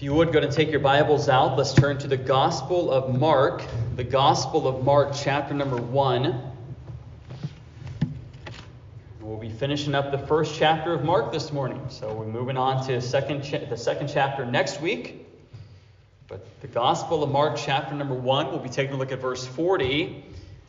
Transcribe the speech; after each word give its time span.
If 0.00 0.04
you 0.04 0.14
would 0.14 0.32
go 0.32 0.38
and 0.38 0.50
take 0.50 0.70
your 0.70 0.80
Bibles 0.80 1.28
out, 1.28 1.58
let's 1.58 1.74
turn 1.74 1.98
to 1.98 2.08
the 2.08 2.16
Gospel 2.16 2.90
of 2.90 3.20
Mark, 3.20 3.62
the 3.96 4.02
Gospel 4.02 4.66
of 4.66 4.82
Mark, 4.82 5.12
chapter 5.14 5.52
number 5.52 5.76
1. 5.76 6.42
We'll 9.20 9.36
be 9.36 9.50
finishing 9.50 9.94
up 9.94 10.10
the 10.10 10.16
first 10.16 10.58
chapter 10.58 10.94
of 10.94 11.04
Mark 11.04 11.32
this 11.32 11.52
morning. 11.52 11.84
So 11.90 12.14
we're 12.14 12.24
moving 12.24 12.56
on 12.56 12.82
to 12.86 12.98
second 13.02 13.42
cha- 13.42 13.66
the 13.66 13.76
second 13.76 14.08
chapter 14.08 14.46
next 14.46 14.80
week. 14.80 15.28
But 16.28 16.46
the 16.62 16.68
Gospel 16.68 17.22
of 17.22 17.30
Mark, 17.30 17.58
chapter 17.58 17.94
number 17.94 18.14
1, 18.14 18.46
we'll 18.46 18.58
be 18.58 18.70
taking 18.70 18.94
a 18.94 18.96
look 18.96 19.12
at 19.12 19.20
verse 19.20 19.46
40 19.46 20.24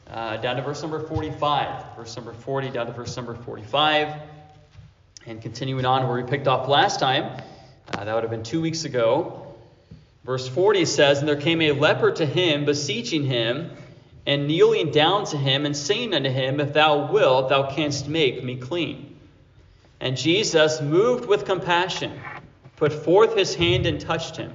uh, 0.09 0.36
down 0.41 0.57
to 0.57 0.61
verse 0.61 0.82
number 0.82 1.00
45. 1.00 1.95
Verse 1.95 2.18
number 2.18 2.34
40 2.34 2.71
down 2.71 2.86
to 2.86 2.91
verse 2.91 3.16
number 3.16 3.36
45. 3.36 4.13
And 5.25 5.41
continuing 5.41 5.86
on 5.86 6.05
where 6.05 6.21
we 6.21 6.29
picked 6.29 6.50
off 6.50 6.68
last 6.68 7.00
time, 7.00 7.41
uh, 7.93 8.05
that 8.05 8.13
would 8.13 8.23
have 8.23 8.31
been 8.31 8.43
two 8.43 8.61
weeks 8.61 8.85
ago. 8.85 9.47
Verse 10.23 10.47
40 10.47 10.85
says, 10.85 11.20
And 11.20 11.27
there 11.27 11.35
came 11.35 11.61
a 11.61 11.71
leper 11.71 12.11
to 12.11 12.25
him, 12.25 12.66
beseeching 12.66 13.25
him, 13.25 13.71
and 14.25 14.47
kneeling 14.47 14.91
down 14.91 15.25
to 15.25 15.38
him, 15.38 15.66
and 15.66 15.75
saying 15.75 16.13
unto 16.13 16.30
him, 16.30 16.59
If 16.59 16.73
thou 16.73 17.11
wilt, 17.11 17.49
thou 17.49 17.71
canst 17.71 18.07
make 18.07 18.43
me 18.43 18.55
clean. 18.55 19.17
And 19.99 20.17
Jesus, 20.17 20.81
moved 20.81 21.25
with 21.25 21.45
compassion, 21.45 22.19
put 22.75 22.93
forth 22.93 23.35
his 23.35 23.55
hand 23.55 23.85
and 23.85 23.99
touched 23.99 24.38
him, 24.38 24.53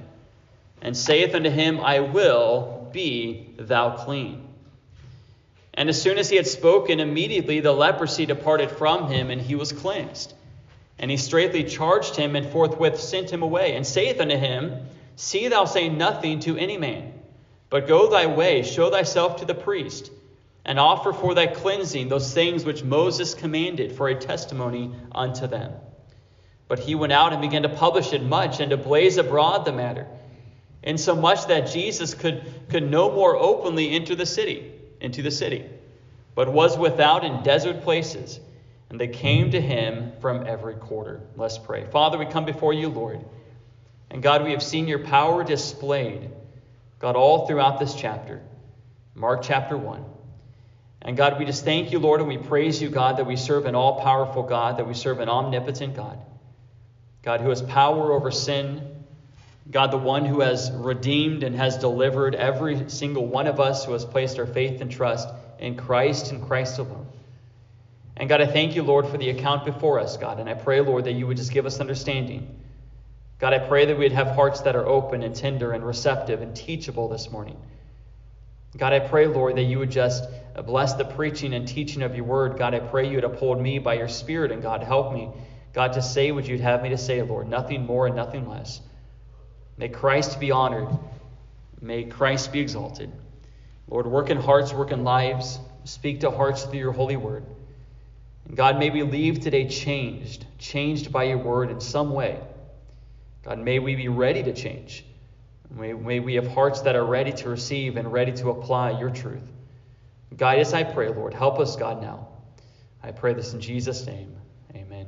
and 0.81 0.95
saith 0.95 1.35
unto 1.35 1.49
him, 1.49 1.79
I 1.79 1.99
will, 1.99 2.89
be 2.91 3.53
thou 3.57 3.91
clean. 3.91 4.47
And 5.73 5.89
as 5.89 6.01
soon 6.01 6.17
as 6.17 6.29
he 6.29 6.37
had 6.37 6.47
spoken, 6.47 6.99
immediately 6.99 7.59
the 7.59 7.71
leprosy 7.71 8.25
departed 8.25 8.71
from 8.71 9.09
him, 9.09 9.29
and 9.29 9.39
he 9.39 9.55
was 9.55 9.71
cleansed. 9.71 10.33
And 10.99 11.11
he 11.11 11.17
straightly 11.17 11.63
charged 11.63 12.15
him, 12.15 12.35
and 12.35 12.49
forthwith 12.49 12.99
sent 12.99 13.29
him 13.29 13.43
away, 13.43 13.75
and 13.75 13.85
saith 13.85 14.19
unto 14.19 14.35
him, 14.35 14.87
See 15.15 15.47
thou 15.47 15.65
say 15.65 15.89
nothing 15.89 16.39
to 16.41 16.57
any 16.57 16.77
man, 16.77 17.13
but 17.69 17.87
go 17.87 18.09
thy 18.09 18.25
way, 18.25 18.63
show 18.63 18.89
thyself 18.89 19.37
to 19.37 19.45
the 19.45 19.53
priest, 19.53 20.11
and 20.65 20.79
offer 20.79 21.13
for 21.13 21.33
thy 21.33 21.47
cleansing 21.47 22.09
those 22.09 22.33
things 22.33 22.65
which 22.65 22.83
Moses 22.83 23.33
commanded 23.33 23.91
for 23.93 24.07
a 24.07 24.19
testimony 24.19 24.91
unto 25.11 25.47
them. 25.47 25.73
But 26.67 26.79
he 26.79 26.95
went 26.95 27.13
out 27.13 27.31
and 27.31 27.41
began 27.41 27.63
to 27.63 27.69
publish 27.69 28.11
it 28.13 28.23
much, 28.23 28.59
and 28.59 28.71
to 28.71 28.77
blaze 28.77 29.17
abroad 29.17 29.65
the 29.65 29.71
matter, 29.71 30.07
insomuch 30.83 31.47
that 31.47 31.71
Jesus 31.71 32.13
could, 32.13 32.43
could 32.69 32.89
no 32.89 33.11
more 33.11 33.35
openly 33.35 33.91
enter 33.91 34.15
the 34.15 34.25
city, 34.25 34.71
into 34.99 35.21
the 35.21 35.31
city, 35.31 35.65
but 36.33 36.51
was 36.51 36.77
without 36.77 37.23
in 37.23 37.43
desert 37.43 37.83
places 37.83 38.39
and 38.89 38.99
they 38.99 39.07
came 39.07 39.51
to 39.51 39.61
him 39.61 40.13
from 40.21 40.47
every 40.47 40.75
quarter. 40.75 41.21
Let's 41.35 41.57
pray. 41.57 41.85
Father, 41.85 42.17
we 42.17 42.25
come 42.25 42.45
before 42.45 42.73
you, 42.73 42.89
Lord. 42.89 43.23
And 44.09 44.23
God, 44.23 44.43
we 44.43 44.51
have 44.51 44.63
seen 44.63 44.87
your 44.87 44.99
power 44.99 45.43
displayed, 45.43 46.29
God, 46.99 47.15
all 47.15 47.45
throughout 47.45 47.79
this 47.79 47.93
chapter, 47.93 48.41
Mark 49.13 49.41
chapter 49.43 49.77
1. 49.77 50.05
And 51.01 51.17
God, 51.17 51.37
we 51.37 51.45
just 51.45 51.65
thank 51.65 51.91
you, 51.91 51.99
Lord, 51.99 52.21
and 52.21 52.29
we 52.29 52.37
praise 52.37 52.81
you, 52.81 52.89
God, 52.89 53.17
that 53.17 53.25
we 53.25 53.35
serve 53.35 53.65
an 53.65 53.75
all 53.75 54.01
powerful 54.01 54.43
God, 54.43 54.77
that 54.77 54.87
we 54.87 54.93
serve 54.93 55.19
an 55.19 55.29
omnipotent 55.29 55.95
God. 55.95 56.19
God, 57.23 57.41
who 57.41 57.49
has 57.49 57.61
power 57.61 58.13
over 58.13 58.31
sin. 58.31 58.95
God, 59.69 59.91
the 59.91 59.97
one 59.97 60.25
who 60.25 60.39
has 60.39 60.71
redeemed 60.71 61.43
and 61.43 61.55
has 61.55 61.77
delivered 61.77 62.35
every 62.35 62.89
single 62.89 63.25
one 63.25 63.47
of 63.47 63.59
us 63.59 63.83
who 63.83 63.91
has 63.91 64.05
placed 64.05 64.39
our 64.39 64.45
faith 64.45 64.79
and 64.79 64.89
trust 64.89 65.27
in 65.59 65.75
Christ 65.75 66.31
and 66.31 66.41
Christ 66.47 66.79
alone. 66.79 67.06
And 68.19 68.27
God, 68.27 68.41
I 68.41 68.47
thank 68.47 68.75
you, 68.75 68.81
Lord, 68.81 69.07
for 69.07 69.17
the 69.17 69.29
account 69.29 69.63
before 69.63 69.99
us, 69.99 70.17
God. 70.17 70.39
And 70.39 70.49
I 70.49 70.55
pray, 70.55 70.81
Lord, 70.81 71.05
that 71.05 71.13
you 71.13 71.27
would 71.27 71.37
just 71.37 71.51
give 71.51 71.67
us 71.67 71.79
understanding. 71.79 72.59
God, 73.37 73.53
I 73.53 73.59
pray 73.59 73.85
that 73.85 73.97
we'd 73.97 74.11
have 74.11 74.29
hearts 74.29 74.61
that 74.61 74.75
are 74.75 74.87
open 74.87 75.21
and 75.21 75.35
tender 75.35 75.71
and 75.71 75.85
receptive 75.85 76.41
and 76.41 76.55
teachable 76.55 77.07
this 77.09 77.29
morning. 77.29 77.57
God, 78.75 78.93
I 78.93 78.99
pray, 78.99 79.27
Lord, 79.27 79.55
that 79.57 79.63
you 79.63 79.77
would 79.77 79.91
just 79.91 80.23
bless 80.65 80.93
the 80.93 81.05
preaching 81.05 81.53
and 81.53 81.67
teaching 81.67 82.01
of 82.01 82.15
your 82.15 82.25
word. 82.25 82.57
God, 82.57 82.73
I 82.73 82.79
pray 82.79 83.07
you 83.07 83.15
would 83.15 83.23
uphold 83.23 83.61
me 83.61 83.77
by 83.77 83.93
your 83.93 84.07
spirit, 84.07 84.51
and 84.51 84.63
God, 84.63 84.81
help 84.81 85.13
me, 85.13 85.29
God, 85.73 85.93
to 85.93 86.01
say 86.01 86.31
what 86.31 86.47
you'd 86.47 86.59
have 86.61 86.81
me 86.81 86.89
to 86.89 86.97
say, 86.97 87.21
Lord. 87.21 87.47
Nothing 87.47 87.85
more 87.85 88.07
and 88.07 88.15
nothing 88.15 88.49
less. 88.49 88.81
May 89.77 89.89
Christ 89.89 90.39
be 90.39 90.49
honored. 90.49 90.89
May 91.79 92.05
Christ 92.05 92.51
be 92.51 92.59
exalted. 92.59 93.11
Lord, 93.87 94.07
work 94.07 94.31
in 94.31 94.37
hearts, 94.37 94.73
work 94.73 94.91
in 94.91 95.03
lives. 95.03 95.59
Speak 95.83 96.21
to 96.21 96.31
hearts 96.31 96.63
through 96.63 96.79
your 96.79 96.91
holy 96.91 97.15
word. 97.15 97.45
God, 98.53 98.79
may 98.79 98.89
we 98.89 99.03
leave 99.03 99.41
today 99.41 99.67
changed, 99.67 100.45
changed 100.57 101.11
by 101.11 101.25
your 101.25 101.37
word 101.37 101.69
in 101.69 101.81
some 101.81 102.13
way. 102.13 102.39
God, 103.43 103.59
may 103.59 103.79
we 103.79 103.95
be 103.95 104.07
ready 104.07 104.43
to 104.43 104.53
change. 104.53 105.05
May, 105.69 105.93
may 105.93 106.19
we 106.19 106.35
have 106.35 106.47
hearts 106.47 106.81
that 106.81 106.95
are 106.95 107.05
ready 107.05 107.31
to 107.33 107.49
receive 107.49 107.97
and 107.97 108.11
ready 108.11 108.31
to 108.33 108.49
apply 108.49 108.99
your 108.99 109.09
truth. 109.09 109.51
Guide 110.35 110.59
us, 110.59 110.73
I 110.73 110.83
pray, 110.83 111.09
Lord. 111.09 111.33
Help 111.33 111.59
us, 111.59 111.75
God, 111.75 112.01
now. 112.01 112.27
I 113.03 113.11
pray 113.11 113.33
this 113.33 113.53
in 113.53 113.59
Jesus' 113.59 114.05
name. 114.05 114.35
Amen. 114.71 115.07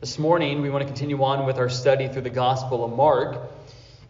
This 0.00 0.18
morning, 0.18 0.62
we 0.62 0.70
want 0.70 0.82
to 0.82 0.86
continue 0.86 1.22
on 1.22 1.46
with 1.46 1.58
our 1.58 1.68
study 1.68 2.08
through 2.08 2.22
the 2.22 2.30
Gospel 2.30 2.84
of 2.84 2.92
Mark. 2.92 3.50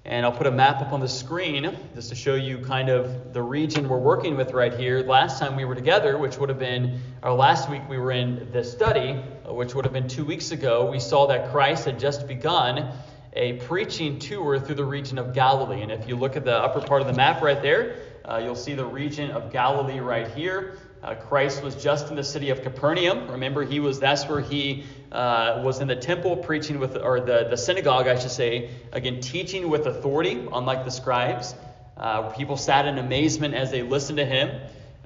And 0.07 0.27
I'll 0.27 0.33
put 0.33 0.47
a 0.47 0.51
map 0.51 0.83
up 0.83 0.93
on 0.93 1.01
the 1.01 1.09
screen 1.09 1.75
just 1.95 2.11
to 2.11 2.15
show 2.15 2.35
you 2.35 2.59
kind 2.59 2.91
of 2.91 3.33
the 3.33 3.41
region 3.41 3.89
we're 3.89 3.97
working 3.97 4.37
with 4.37 4.53
right 4.53 4.75
here. 4.75 5.01
Last 5.01 5.39
time 5.39 5.57
we 5.57 5.65
were 5.65 5.75
together, 5.75 6.19
which 6.19 6.37
would 6.37 6.51
have 6.51 6.59
been, 6.59 7.01
or 7.23 7.33
last 7.33 7.71
week 7.71 7.81
we 7.89 7.97
were 7.97 8.13
in 8.13 8.53
this 8.53 8.71
study, 8.71 9.15
which 9.47 9.75
would 9.75 9.87
have 9.87 9.95
been 9.95 10.07
two 10.07 10.27
weeks 10.27 10.51
ago, 10.51 10.91
we 10.91 11.01
saw 11.01 11.27
that 11.29 11.51
Christ 11.51 11.87
had 11.87 11.99
just 11.99 12.29
begun 12.29 12.93
a 13.33 13.55
preaching 13.55 14.19
tour 14.19 14.61
through 14.61 14.75
the 14.75 14.85
region 14.85 15.17
of 15.17 15.33
Galilee. 15.33 15.81
And 15.81 15.91
if 15.91 16.07
you 16.07 16.17
look 16.17 16.37
at 16.37 16.45
the 16.45 16.55
upper 16.55 16.83
part 16.83 17.01
of 17.01 17.07
the 17.07 17.15
map 17.15 17.41
right 17.41 17.63
there, 17.63 17.97
uh, 18.27 18.43
you'll 18.45 18.55
see 18.57 18.75
the 18.75 18.85
region 18.85 19.31
of 19.31 19.51
Galilee 19.51 20.01
right 20.01 20.29
here. 20.29 20.77
Uh, 21.03 21.15
Christ 21.15 21.63
was 21.63 21.83
just 21.83 22.09
in 22.09 22.17
the 22.17 22.25
city 22.25 22.51
of 22.51 22.63
Capernaum. 22.63 23.31
Remember, 23.31 23.65
he 23.65 23.81
was 23.81 24.01
that's 24.01 24.29
where 24.29 24.41
he 24.41 24.85
uh, 25.15 25.63
was 25.65 25.81
in 25.81 25.87
the 25.87 25.97
temple 25.97 26.37
preaching 26.37 26.81
with, 26.81 26.97
or 26.97 27.21
the, 27.21 27.47
the 27.49 27.57
synagogue, 27.57 28.09
I 28.09 28.19
should 28.19 28.33
say, 28.33 28.71
again, 28.93 29.21
teaching 29.21 29.71
with 29.71 29.87
authority, 29.87 30.47
unlike 30.53 30.85
the 30.85 30.91
scribes. 30.91 31.55
Uh, 31.97 32.31
people 32.31 32.57
sat 32.57 32.87
in 32.87 32.99
amazement 32.99 33.55
as 33.55 33.71
they 33.71 33.83
listened 33.83 34.19
to 34.19 34.27
him. 34.27 34.51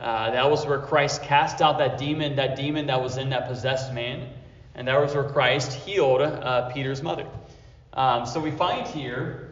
Uh, 0.00 0.30
that 0.30 0.50
was 0.50 0.64
where 0.64 0.78
Christ 0.78 1.22
cast 1.22 1.60
out 1.60 1.78
that 1.78 1.98
demon, 1.98 2.36
that 2.36 2.56
demon 2.56 2.86
that 2.86 3.02
was 3.02 3.18
in 3.18 3.30
that 3.30 3.48
possessed 3.48 3.92
man. 3.92 4.28
And 4.74 4.88
that 4.88 4.98
was 4.98 5.14
where 5.14 5.28
Christ 5.28 5.72
healed 5.72 6.22
uh, 6.22 6.70
Peter's 6.70 7.02
mother. 7.02 7.26
Um, 7.92 8.24
so 8.24 8.40
we 8.40 8.50
find 8.50 8.86
here 8.86 9.48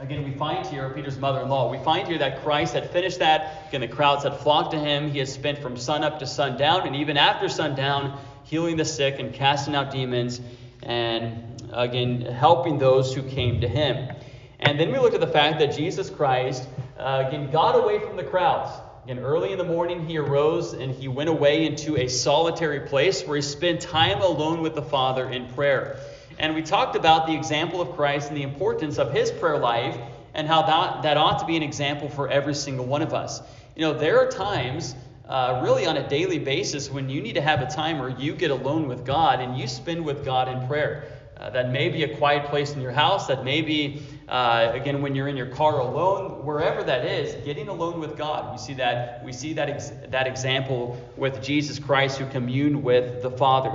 Again, 0.00 0.22
we 0.22 0.30
find 0.30 0.64
here 0.64 0.88
Peter's 0.90 1.18
mother 1.18 1.40
in 1.40 1.48
law. 1.48 1.72
We 1.72 1.78
find 1.78 2.06
here 2.06 2.18
that 2.18 2.44
Christ 2.44 2.72
had 2.72 2.88
finished 2.90 3.18
that. 3.18 3.64
Again, 3.66 3.80
the 3.80 3.88
crowds 3.88 4.22
had 4.22 4.36
flocked 4.36 4.70
to 4.70 4.78
him. 4.78 5.10
He 5.10 5.18
had 5.18 5.26
spent 5.26 5.58
from 5.58 5.76
sun 5.76 6.04
up 6.04 6.20
to 6.20 6.26
sundown, 6.26 6.86
and 6.86 6.94
even 6.94 7.16
after 7.16 7.48
sundown, 7.48 8.16
healing 8.48 8.76
the 8.76 8.84
sick 8.84 9.18
and 9.18 9.32
casting 9.32 9.74
out 9.74 9.90
demons, 9.90 10.40
and 10.82 11.62
again, 11.72 12.22
helping 12.22 12.78
those 12.78 13.14
who 13.14 13.22
came 13.22 13.60
to 13.60 13.68
him. 13.68 14.14
And 14.58 14.80
then 14.80 14.90
we 14.90 14.98
look 14.98 15.14
at 15.14 15.20
the 15.20 15.26
fact 15.26 15.60
that 15.60 15.76
Jesus 15.76 16.10
Christ, 16.10 16.66
uh, 16.98 17.24
again, 17.28 17.50
got 17.50 17.72
away 17.72 18.00
from 18.00 18.16
the 18.16 18.24
crowds. 18.24 18.72
Again, 19.04 19.20
early 19.20 19.52
in 19.52 19.58
the 19.58 19.64
morning, 19.64 20.06
he 20.06 20.18
arose 20.18 20.72
and 20.72 20.94
he 20.94 21.08
went 21.08 21.30
away 21.30 21.66
into 21.66 21.96
a 21.96 22.08
solitary 22.08 22.80
place 22.80 23.22
where 23.26 23.36
he 23.36 23.42
spent 23.42 23.80
time 23.80 24.20
alone 24.20 24.62
with 24.62 24.74
the 24.74 24.82
Father 24.82 25.28
in 25.28 25.46
prayer. 25.52 25.98
And 26.38 26.54
we 26.54 26.62
talked 26.62 26.96
about 26.96 27.26
the 27.26 27.34
example 27.34 27.80
of 27.80 27.96
Christ 27.96 28.28
and 28.28 28.36
the 28.36 28.42
importance 28.42 28.98
of 28.98 29.12
his 29.12 29.30
prayer 29.30 29.58
life 29.58 29.96
and 30.34 30.46
how 30.46 30.62
that, 30.62 31.02
that 31.02 31.16
ought 31.16 31.38
to 31.40 31.46
be 31.46 31.56
an 31.56 31.62
example 31.62 32.08
for 32.08 32.28
every 32.28 32.54
single 32.54 32.86
one 32.86 33.02
of 33.02 33.12
us. 33.14 33.40
You 33.74 33.82
know, 33.82 33.98
there 33.98 34.18
are 34.20 34.30
times, 34.30 34.94
uh, 35.28 35.60
really 35.62 35.86
on 35.86 35.96
a 35.96 36.08
daily 36.08 36.38
basis, 36.38 36.90
when 36.90 37.08
you 37.08 37.20
need 37.20 37.34
to 37.34 37.42
have 37.42 37.60
a 37.60 37.66
time 37.66 37.98
where 37.98 38.08
you 38.08 38.32
get 38.32 38.50
alone 38.50 38.88
with 38.88 39.04
God 39.04 39.40
and 39.40 39.58
you 39.58 39.66
spend 39.66 40.04
with 40.04 40.24
God 40.24 40.48
in 40.48 40.66
prayer. 40.66 41.12
Uh, 41.36 41.50
that 41.50 41.70
may 41.70 41.88
be 41.88 42.02
a 42.02 42.16
quiet 42.16 42.46
place 42.46 42.72
in 42.72 42.80
your 42.80 42.90
house. 42.90 43.28
That 43.28 43.44
may 43.44 43.62
be, 43.62 44.02
uh, 44.28 44.72
again, 44.74 45.02
when 45.02 45.14
you're 45.14 45.28
in 45.28 45.36
your 45.36 45.46
car 45.46 45.78
alone, 45.78 46.44
wherever 46.44 46.82
that 46.82 47.04
is, 47.04 47.32
getting 47.44 47.68
alone 47.68 48.00
with 48.00 48.16
God. 48.18 48.50
We 48.50 48.58
see 48.58 48.74
that 48.74 49.24
we 49.24 49.32
see 49.32 49.52
that 49.52 49.68
ex- 49.68 49.92
that 50.08 50.26
example 50.26 51.00
with 51.16 51.40
Jesus 51.40 51.78
Christ, 51.78 52.18
who 52.18 52.26
communed 52.26 52.82
with 52.82 53.22
the 53.22 53.30
Father. 53.30 53.72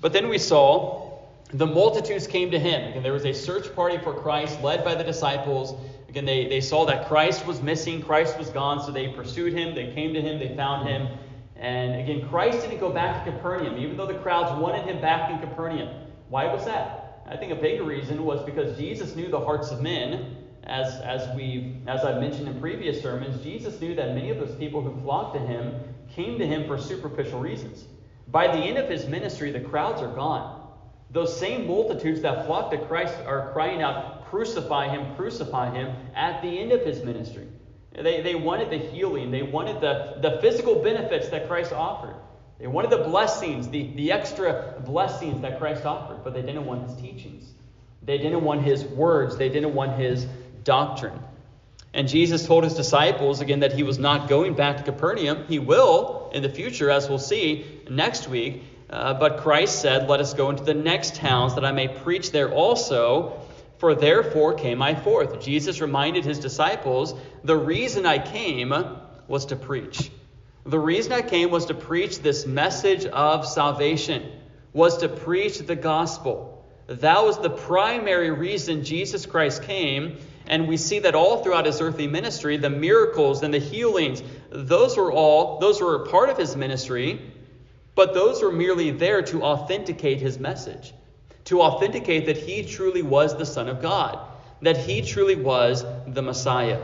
But 0.00 0.14
then 0.14 0.30
we 0.30 0.38
saw 0.38 1.07
the 1.52 1.66
multitudes 1.66 2.26
came 2.26 2.50
to 2.50 2.58
him. 2.58 2.90
Again, 2.90 3.02
there 3.02 3.12
was 3.12 3.24
a 3.24 3.32
search 3.32 3.74
party 3.74 3.98
for 3.98 4.12
Christ 4.12 4.60
led 4.62 4.84
by 4.84 4.94
the 4.94 5.04
disciples. 5.04 5.74
Again, 6.08 6.24
they, 6.24 6.46
they 6.46 6.60
saw 6.60 6.84
that 6.86 7.08
Christ 7.08 7.46
was 7.46 7.62
missing, 7.62 8.02
Christ 8.02 8.38
was 8.38 8.50
gone, 8.50 8.82
so 8.82 8.90
they 8.90 9.08
pursued 9.08 9.52
him, 9.52 9.74
they 9.74 9.92
came 9.92 10.12
to 10.14 10.20
him, 10.20 10.38
they 10.38 10.54
found 10.54 10.88
him. 10.88 11.08
And 11.56 12.00
again, 12.00 12.28
Christ 12.28 12.60
didn't 12.60 12.80
go 12.80 12.90
back 12.90 13.24
to 13.24 13.32
Capernaum, 13.32 13.78
even 13.78 13.96
though 13.96 14.06
the 14.06 14.18
crowds 14.18 14.60
wanted 14.60 14.86
him 14.86 15.00
back 15.00 15.30
in 15.30 15.38
Capernaum. 15.40 16.06
Why 16.28 16.52
was 16.52 16.64
that? 16.66 17.22
I 17.26 17.36
think 17.36 17.52
a 17.52 17.56
big 17.56 17.80
reason 17.80 18.24
was 18.24 18.44
because 18.44 18.76
Jesus 18.76 19.16
knew 19.16 19.28
the 19.28 19.40
hearts 19.40 19.70
of 19.70 19.82
men. 19.82 20.36
As, 20.64 21.00
as, 21.00 21.34
we 21.34 21.78
as 21.86 22.04
I've 22.04 22.20
mentioned 22.20 22.46
in 22.46 22.60
previous 22.60 23.00
sermons, 23.00 23.42
Jesus 23.42 23.80
knew 23.80 23.94
that 23.94 24.14
many 24.14 24.28
of 24.28 24.36
those 24.36 24.54
people 24.56 24.82
who 24.82 25.00
flocked 25.00 25.34
to 25.34 25.40
him 25.40 25.74
came 26.14 26.38
to 26.38 26.46
him 26.46 26.66
for 26.66 26.76
superficial 26.76 27.40
reasons. 27.40 27.84
By 28.28 28.48
the 28.48 28.58
end 28.58 28.76
of 28.76 28.88
his 28.88 29.06
ministry, 29.06 29.50
the 29.50 29.60
crowds 29.60 30.02
are 30.02 30.14
gone. 30.14 30.57
Those 31.10 31.38
same 31.38 31.66
multitudes 31.66 32.20
that 32.20 32.46
flock 32.46 32.70
to 32.70 32.78
Christ 32.78 33.14
are 33.26 33.50
crying 33.52 33.82
out, 33.82 34.28
crucify 34.28 34.88
him, 34.88 35.14
crucify 35.16 35.70
him 35.70 35.94
at 36.14 36.42
the 36.42 36.48
end 36.48 36.72
of 36.72 36.82
his 36.82 37.02
ministry. 37.02 37.46
They, 37.92 38.20
they 38.20 38.34
wanted 38.34 38.70
the 38.70 38.78
healing, 38.78 39.30
they 39.30 39.42
wanted 39.42 39.80
the, 39.80 40.18
the 40.20 40.38
physical 40.40 40.82
benefits 40.82 41.28
that 41.30 41.48
Christ 41.48 41.72
offered. 41.72 42.14
They 42.58 42.66
wanted 42.66 42.90
the 42.90 42.98
blessings, 42.98 43.68
the, 43.68 43.92
the 43.94 44.12
extra 44.12 44.74
blessings 44.84 45.40
that 45.42 45.58
Christ 45.58 45.84
offered, 45.84 46.22
but 46.24 46.34
they 46.34 46.42
didn't 46.42 46.66
want 46.66 46.88
his 46.88 47.00
teachings. 47.00 47.52
They 48.02 48.18
didn't 48.18 48.42
want 48.42 48.62
his 48.62 48.84
words, 48.84 49.36
they 49.36 49.48
didn't 49.48 49.74
want 49.74 49.98
his 49.98 50.26
doctrine. 50.64 51.18
And 51.94 52.06
Jesus 52.06 52.46
told 52.46 52.64
his 52.64 52.74
disciples 52.74 53.40
again 53.40 53.60
that 53.60 53.72
he 53.72 53.82
was 53.82 53.98
not 53.98 54.28
going 54.28 54.54
back 54.54 54.76
to 54.76 54.82
Capernaum. 54.82 55.46
He 55.48 55.58
will 55.58 56.30
in 56.34 56.42
the 56.42 56.48
future, 56.48 56.90
as 56.90 57.08
we'll 57.08 57.18
see 57.18 57.80
next 57.88 58.28
week. 58.28 58.62
Uh, 58.90 59.14
but 59.14 59.38
Christ 59.38 59.80
said, 59.80 60.08
Let 60.08 60.20
us 60.20 60.34
go 60.34 60.50
into 60.50 60.64
the 60.64 60.74
next 60.74 61.16
towns 61.16 61.54
that 61.54 61.64
I 61.64 61.72
may 61.72 61.88
preach 61.88 62.32
there 62.32 62.52
also, 62.52 63.40
for 63.78 63.94
therefore 63.94 64.54
came 64.54 64.82
I 64.82 64.94
forth. 64.94 65.40
Jesus 65.40 65.80
reminded 65.80 66.24
his 66.24 66.38
disciples, 66.38 67.14
The 67.44 67.56
reason 67.56 68.06
I 68.06 68.18
came 68.18 68.74
was 69.26 69.46
to 69.46 69.56
preach. 69.56 70.10
The 70.64 70.78
reason 70.78 71.12
I 71.12 71.22
came 71.22 71.50
was 71.50 71.66
to 71.66 71.74
preach 71.74 72.20
this 72.20 72.46
message 72.46 73.04
of 73.06 73.46
salvation, 73.46 74.30
was 74.72 74.98
to 74.98 75.08
preach 75.08 75.58
the 75.58 75.76
gospel. 75.76 76.66
That 76.88 77.22
was 77.24 77.38
the 77.38 77.50
primary 77.50 78.30
reason 78.30 78.84
Jesus 78.84 79.26
Christ 79.26 79.62
came. 79.62 80.18
And 80.46 80.66
we 80.66 80.78
see 80.78 81.00
that 81.00 81.14
all 81.14 81.42
throughout 81.42 81.66
his 81.66 81.82
earthly 81.82 82.06
ministry, 82.06 82.56
the 82.56 82.70
miracles 82.70 83.42
and 83.42 83.52
the 83.52 83.58
healings, 83.58 84.22
those 84.50 84.96
were 84.96 85.12
all, 85.12 85.58
those 85.58 85.80
were 85.80 86.06
part 86.06 86.30
of 86.30 86.38
his 86.38 86.56
ministry, 86.56 87.20
but 87.98 88.14
those 88.14 88.40
were 88.44 88.52
merely 88.52 88.92
there 88.92 89.22
to 89.22 89.42
authenticate 89.42 90.20
his 90.20 90.38
message, 90.38 90.94
to 91.46 91.60
authenticate 91.60 92.26
that 92.26 92.36
he 92.36 92.62
truly 92.62 93.02
was 93.02 93.36
the 93.36 93.44
Son 93.44 93.68
of 93.68 93.82
God, 93.82 94.20
that 94.62 94.76
he 94.76 95.02
truly 95.02 95.34
was 95.34 95.84
the 96.06 96.22
Messiah. 96.22 96.80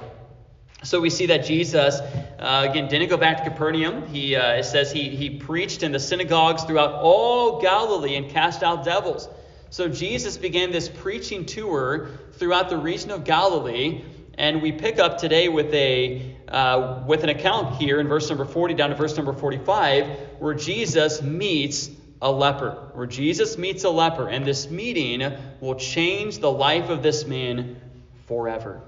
So 0.82 1.00
we 1.00 1.10
see 1.10 1.26
that 1.26 1.44
Jesus, 1.44 2.00
uh, 2.00 2.66
again, 2.68 2.88
didn't 2.88 3.10
go 3.10 3.16
back 3.16 3.36
to 3.36 3.44
Capernaum. 3.48 4.08
He 4.08 4.34
uh, 4.34 4.54
it 4.54 4.64
says 4.64 4.90
he, 4.90 5.08
he 5.10 5.38
preached 5.38 5.84
in 5.84 5.92
the 5.92 6.00
synagogues 6.00 6.64
throughout 6.64 6.94
all 6.94 7.60
Galilee 7.60 8.16
and 8.16 8.28
cast 8.28 8.64
out 8.64 8.84
devils. 8.84 9.28
So 9.70 9.88
Jesus 9.88 10.36
began 10.36 10.72
this 10.72 10.88
preaching 10.88 11.46
tour 11.46 12.08
throughout 12.32 12.70
the 12.70 12.76
region 12.76 13.12
of 13.12 13.22
Galilee, 13.22 14.02
and 14.36 14.60
we 14.60 14.72
pick 14.72 14.98
up 14.98 15.18
today 15.18 15.48
with 15.48 15.72
a 15.74 16.33
uh, 16.48 17.02
with 17.06 17.22
an 17.24 17.30
account 17.30 17.76
here 17.76 18.00
in 18.00 18.08
verse 18.08 18.28
number 18.28 18.44
40 18.44 18.74
down 18.74 18.90
to 18.90 18.96
verse 18.96 19.16
number 19.16 19.32
45, 19.32 20.06
where 20.38 20.54
Jesus 20.54 21.22
meets 21.22 21.90
a 22.20 22.30
leper. 22.30 22.90
Where 22.94 23.06
Jesus 23.06 23.58
meets 23.58 23.84
a 23.84 23.90
leper, 23.90 24.28
and 24.28 24.44
this 24.44 24.70
meeting 24.70 25.32
will 25.60 25.74
change 25.74 26.38
the 26.38 26.50
life 26.50 26.90
of 26.90 27.02
this 27.02 27.26
man 27.26 27.80
forever. 28.26 28.80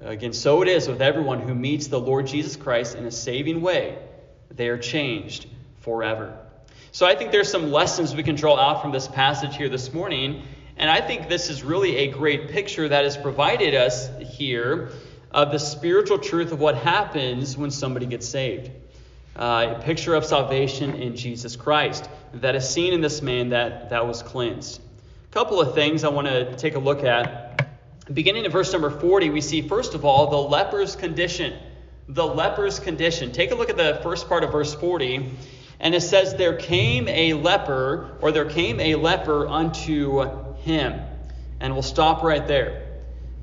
Again, 0.00 0.32
so 0.32 0.62
it 0.62 0.68
is 0.68 0.88
with 0.88 1.02
everyone 1.02 1.40
who 1.40 1.54
meets 1.54 1.88
the 1.88 1.98
Lord 1.98 2.26
Jesus 2.26 2.56
Christ 2.56 2.94
in 2.96 3.04
a 3.04 3.10
saving 3.10 3.60
way. 3.60 3.98
They 4.50 4.68
are 4.68 4.78
changed 4.78 5.46
forever. 5.80 6.38
So 6.92 7.06
I 7.06 7.14
think 7.14 7.32
there's 7.32 7.50
some 7.50 7.70
lessons 7.70 8.14
we 8.14 8.22
can 8.22 8.36
draw 8.36 8.56
out 8.56 8.82
from 8.82 8.92
this 8.92 9.08
passage 9.08 9.56
here 9.56 9.68
this 9.68 9.92
morning. 9.92 10.42
And 10.76 10.88
I 10.88 11.00
think 11.00 11.28
this 11.28 11.50
is 11.50 11.64
really 11.64 11.96
a 11.96 12.10
great 12.12 12.50
picture 12.50 12.88
that 12.88 13.04
is 13.04 13.16
provided 13.16 13.74
us 13.74 14.08
here 14.30 14.90
of 15.30 15.52
the 15.52 15.58
spiritual 15.58 16.18
truth 16.18 16.52
of 16.52 16.60
what 16.60 16.76
happens 16.76 17.56
when 17.56 17.70
somebody 17.70 18.06
gets 18.06 18.28
saved. 18.28 18.70
Uh, 19.36 19.76
a 19.78 19.82
picture 19.82 20.14
of 20.14 20.24
salvation 20.24 20.94
in 20.94 21.14
Jesus 21.14 21.54
Christ 21.54 22.08
that 22.34 22.54
is 22.56 22.68
seen 22.68 22.92
in 22.92 23.00
this 23.00 23.22
man 23.22 23.50
that, 23.50 23.90
that 23.90 24.06
was 24.06 24.22
cleansed. 24.22 24.80
A 24.80 25.32
couple 25.32 25.60
of 25.60 25.74
things 25.74 26.02
I 26.02 26.08
want 26.08 26.26
to 26.26 26.56
take 26.56 26.74
a 26.74 26.78
look 26.78 27.04
at. 27.04 27.68
Beginning 28.12 28.46
in 28.46 28.50
verse 28.50 28.72
number 28.72 28.90
40, 28.90 29.30
we 29.30 29.40
see, 29.40 29.62
first 29.62 29.94
of 29.94 30.04
all, 30.04 30.30
the 30.30 30.36
leper's 30.36 30.96
condition. 30.96 31.56
The 32.08 32.26
leper's 32.26 32.80
condition. 32.80 33.32
Take 33.32 33.50
a 33.50 33.54
look 33.54 33.68
at 33.68 33.76
the 33.76 34.00
first 34.02 34.28
part 34.28 34.42
of 34.42 34.50
verse 34.50 34.74
40. 34.74 35.30
And 35.78 35.94
it 35.94 36.00
says, 36.00 36.34
There 36.34 36.56
came 36.56 37.06
a 37.06 37.34
leper, 37.34 38.16
or 38.20 38.32
there 38.32 38.46
came 38.46 38.80
a 38.80 38.94
leper 38.94 39.46
unto 39.46 40.54
him. 40.54 41.00
And 41.60 41.74
we'll 41.74 41.82
stop 41.82 42.22
right 42.22 42.46
there. 42.46 42.87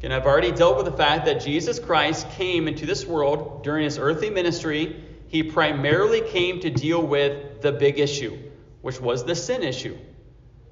And 0.04 0.14
I've 0.14 0.26
already 0.26 0.52
dealt 0.52 0.78
with 0.78 0.86
the 0.86 0.98
fact 0.98 1.26
that 1.26 1.42
Jesus 1.42 1.80
Christ 1.80 2.30
came 2.32 2.68
into 2.68 2.86
this 2.86 3.06
world 3.06 3.64
during 3.64 3.86
his 3.86 3.98
earthly 3.98 4.30
ministry. 4.30 5.04
He 5.28 5.44
primarily 5.44 6.22
came 6.22 6.60
to 6.60 6.70
deal 6.70 7.02
with 7.02 7.62
the 7.62 7.72
big 7.72 8.00
issue, 8.00 8.38
which 8.82 9.02
was 9.02 9.26
the 9.26 9.36
sin 9.36 9.64
issue. 9.64 9.98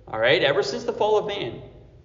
All 0.07 0.19
right, 0.19 0.43
ever 0.43 0.61
since 0.61 0.83
the 0.83 0.93
fall 0.93 1.17
of 1.17 1.25
man, 1.25 1.61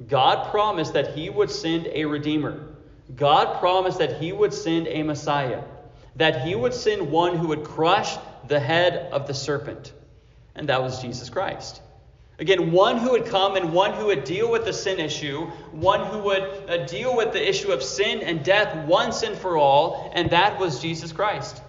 God 0.06 0.50
promised 0.50 0.94
that 0.94 1.14
he 1.14 1.28
would 1.28 1.50
send 1.50 1.88
a 1.88 2.04
redeemer. 2.04 2.76
God 3.14 3.58
promised 3.58 3.98
that 3.98 4.20
he 4.20 4.32
would 4.32 4.54
send 4.54 4.86
a 4.86 5.02
Messiah, 5.02 5.62
that 6.16 6.46
he 6.46 6.54
would 6.54 6.72
send 6.72 7.10
one 7.10 7.36
who 7.36 7.48
would 7.48 7.64
crush 7.64 8.16
the 8.46 8.60
head 8.60 9.10
of 9.12 9.26
the 9.26 9.34
serpent. 9.34 9.92
And 10.54 10.68
that 10.68 10.82
was 10.82 11.02
Jesus 11.02 11.28
Christ. 11.30 11.82
Again, 12.40 12.70
one 12.70 12.98
who 12.98 13.10
would 13.10 13.26
come 13.26 13.56
and 13.56 13.72
one 13.72 13.94
who 13.94 14.06
would 14.06 14.22
deal 14.22 14.48
with 14.48 14.64
the 14.64 14.72
sin 14.72 15.00
issue, 15.00 15.46
one 15.72 16.06
who 16.06 16.18
would 16.20 16.42
uh, 16.68 16.86
deal 16.86 17.16
with 17.16 17.32
the 17.32 17.48
issue 17.48 17.72
of 17.72 17.82
sin 17.82 18.20
and 18.20 18.44
death 18.44 18.86
once 18.86 19.24
and 19.24 19.36
for 19.36 19.56
all, 19.56 20.12
and 20.14 20.30
that 20.30 20.60
was 20.60 20.80
Jesus 20.80 21.10
Christ. 21.10 21.60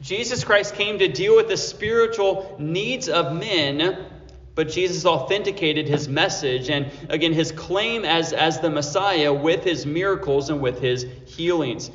Jesus 0.00 0.44
Christ 0.44 0.74
came 0.76 0.98
to 1.00 1.08
deal 1.08 1.36
with 1.36 1.48
the 1.48 1.58
spiritual 1.58 2.56
needs 2.58 3.10
of 3.10 3.34
men, 3.34 4.06
but 4.54 4.70
Jesus 4.70 5.04
authenticated 5.04 5.88
his 5.88 6.08
message 6.08 6.70
and, 6.70 6.90
again, 7.10 7.34
his 7.34 7.52
claim 7.52 8.06
as, 8.06 8.32
as 8.32 8.60
the 8.60 8.70
Messiah 8.70 9.32
with 9.32 9.62
his 9.62 9.84
miracles 9.84 10.48
and 10.48 10.62
with 10.62 10.80
his 10.80 11.04
healings. 11.26 11.90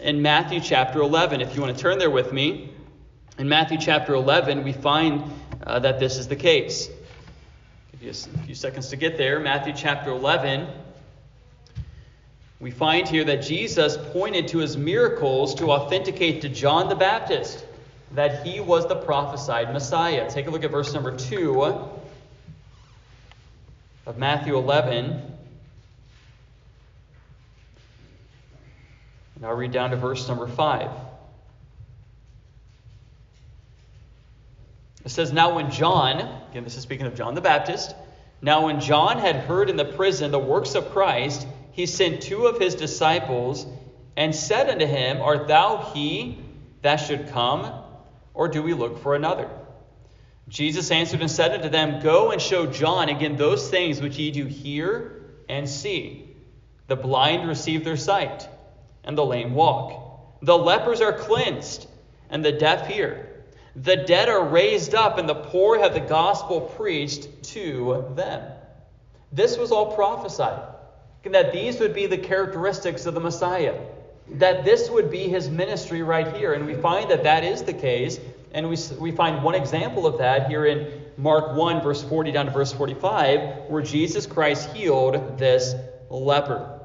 In 0.00 0.22
Matthew 0.22 0.60
chapter 0.60 1.00
11, 1.00 1.42
if 1.42 1.54
you 1.54 1.60
want 1.60 1.76
to 1.76 1.82
turn 1.82 1.98
there 1.98 2.10
with 2.10 2.32
me, 2.32 2.72
in 3.38 3.48
Matthew 3.48 3.78
chapter 3.78 4.14
11, 4.14 4.64
we 4.64 4.72
find 4.72 5.30
uh, 5.64 5.80
that 5.80 6.00
this 6.00 6.16
is 6.16 6.28
the 6.28 6.36
case. 6.36 6.88
Give 7.92 8.02
you 8.02 8.10
a 8.10 8.44
few 8.44 8.54
seconds 8.54 8.88
to 8.88 8.96
get 8.96 9.16
there. 9.16 9.40
Matthew 9.40 9.72
chapter 9.74 10.10
11. 10.10 10.68
We 12.60 12.70
find 12.70 13.08
here 13.08 13.24
that 13.24 13.42
Jesus 13.42 13.96
pointed 14.12 14.48
to 14.48 14.58
his 14.58 14.76
miracles 14.76 15.54
to 15.56 15.70
authenticate 15.70 16.42
to 16.42 16.48
John 16.48 16.88
the 16.88 16.96
Baptist 16.96 17.64
that 18.12 18.46
he 18.46 18.60
was 18.60 18.86
the 18.88 18.96
prophesied 18.96 19.72
Messiah. 19.72 20.28
Take 20.28 20.48
a 20.48 20.50
look 20.50 20.64
at 20.64 20.70
verse 20.70 20.92
number 20.92 21.16
2 21.16 21.62
of 24.06 24.18
Matthew 24.18 24.56
11. 24.56 25.22
And 29.36 29.46
I'll 29.46 29.54
read 29.54 29.70
down 29.72 29.90
to 29.90 29.96
verse 29.96 30.26
number 30.26 30.48
5. 30.48 30.90
It 35.04 35.10
says, 35.10 35.32
Now 35.32 35.54
when 35.54 35.70
John, 35.70 36.37
again, 36.50 36.64
this 36.64 36.76
is 36.76 36.82
speaking 36.82 37.06
of 37.06 37.14
John 37.14 37.34
the 37.34 37.40
Baptist, 37.40 37.94
now 38.40 38.66
when 38.66 38.80
John 38.80 39.18
had 39.18 39.36
heard 39.36 39.68
in 39.68 39.76
the 39.76 39.84
prison 39.84 40.30
the 40.30 40.38
works 40.38 40.74
of 40.74 40.90
Christ, 40.90 41.46
he 41.72 41.86
sent 41.86 42.22
two 42.22 42.46
of 42.46 42.58
his 42.58 42.74
disciples 42.74 43.66
and 44.16 44.34
said 44.34 44.68
unto 44.68 44.86
him, 44.86 45.20
Art 45.20 45.48
thou 45.48 45.92
he 45.94 46.38
that 46.82 46.96
should 46.96 47.28
come, 47.28 47.72
or 48.34 48.48
do 48.48 48.62
we 48.62 48.74
look 48.74 49.02
for 49.02 49.14
another? 49.14 49.50
Jesus 50.48 50.90
answered 50.90 51.20
and 51.20 51.30
said 51.30 51.52
unto 51.52 51.68
them, 51.68 52.00
Go 52.00 52.30
and 52.30 52.40
show 52.40 52.66
John 52.66 53.08
again 53.08 53.36
those 53.36 53.68
things 53.68 54.00
which 54.00 54.16
ye 54.16 54.30
do 54.30 54.46
hear 54.46 55.22
and 55.48 55.68
see. 55.68 56.34
The 56.86 56.96
blind 56.96 57.46
receive 57.46 57.84
their 57.84 57.96
sight, 57.96 58.48
and 59.04 59.18
the 59.18 59.24
lame 59.24 59.54
walk. 59.54 60.40
The 60.40 60.56
lepers 60.56 61.00
are 61.02 61.12
cleansed, 61.12 61.86
and 62.30 62.42
the 62.42 62.52
deaf 62.52 62.86
hear. 62.86 63.27
The 63.76 63.96
dead 63.96 64.28
are 64.28 64.44
raised 64.44 64.94
up, 64.94 65.18
and 65.18 65.28
the 65.28 65.34
poor 65.34 65.78
have 65.78 65.94
the 65.94 66.00
gospel 66.00 66.60
preached 66.60 67.42
to 67.54 68.12
them. 68.14 68.50
This 69.32 69.58
was 69.58 69.72
all 69.72 69.94
prophesied. 69.94 70.74
That 71.24 71.52
these 71.52 71.78
would 71.80 71.94
be 71.94 72.06
the 72.06 72.18
characteristics 72.18 73.06
of 73.06 73.14
the 73.14 73.20
Messiah. 73.20 73.78
That 74.32 74.64
this 74.64 74.90
would 74.90 75.10
be 75.10 75.28
his 75.28 75.50
ministry 75.50 76.02
right 76.02 76.34
here. 76.36 76.54
And 76.54 76.66
we 76.66 76.74
find 76.74 77.10
that 77.10 77.24
that 77.24 77.44
is 77.44 77.62
the 77.62 77.72
case. 77.72 78.18
And 78.52 78.68
we, 78.70 78.76
we 78.98 79.12
find 79.12 79.42
one 79.42 79.54
example 79.54 80.06
of 80.06 80.18
that 80.18 80.48
here 80.48 80.64
in 80.64 81.04
Mark 81.18 81.54
1, 81.54 81.82
verse 81.82 82.02
40 82.02 82.32
down 82.32 82.46
to 82.46 82.52
verse 82.52 82.72
45, 82.72 83.68
where 83.68 83.82
Jesus 83.82 84.24
Christ 84.26 84.70
healed 84.70 85.38
this 85.38 85.74
leper. 86.08 86.80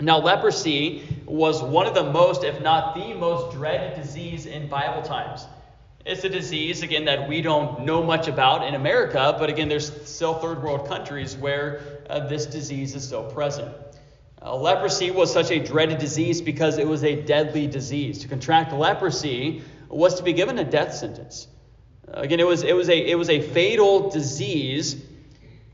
Now, 0.00 0.18
leprosy 0.18 1.02
was 1.26 1.62
one 1.62 1.86
of 1.86 1.94
the 1.94 2.10
most, 2.10 2.42
if 2.42 2.60
not 2.62 2.94
the 2.94 3.14
most, 3.14 3.54
dreaded 3.54 4.00
disease 4.00 4.46
in 4.46 4.68
Bible 4.68 5.02
times. 5.02 5.46
It's 6.06 6.22
a 6.22 6.28
disease, 6.28 6.82
again, 6.82 7.06
that 7.06 7.30
we 7.30 7.40
don't 7.40 7.86
know 7.86 8.02
much 8.02 8.28
about 8.28 8.68
in 8.68 8.74
America, 8.74 9.36
but 9.38 9.48
again, 9.48 9.70
there's 9.70 9.90
still 10.06 10.34
third 10.34 10.62
world 10.62 10.86
countries 10.86 11.34
where 11.34 12.02
uh, 12.10 12.26
this 12.26 12.44
disease 12.44 12.94
is 12.94 13.06
still 13.06 13.24
present. 13.30 13.74
Uh, 14.42 14.54
leprosy 14.54 15.10
was 15.10 15.32
such 15.32 15.50
a 15.50 15.58
dreaded 15.58 15.96
disease 15.96 16.42
because 16.42 16.76
it 16.76 16.86
was 16.86 17.04
a 17.04 17.22
deadly 17.22 17.66
disease. 17.66 18.18
To 18.18 18.28
contract 18.28 18.74
leprosy 18.74 19.62
was 19.88 20.16
to 20.16 20.22
be 20.22 20.34
given 20.34 20.58
a 20.58 20.64
death 20.64 20.92
sentence. 20.92 21.48
Again, 22.08 22.38
it 22.38 22.46
was, 22.46 22.64
it, 22.64 22.76
was 22.76 22.90
a, 22.90 23.10
it 23.10 23.14
was 23.14 23.30
a 23.30 23.40
fatal 23.40 24.10
disease, 24.10 25.02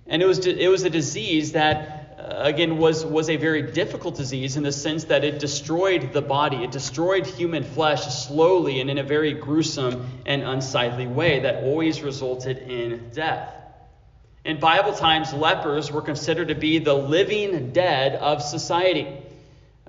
and 0.07 0.23
it 0.23 0.27
was, 0.27 0.47
it 0.47 0.71
was 0.71 0.85
a 0.85 0.91
disease 0.91 1.53
that 1.53 2.00
again, 2.37 2.79
was, 2.79 3.05
was 3.05 3.29
a 3.29 3.37
very 3.37 3.63
difficult 3.63 4.17
disease 4.17 4.57
in 4.57 4.63
the 4.63 4.73
sense 4.73 5.05
that 5.05 5.25
it 5.25 5.39
destroyed 5.39 6.13
the 6.13 6.23
body. 6.23 6.65
It 6.65 6.71
destroyed 6.71 7.27
human 7.27 7.65
flesh 7.65 8.05
slowly 8.07 8.81
and 8.81 8.91
in 8.91 8.99
a 8.99 9.03
very 9.03 9.33
gruesome 9.35 10.07
and 10.27 10.43
unsightly 10.43 11.07
way 11.07 11.41
that 11.41 11.63
always 11.65 12.03
resulted 12.03 12.59
in 12.59 13.11
death. 13.11 13.55
In 14.45 14.59
Bible 14.59 14.95
times, 14.95 15.35
lepers 15.35 15.93
were 15.93 16.01
considered 16.03 16.49
to 16.49 16.55
be 16.55 16.79
the 16.79 16.95
living 16.95 17.73
dead 17.73 18.15
of 18.17 18.43
society. 18.43 19.07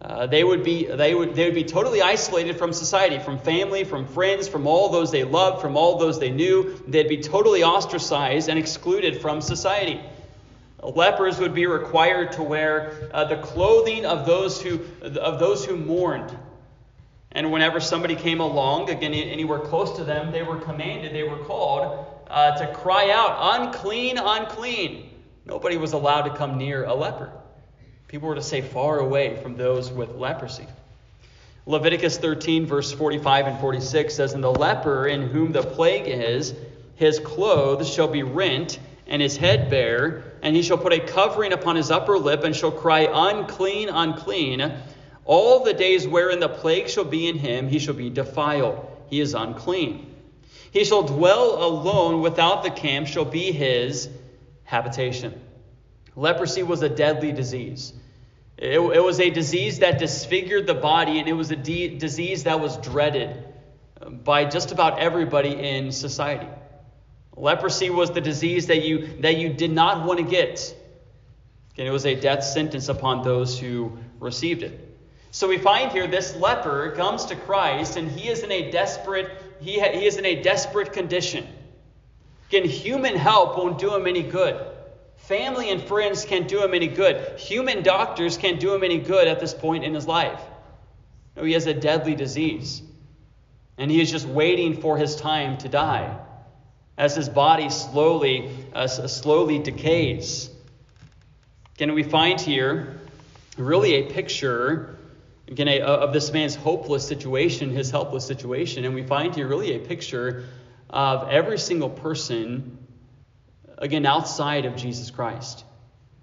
Uh, 0.01 0.25
they 0.25 0.43
would 0.43 0.63
be 0.63 0.87
they 0.87 1.13
would 1.13 1.35
they 1.35 1.45
would 1.45 1.53
be 1.53 1.63
totally 1.63 2.01
isolated 2.01 2.57
from 2.57 2.73
society, 2.73 3.19
from 3.19 3.37
family, 3.37 3.83
from 3.83 4.07
friends, 4.07 4.47
from 4.47 4.65
all 4.65 4.89
those 4.89 5.11
they 5.11 5.23
loved, 5.23 5.61
from 5.61 5.77
all 5.77 5.99
those 5.99 6.19
they 6.19 6.31
knew. 6.31 6.81
They'd 6.87 7.07
be 7.07 7.21
totally 7.21 7.63
ostracized 7.63 8.49
and 8.49 8.57
excluded 8.57 9.21
from 9.21 9.41
society. 9.41 10.01
Lepers 10.81 11.39
would 11.39 11.53
be 11.53 11.67
required 11.67 12.31
to 12.33 12.43
wear 12.43 13.09
uh, 13.13 13.25
the 13.25 13.37
clothing 13.37 14.05
of 14.05 14.25
those 14.25 14.61
who 14.61 14.79
of 15.01 15.39
those 15.39 15.63
who 15.65 15.77
mourned. 15.77 16.35
And 17.33 17.51
whenever 17.51 17.79
somebody 17.79 18.15
came 18.15 18.41
along, 18.41 18.89
again 18.89 19.13
anywhere 19.13 19.59
close 19.59 19.95
to 19.97 20.03
them, 20.03 20.31
they 20.31 20.43
were 20.43 20.57
commanded, 20.57 21.13
they 21.13 21.23
were 21.23 21.43
called 21.45 22.05
uh, 22.29 22.57
to 22.57 22.73
cry 22.73 23.11
out, 23.11 23.61
"Unclean, 23.61 24.17
unclean!" 24.17 25.09
Nobody 25.45 25.77
was 25.77 25.93
allowed 25.93 26.23
to 26.23 26.35
come 26.35 26.57
near 26.57 26.85
a 26.85 26.93
leper. 26.93 27.31
People 28.07 28.27
were 28.27 28.35
to 28.35 28.41
stay 28.41 28.61
far 28.61 28.99
away 28.99 29.41
from 29.41 29.55
those 29.55 29.91
with 29.91 30.15
leprosy. 30.15 30.67
Leviticus 31.65 32.17
13, 32.17 32.65
verse 32.65 32.91
45 32.91 33.47
and 33.47 33.59
46 33.59 34.13
says, 34.13 34.33
And 34.33 34.43
the 34.43 34.51
leper 34.51 35.07
in 35.07 35.27
whom 35.27 35.51
the 35.51 35.61
plague 35.61 36.07
is, 36.07 36.53
his 36.95 37.19
clothes 37.19 37.91
shall 37.91 38.07
be 38.07 38.23
rent, 38.23 38.79
and 39.07 39.21
his 39.21 39.37
head 39.37 39.69
bare, 39.69 40.30
and 40.41 40.55
he 40.55 40.61
shall 40.61 40.77
put 40.77 40.93
a 40.93 40.99
covering 40.99 41.53
upon 41.53 41.75
his 41.75 41.91
upper 41.91 42.17
lip, 42.17 42.43
and 42.43 42.55
shall 42.55 42.71
cry, 42.71 43.07
Unclean, 43.11 43.89
unclean. 43.89 44.73
All 45.25 45.63
the 45.63 45.73
days 45.73 46.07
wherein 46.07 46.39
the 46.39 46.49
plague 46.49 46.89
shall 46.89 47.03
be 47.03 47.27
in 47.27 47.37
him, 47.37 47.67
he 47.67 47.79
shall 47.79 47.93
be 47.93 48.09
defiled. 48.09 48.87
He 49.09 49.19
is 49.19 49.33
unclean. 49.33 50.15
He 50.71 50.85
shall 50.85 51.03
dwell 51.03 51.63
alone 51.63 52.21
without 52.21 52.63
the 52.63 52.71
camp, 52.71 53.07
shall 53.07 53.25
be 53.25 53.51
his 53.51 54.09
habitation. 54.63 55.39
Leprosy 56.15 56.63
was 56.63 56.81
a 56.81 56.89
deadly 56.89 57.31
disease. 57.31 57.93
It, 58.57 58.79
it 58.79 59.03
was 59.03 59.19
a 59.19 59.29
disease 59.29 59.79
that 59.79 59.99
disfigured 59.99 60.67
the 60.67 60.73
body, 60.73 61.19
and 61.19 61.27
it 61.27 61.33
was 61.33 61.51
a 61.51 61.55
de- 61.55 61.97
disease 61.97 62.43
that 62.43 62.59
was 62.59 62.77
dreaded 62.77 63.43
uh, 64.01 64.09
by 64.09 64.45
just 64.45 64.71
about 64.71 64.99
everybody 64.99 65.49
in 65.49 65.91
society. 65.91 66.47
Leprosy 67.35 67.89
was 67.89 68.11
the 68.11 68.21
disease 68.21 68.67
that 68.67 68.83
you, 68.83 69.07
that 69.21 69.37
you 69.37 69.49
did 69.49 69.71
not 69.71 70.05
want 70.05 70.19
to 70.19 70.25
get. 70.25 70.75
And 71.77 71.87
it 71.87 71.91
was 71.91 72.05
a 72.05 72.15
death 72.15 72.43
sentence 72.43 72.89
upon 72.89 73.23
those 73.23 73.57
who 73.57 73.97
received 74.19 74.63
it. 74.63 74.87
So 75.31 75.47
we 75.47 75.57
find 75.57 75.91
here 75.91 76.07
this 76.07 76.35
leper 76.35 76.91
comes 76.91 77.25
to 77.25 77.35
Christ, 77.35 77.95
and 77.95 78.11
he 78.11 78.29
is 78.29 78.43
in 78.43 78.51
a 78.51 78.69
desperate 78.69 79.31
he, 79.61 79.79
ha- 79.79 79.91
he 79.91 80.05
is 80.07 80.17
in 80.17 80.25
a 80.25 80.41
desperate 80.41 80.91
condition. 80.91 81.47
Again, 82.49 82.67
human 82.67 83.15
help 83.15 83.57
won't 83.57 83.77
do 83.77 83.95
him 83.95 84.07
any 84.07 84.23
good. 84.23 84.59
Family 85.17 85.69
and 85.69 85.81
friends 85.81 86.25
can't 86.25 86.47
do 86.47 86.63
him 86.63 86.73
any 86.73 86.87
good. 86.87 87.39
Human 87.39 87.83
doctors 87.83 88.37
can't 88.37 88.59
do 88.59 88.73
him 88.73 88.83
any 88.83 88.97
good 88.97 89.27
at 89.27 89.39
this 89.39 89.53
point 89.53 89.83
in 89.83 89.93
his 89.93 90.07
life. 90.07 90.41
No, 91.37 91.43
he 91.43 91.53
has 91.53 91.67
a 91.67 91.75
deadly 91.75 92.15
disease. 92.15 92.81
And 93.77 93.89
he 93.89 94.01
is 94.01 94.11
just 94.11 94.25
waiting 94.27 94.81
for 94.81 94.97
his 94.97 95.15
time 95.15 95.57
to 95.59 95.69
die 95.69 96.17
as 96.97 97.15
his 97.15 97.29
body 97.29 97.69
slowly, 97.69 98.49
uh, 98.73 98.87
slowly 98.87 99.59
decays. 99.59 100.49
Again, 101.75 101.93
we 101.93 102.03
find 102.03 102.39
here 102.39 102.99
really 103.57 103.93
a 103.95 104.11
picture 104.11 104.97
again, 105.47 105.67
a, 105.67 105.79
of 105.81 106.13
this 106.13 106.31
man's 106.31 106.55
hopeless 106.55 107.07
situation, 107.07 107.71
his 107.71 107.91
helpless 107.91 108.25
situation. 108.25 108.85
And 108.85 108.95
we 108.95 109.03
find 109.03 109.35
here 109.35 109.47
really 109.47 109.75
a 109.75 109.79
picture 109.79 110.45
of 110.89 111.29
every 111.29 111.57
single 111.57 111.89
person 111.89 112.77
again, 113.81 114.05
outside 114.05 114.65
of 114.65 114.75
Jesus 114.75 115.11
Christ. 115.11 115.65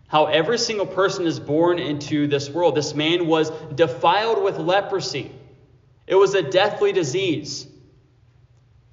How 0.07 0.27
every 0.27 0.59
single 0.59 0.87
person 0.87 1.27
is 1.27 1.39
born 1.39 1.79
into 1.79 2.29
this 2.29 2.49
world. 2.49 2.75
This 2.75 2.95
man 2.95 3.27
was 3.27 3.51
defiled 3.75 4.43
with 4.43 4.59
leprosy, 4.59 5.31
it 6.07 6.15
was 6.15 6.35
a 6.35 6.43
deathly 6.43 6.93
disease. 6.93 7.67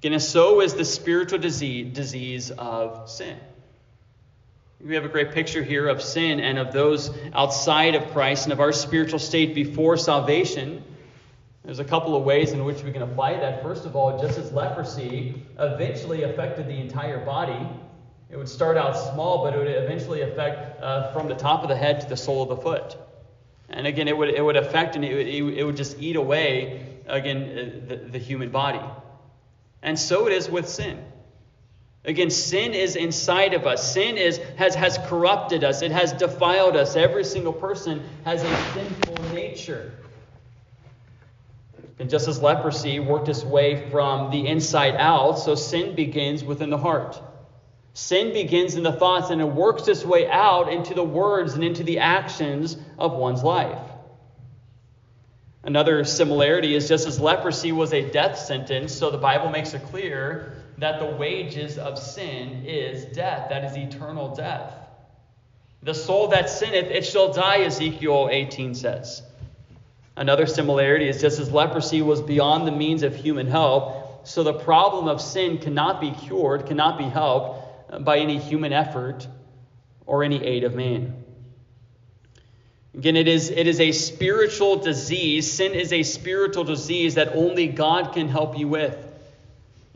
Again, 0.00 0.12
and 0.12 0.22
so 0.22 0.60
is 0.60 0.74
the 0.74 0.84
spiritual 0.84 1.38
disease, 1.38 1.94
disease 1.94 2.50
of 2.50 3.08
sin. 3.08 3.38
We 4.84 4.94
have 4.94 5.06
a 5.06 5.08
great 5.08 5.32
picture 5.32 5.62
here 5.62 5.88
of 5.88 6.02
sin 6.02 6.38
and 6.38 6.58
of 6.58 6.72
those 6.72 7.10
outside 7.32 7.94
of 7.94 8.12
Christ 8.12 8.44
and 8.44 8.52
of 8.52 8.60
our 8.60 8.72
spiritual 8.72 9.18
state 9.18 9.54
before 9.54 9.96
salvation. 9.96 10.84
There's 11.64 11.78
a 11.78 11.84
couple 11.84 12.14
of 12.14 12.24
ways 12.24 12.52
in 12.52 12.64
which 12.64 12.82
we 12.82 12.92
can 12.92 13.02
apply 13.02 13.40
that. 13.40 13.62
First 13.62 13.86
of 13.86 13.96
all, 13.96 14.20
just 14.20 14.38
as 14.38 14.52
leprosy 14.52 15.42
eventually 15.58 16.24
affected 16.24 16.68
the 16.68 16.78
entire 16.78 17.24
body, 17.24 17.66
it 18.30 18.36
would 18.36 18.48
start 18.48 18.76
out 18.76 18.96
small, 19.12 19.42
but 19.42 19.54
it 19.54 19.58
would 19.58 19.68
eventually 19.68 20.20
affect 20.20 20.80
uh, 20.82 21.10
from 21.12 21.26
the 21.26 21.34
top 21.34 21.62
of 21.62 21.68
the 21.68 21.76
head 21.76 22.02
to 22.02 22.08
the 22.08 22.16
sole 22.16 22.42
of 22.42 22.50
the 22.50 22.56
foot. 22.56 22.96
And 23.70 23.86
again, 23.86 24.08
it 24.08 24.16
would, 24.16 24.28
it 24.28 24.44
would 24.44 24.56
affect 24.56 24.94
and 24.94 25.04
it 25.04 25.14
would, 25.14 25.54
it 25.54 25.64
would 25.64 25.76
just 25.76 25.98
eat 25.98 26.16
away, 26.16 26.86
again, 27.06 27.42
uh, 27.42 27.88
the, 27.88 27.96
the 27.96 28.18
human 28.18 28.50
body. 28.50 28.80
And 29.86 29.96
so 29.96 30.26
it 30.26 30.32
is 30.32 30.50
with 30.50 30.68
sin. 30.68 31.02
Again, 32.04 32.28
sin 32.28 32.74
is 32.74 32.96
inside 32.96 33.54
of 33.54 33.66
us. 33.66 33.94
Sin 33.94 34.16
is, 34.16 34.38
has, 34.56 34.74
has 34.74 34.98
corrupted 35.06 35.62
us, 35.62 35.80
it 35.80 35.92
has 35.92 36.12
defiled 36.12 36.76
us. 36.76 36.96
Every 36.96 37.24
single 37.24 37.52
person 37.52 38.02
has 38.24 38.42
a 38.42 38.56
sinful 38.74 39.32
nature. 39.32 39.92
And 41.98 42.10
just 42.10 42.28
as 42.28 42.42
leprosy 42.42 42.98
worked 42.98 43.28
its 43.28 43.44
way 43.44 43.88
from 43.90 44.30
the 44.30 44.48
inside 44.48 44.96
out, 44.96 45.38
so 45.38 45.54
sin 45.54 45.94
begins 45.94 46.44
within 46.44 46.68
the 46.68 46.78
heart. 46.78 47.20
Sin 47.94 48.32
begins 48.32 48.74
in 48.74 48.82
the 48.82 48.92
thoughts 48.92 49.30
and 49.30 49.40
it 49.40 49.46
works 49.46 49.88
its 49.88 50.04
way 50.04 50.28
out 50.28 50.70
into 50.70 50.94
the 50.94 51.04
words 51.04 51.54
and 51.54 51.64
into 51.64 51.82
the 51.82 52.00
actions 52.00 52.76
of 52.98 53.12
one's 53.14 53.42
life. 53.42 53.80
Another 55.66 56.04
similarity 56.04 56.76
is 56.76 56.88
just 56.88 57.08
as 57.08 57.18
leprosy 57.18 57.72
was 57.72 57.92
a 57.92 58.08
death 58.10 58.38
sentence, 58.38 58.94
so 58.94 59.10
the 59.10 59.18
Bible 59.18 59.50
makes 59.50 59.74
it 59.74 59.82
clear 59.86 60.62
that 60.78 61.00
the 61.00 61.06
wages 61.06 61.76
of 61.76 61.98
sin 61.98 62.62
is 62.64 63.04
death. 63.06 63.48
That 63.48 63.64
is 63.64 63.76
eternal 63.76 64.32
death. 64.32 64.72
The 65.82 65.92
soul 65.92 66.28
that 66.28 66.48
sinneth, 66.48 66.92
it 66.92 67.04
shall 67.04 67.32
die, 67.32 67.64
Ezekiel 67.64 68.28
18 68.30 68.76
says. 68.76 69.22
Another 70.14 70.46
similarity 70.46 71.08
is 71.08 71.20
just 71.20 71.40
as 71.40 71.50
leprosy 71.50 72.00
was 72.00 72.22
beyond 72.22 72.64
the 72.64 72.72
means 72.72 73.02
of 73.02 73.16
human 73.16 73.48
help, 73.48 74.24
so 74.24 74.44
the 74.44 74.54
problem 74.54 75.08
of 75.08 75.20
sin 75.20 75.58
cannot 75.58 76.00
be 76.00 76.12
cured, 76.12 76.66
cannot 76.66 76.96
be 76.96 77.04
helped 77.04 78.04
by 78.04 78.18
any 78.18 78.38
human 78.38 78.72
effort 78.72 79.26
or 80.06 80.22
any 80.22 80.44
aid 80.44 80.62
of 80.62 80.76
man. 80.76 81.24
Again, 82.96 83.16
it 83.16 83.28
is, 83.28 83.50
it 83.50 83.66
is 83.66 83.78
a 83.78 83.92
spiritual 83.92 84.76
disease. 84.76 85.50
Sin 85.50 85.74
is 85.74 85.92
a 85.92 86.02
spiritual 86.02 86.64
disease 86.64 87.16
that 87.16 87.34
only 87.34 87.66
God 87.66 88.14
can 88.14 88.28
help 88.28 88.58
you 88.58 88.68
with. 88.68 88.96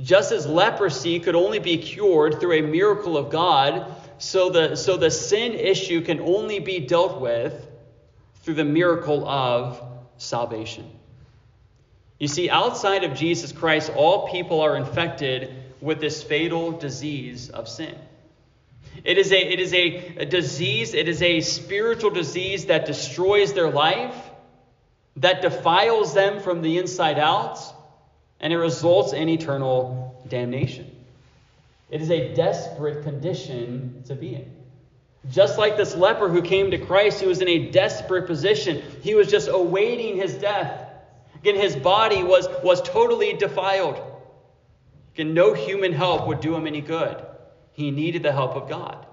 Just 0.00 0.32
as 0.32 0.46
leprosy 0.46 1.18
could 1.18 1.34
only 1.34 1.58
be 1.58 1.78
cured 1.78 2.40
through 2.40 2.58
a 2.58 2.62
miracle 2.62 3.16
of 3.16 3.30
God, 3.30 3.94
so 4.18 4.50
the, 4.50 4.76
so 4.76 4.98
the 4.98 5.10
sin 5.10 5.52
issue 5.52 6.02
can 6.02 6.20
only 6.20 6.58
be 6.58 6.80
dealt 6.80 7.20
with 7.20 7.66
through 8.42 8.54
the 8.54 8.64
miracle 8.64 9.26
of 9.26 9.82
salvation. 10.18 10.90
You 12.18 12.28
see, 12.28 12.50
outside 12.50 13.04
of 13.04 13.14
Jesus 13.14 13.50
Christ, 13.50 13.90
all 13.96 14.28
people 14.28 14.60
are 14.60 14.76
infected 14.76 15.54
with 15.80 16.00
this 16.00 16.22
fatal 16.22 16.72
disease 16.72 17.48
of 17.48 17.66
sin. 17.66 17.96
It 19.04 19.18
is, 19.18 19.32
a, 19.32 19.38
it 19.38 19.60
is 19.60 19.72
a, 19.72 20.16
a 20.18 20.26
disease, 20.26 20.94
it 20.94 21.08
is 21.08 21.22
a 21.22 21.40
spiritual 21.40 22.10
disease 22.10 22.66
that 22.66 22.86
destroys 22.86 23.52
their 23.52 23.70
life, 23.70 24.14
that 25.16 25.42
defiles 25.42 26.12
them 26.12 26.40
from 26.40 26.62
the 26.62 26.78
inside 26.78 27.18
out, 27.18 27.58
and 28.40 28.52
it 28.52 28.58
results 28.58 29.12
in 29.12 29.28
eternal 29.28 30.22
damnation. 30.28 30.90
It 31.90 32.00
is 32.02 32.10
a 32.10 32.34
desperate 32.34 33.02
condition 33.02 34.02
to 34.06 34.14
be 34.14 34.34
in. 34.34 34.50
Just 35.30 35.58
like 35.58 35.76
this 35.76 35.94
leper 35.94 36.28
who 36.28 36.40
came 36.40 36.70
to 36.70 36.78
Christ, 36.78 37.20
he 37.20 37.26
was 37.26 37.42
in 37.42 37.48
a 37.48 37.70
desperate 37.70 38.26
position. 38.26 38.82
He 39.02 39.14
was 39.14 39.28
just 39.28 39.48
awaiting 39.48 40.16
his 40.16 40.34
death. 40.34 40.88
Again, 41.36 41.56
his 41.56 41.76
body 41.76 42.22
was, 42.22 42.48
was 42.62 42.80
totally 42.82 43.34
defiled. 43.34 44.00
And 45.16 45.34
no 45.34 45.52
human 45.52 45.92
help 45.92 46.26
would 46.28 46.40
do 46.40 46.54
him 46.54 46.66
any 46.66 46.80
good. 46.80 47.22
He 47.72 47.90
needed 47.90 48.22
the 48.22 48.32
help 48.32 48.56
of 48.56 48.68
God. 48.68 49.06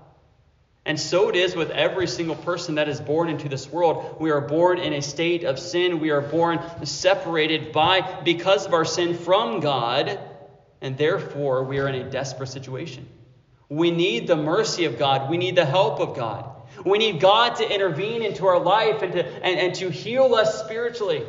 And 0.88 0.98
so 0.98 1.28
it 1.28 1.36
is 1.36 1.54
with 1.54 1.70
every 1.72 2.08
single 2.08 2.36
person 2.36 2.76
that 2.76 2.88
is 2.88 3.02
born 3.02 3.28
into 3.28 3.50
this 3.50 3.70
world. 3.70 4.16
We 4.22 4.32
are 4.32 4.40
born 4.40 4.80
in 4.80 4.94
a 4.94 5.02
state 5.02 5.44
of 5.44 5.60
sin. 5.60 6.00
We 6.00 6.12
are 6.12 6.22
born 6.22 6.62
separated 6.86 7.74
by, 7.74 8.22
because 8.24 8.66
of 8.66 8.74
our 8.74 8.86
sin, 8.86 9.14
from 9.14 9.60
God. 9.60 10.18
And 10.80 10.98
therefore, 10.98 11.66
we 11.66 11.80
are 11.80 11.90
in 11.90 11.96
a 11.96 12.10
desperate 12.10 12.48
situation. 12.48 13.06
We 13.68 13.92
need 13.92 14.28
the 14.28 14.38
mercy 14.38 14.86
of 14.86 14.98
God. 14.98 15.30
We 15.30 15.36
need 15.38 15.58
the 15.58 15.66
help 15.66 16.00
of 16.00 16.16
God. 16.16 16.50
We 16.86 16.98
need 16.98 17.20
God 17.20 17.58
to 17.58 17.70
intervene 17.70 18.22
into 18.22 18.46
our 18.46 18.60
life 18.60 19.02
and 19.02 19.12
to, 19.12 19.26
and, 19.26 19.60
and 19.60 19.76
to 19.76 19.90
heal 19.90 20.36
us 20.36 20.64
spiritually 20.64 21.26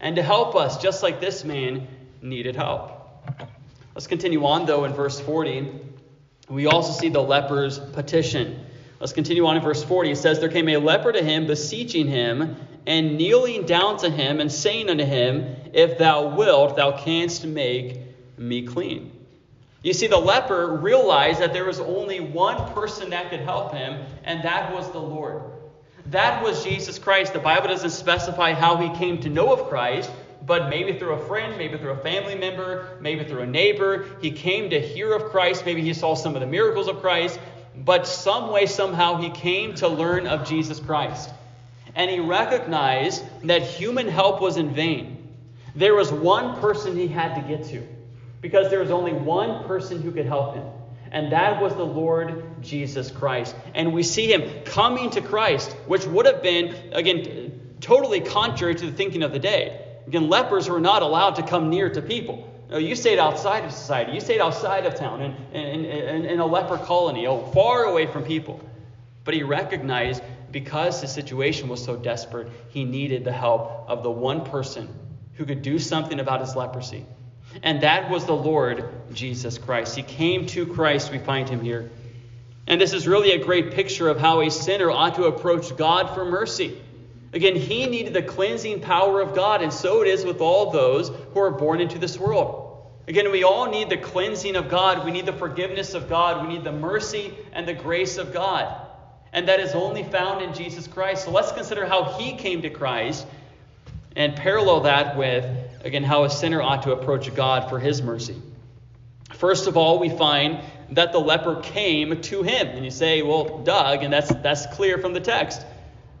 and 0.00 0.16
to 0.16 0.22
help 0.22 0.56
us, 0.56 0.82
just 0.82 1.04
like 1.04 1.20
this 1.20 1.44
man 1.44 1.86
needed 2.22 2.56
help. 2.56 2.90
Let's 3.94 4.08
continue 4.08 4.44
on, 4.46 4.66
though, 4.66 4.84
in 4.84 4.94
verse 4.94 5.20
40. 5.20 5.86
We 6.48 6.66
also 6.66 6.92
see 6.92 7.08
the 7.08 7.22
leper's 7.22 7.78
petition. 7.78 8.64
Let's 9.00 9.12
continue 9.12 9.46
on 9.46 9.56
in 9.56 9.62
verse 9.62 9.82
40. 9.82 10.12
It 10.12 10.16
says, 10.16 10.40
There 10.40 10.48
came 10.48 10.68
a 10.68 10.76
leper 10.78 11.12
to 11.12 11.22
him, 11.22 11.46
beseeching 11.46 12.06
him, 12.06 12.56
and 12.86 13.16
kneeling 13.16 13.66
down 13.66 13.98
to 13.98 14.10
him, 14.10 14.40
and 14.40 14.50
saying 14.50 14.88
unto 14.88 15.04
him, 15.04 15.56
If 15.72 15.98
thou 15.98 16.28
wilt, 16.34 16.76
thou 16.76 16.96
canst 16.96 17.44
make 17.44 18.00
me 18.38 18.62
clean. 18.66 19.12
You 19.82 19.92
see, 19.92 20.06
the 20.06 20.18
leper 20.18 20.68
realized 20.76 21.40
that 21.40 21.52
there 21.52 21.64
was 21.64 21.80
only 21.80 22.20
one 22.20 22.72
person 22.72 23.10
that 23.10 23.30
could 23.30 23.40
help 23.40 23.72
him, 23.72 24.04
and 24.24 24.42
that 24.44 24.72
was 24.72 24.90
the 24.90 24.98
Lord. 24.98 25.42
That 26.06 26.42
was 26.42 26.64
Jesus 26.64 26.98
Christ. 26.98 27.32
The 27.32 27.38
Bible 27.40 27.68
doesn't 27.68 27.90
specify 27.90 28.52
how 28.52 28.76
he 28.76 28.88
came 28.96 29.20
to 29.20 29.28
know 29.28 29.52
of 29.52 29.68
Christ, 29.68 30.10
but 30.44 30.68
maybe 30.68 30.98
through 30.98 31.14
a 31.14 31.26
friend, 31.26 31.56
maybe 31.56 31.78
through 31.78 31.92
a 31.92 31.96
family 31.98 32.34
member, 32.34 32.96
maybe 33.00 33.24
through 33.24 33.42
a 33.42 33.46
neighbor. 33.46 34.06
He 34.20 34.30
came 34.30 34.70
to 34.70 34.80
hear 34.80 35.14
of 35.14 35.30
Christ. 35.30 35.64
Maybe 35.64 35.82
he 35.82 35.94
saw 35.94 36.14
some 36.14 36.34
of 36.34 36.40
the 36.40 36.46
miracles 36.46 36.88
of 36.88 37.00
Christ, 37.00 37.38
but 37.76 38.06
some 38.06 38.50
way, 38.50 38.66
somehow, 38.66 39.16
he 39.16 39.30
came 39.30 39.74
to 39.76 39.88
learn 39.88 40.26
of 40.26 40.48
Jesus 40.48 40.80
Christ. 40.80 41.30
And 41.94 42.10
he 42.10 42.20
recognized 42.20 43.24
that 43.44 43.62
human 43.62 44.08
help 44.08 44.40
was 44.40 44.56
in 44.56 44.74
vain. 44.74 45.28
There 45.74 45.94
was 45.94 46.12
one 46.12 46.60
person 46.60 46.96
he 46.96 47.08
had 47.08 47.34
to 47.34 47.40
get 47.42 47.64
to 47.68 47.86
because 48.40 48.70
there 48.70 48.80
was 48.80 48.90
only 48.90 49.12
one 49.12 49.64
person 49.64 50.02
who 50.02 50.10
could 50.10 50.26
help 50.26 50.54
him. 50.54 50.64
And 51.10 51.32
that 51.32 51.62
was 51.62 51.74
the 51.74 51.84
Lord 51.84 52.62
Jesus 52.62 53.10
Christ. 53.10 53.54
And 53.74 53.92
we 53.92 54.02
see 54.02 54.32
him 54.32 54.64
coming 54.64 55.10
to 55.10 55.20
Christ, 55.20 55.72
which 55.86 56.04
would 56.04 56.26
have 56.26 56.42
been, 56.42 56.92
again, 56.92 57.76
totally 57.80 58.20
contrary 58.20 58.74
to 58.74 58.86
the 58.86 58.92
thinking 58.92 59.22
of 59.22 59.32
the 59.32 59.38
day. 59.38 59.85
Again, 60.06 60.28
lepers 60.28 60.68
were 60.68 60.80
not 60.80 61.02
allowed 61.02 61.36
to 61.36 61.42
come 61.42 61.68
near 61.70 61.90
to 61.90 62.02
people. 62.02 62.52
No, 62.70 62.78
you 62.78 62.96
stayed 62.96 63.18
outside 63.18 63.64
of 63.64 63.72
society. 63.72 64.12
You 64.12 64.20
stayed 64.20 64.40
outside 64.40 64.86
of 64.86 64.94
town 64.96 65.22
in, 65.22 65.34
in, 65.52 65.84
in, 65.84 66.24
in 66.26 66.40
a 66.40 66.46
leper 66.46 66.78
colony, 66.78 67.26
oh, 67.26 67.50
far 67.52 67.84
away 67.84 68.06
from 68.06 68.24
people. 68.24 68.60
But 69.24 69.34
he 69.34 69.42
recognized 69.42 70.22
because 70.50 71.00
his 71.00 71.12
situation 71.12 71.68
was 71.68 71.84
so 71.84 71.96
desperate, 71.96 72.48
he 72.70 72.84
needed 72.84 73.24
the 73.24 73.32
help 73.32 73.88
of 73.88 74.02
the 74.02 74.10
one 74.10 74.44
person 74.44 74.88
who 75.34 75.44
could 75.44 75.62
do 75.62 75.78
something 75.78 76.18
about 76.18 76.40
his 76.40 76.56
leprosy. 76.56 77.04
And 77.62 77.82
that 77.82 78.10
was 78.10 78.26
the 78.26 78.34
Lord 78.34 78.90
Jesus 79.12 79.58
Christ. 79.58 79.96
He 79.96 80.02
came 80.02 80.46
to 80.46 80.66
Christ, 80.66 81.12
we 81.12 81.18
find 81.18 81.48
him 81.48 81.60
here. 81.60 81.90
And 82.66 82.80
this 82.80 82.92
is 82.92 83.06
really 83.06 83.32
a 83.32 83.44
great 83.44 83.72
picture 83.72 84.08
of 84.08 84.18
how 84.18 84.40
a 84.40 84.50
sinner 84.50 84.90
ought 84.90 85.14
to 85.16 85.24
approach 85.24 85.76
God 85.76 86.14
for 86.14 86.24
mercy. 86.24 86.80
Again, 87.36 87.54
he 87.54 87.84
needed 87.84 88.14
the 88.14 88.22
cleansing 88.22 88.80
power 88.80 89.20
of 89.20 89.34
God, 89.34 89.60
and 89.60 89.70
so 89.70 90.00
it 90.00 90.08
is 90.08 90.24
with 90.24 90.40
all 90.40 90.70
those 90.70 91.10
who 91.34 91.40
are 91.40 91.50
born 91.50 91.82
into 91.82 91.98
this 91.98 92.18
world. 92.18 92.88
Again, 93.08 93.30
we 93.30 93.44
all 93.44 93.70
need 93.70 93.90
the 93.90 93.98
cleansing 93.98 94.56
of 94.56 94.70
God. 94.70 95.04
We 95.04 95.10
need 95.10 95.26
the 95.26 95.34
forgiveness 95.34 95.92
of 95.92 96.08
God. 96.08 96.46
We 96.46 96.54
need 96.54 96.64
the 96.64 96.72
mercy 96.72 97.34
and 97.52 97.68
the 97.68 97.74
grace 97.74 98.16
of 98.16 98.32
God. 98.32 98.74
And 99.34 99.48
that 99.48 99.60
is 99.60 99.74
only 99.74 100.02
found 100.02 100.40
in 100.40 100.54
Jesus 100.54 100.86
Christ. 100.86 101.26
So 101.26 101.30
let's 101.30 101.52
consider 101.52 101.84
how 101.84 102.04
he 102.18 102.32
came 102.32 102.62
to 102.62 102.70
Christ 102.70 103.26
and 104.16 104.34
parallel 104.34 104.80
that 104.80 105.18
with, 105.18 105.44
again, 105.84 106.04
how 106.04 106.24
a 106.24 106.30
sinner 106.30 106.62
ought 106.62 106.84
to 106.84 106.92
approach 106.92 107.34
God 107.34 107.68
for 107.68 107.78
his 107.78 108.00
mercy. 108.00 108.40
First 109.34 109.66
of 109.66 109.76
all, 109.76 109.98
we 109.98 110.08
find 110.08 110.60
that 110.92 111.12
the 111.12 111.20
leper 111.20 111.60
came 111.60 112.18
to 112.22 112.42
him. 112.42 112.68
And 112.68 112.82
you 112.82 112.90
say, 112.90 113.20
well, 113.20 113.58
Doug, 113.58 114.04
and 114.04 114.10
that's, 114.10 114.30
that's 114.36 114.64
clear 114.74 114.96
from 114.96 115.12
the 115.12 115.20
text. 115.20 115.66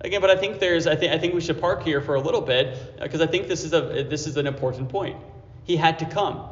Again, 0.00 0.20
but 0.20 0.30
I 0.30 0.36
think 0.36 0.58
there's 0.58 0.86
I 0.86 0.94
think 0.94 1.12
I 1.12 1.18
think 1.18 1.34
we 1.34 1.40
should 1.40 1.60
park 1.60 1.82
here 1.82 2.00
for 2.00 2.14
a 2.14 2.20
little 2.20 2.40
bit 2.40 2.76
uh, 2.98 3.04
because 3.04 3.20
I 3.20 3.26
think 3.26 3.48
this 3.48 3.64
is 3.64 3.72
a 3.72 4.04
this 4.08 4.26
is 4.26 4.36
an 4.36 4.46
important 4.46 4.88
point. 4.88 5.16
He 5.64 5.76
had 5.76 5.98
to 6.00 6.04
come. 6.04 6.48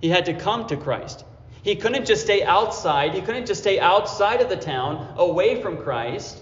He 0.00 0.08
had 0.08 0.26
to 0.26 0.34
come 0.34 0.66
to 0.66 0.76
Christ. 0.76 1.24
He 1.62 1.74
couldn't 1.74 2.06
just 2.06 2.22
stay 2.22 2.42
outside. 2.42 3.14
He 3.14 3.22
couldn't 3.22 3.46
just 3.46 3.60
stay 3.60 3.80
outside 3.80 4.40
of 4.40 4.48
the 4.48 4.56
town, 4.56 5.14
away 5.16 5.60
from 5.62 5.78
Christ. 5.78 6.40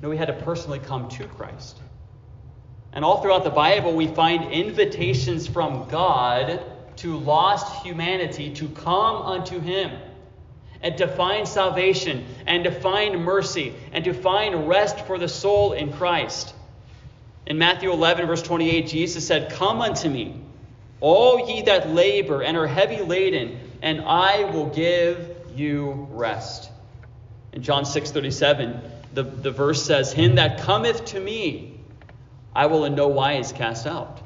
No, 0.00 0.10
he 0.10 0.16
had 0.16 0.28
to 0.28 0.32
personally 0.32 0.78
come 0.78 1.08
to 1.10 1.24
Christ. 1.24 1.78
And 2.92 3.04
all 3.04 3.20
throughout 3.20 3.44
the 3.44 3.50
Bible, 3.50 3.92
we 3.94 4.06
find 4.06 4.50
invitations 4.52 5.46
from 5.46 5.88
God 5.88 6.62
to 6.96 7.18
lost 7.18 7.84
humanity 7.84 8.50
to 8.54 8.68
come 8.68 9.16
unto 9.16 9.60
Him 9.60 9.92
and 10.82 10.96
to 10.98 11.06
find 11.06 11.46
salvation 11.46 12.24
and 12.46 12.64
to 12.64 12.70
find 12.70 13.24
mercy 13.24 13.74
and 13.92 14.04
to 14.04 14.14
find 14.14 14.68
rest 14.68 15.00
for 15.06 15.18
the 15.18 15.28
soul 15.28 15.72
in 15.72 15.92
Christ. 15.92 16.54
In 17.46 17.58
Matthew 17.58 17.90
11, 17.90 18.26
verse 18.26 18.42
28, 18.42 18.86
Jesus 18.86 19.26
said, 19.26 19.50
Come 19.50 19.80
unto 19.80 20.08
me, 20.08 20.40
all 21.00 21.48
ye 21.48 21.62
that 21.62 21.88
labor 21.90 22.42
and 22.42 22.56
are 22.56 22.66
heavy 22.66 23.02
laden, 23.02 23.58
and 23.82 24.00
I 24.02 24.44
will 24.50 24.66
give 24.66 25.36
you 25.54 26.06
rest. 26.12 26.70
In 27.52 27.62
John 27.62 27.84
6, 27.84 28.10
37, 28.10 28.80
the, 29.14 29.22
the 29.24 29.50
verse 29.50 29.82
says, 29.82 30.12
Him 30.12 30.36
that 30.36 30.60
cometh 30.60 31.04
to 31.06 31.20
me, 31.20 31.80
I 32.54 32.66
will 32.66 32.84
in 32.84 32.94
no 32.94 33.08
wise 33.08 33.52
cast 33.52 33.86
out. 33.86 34.20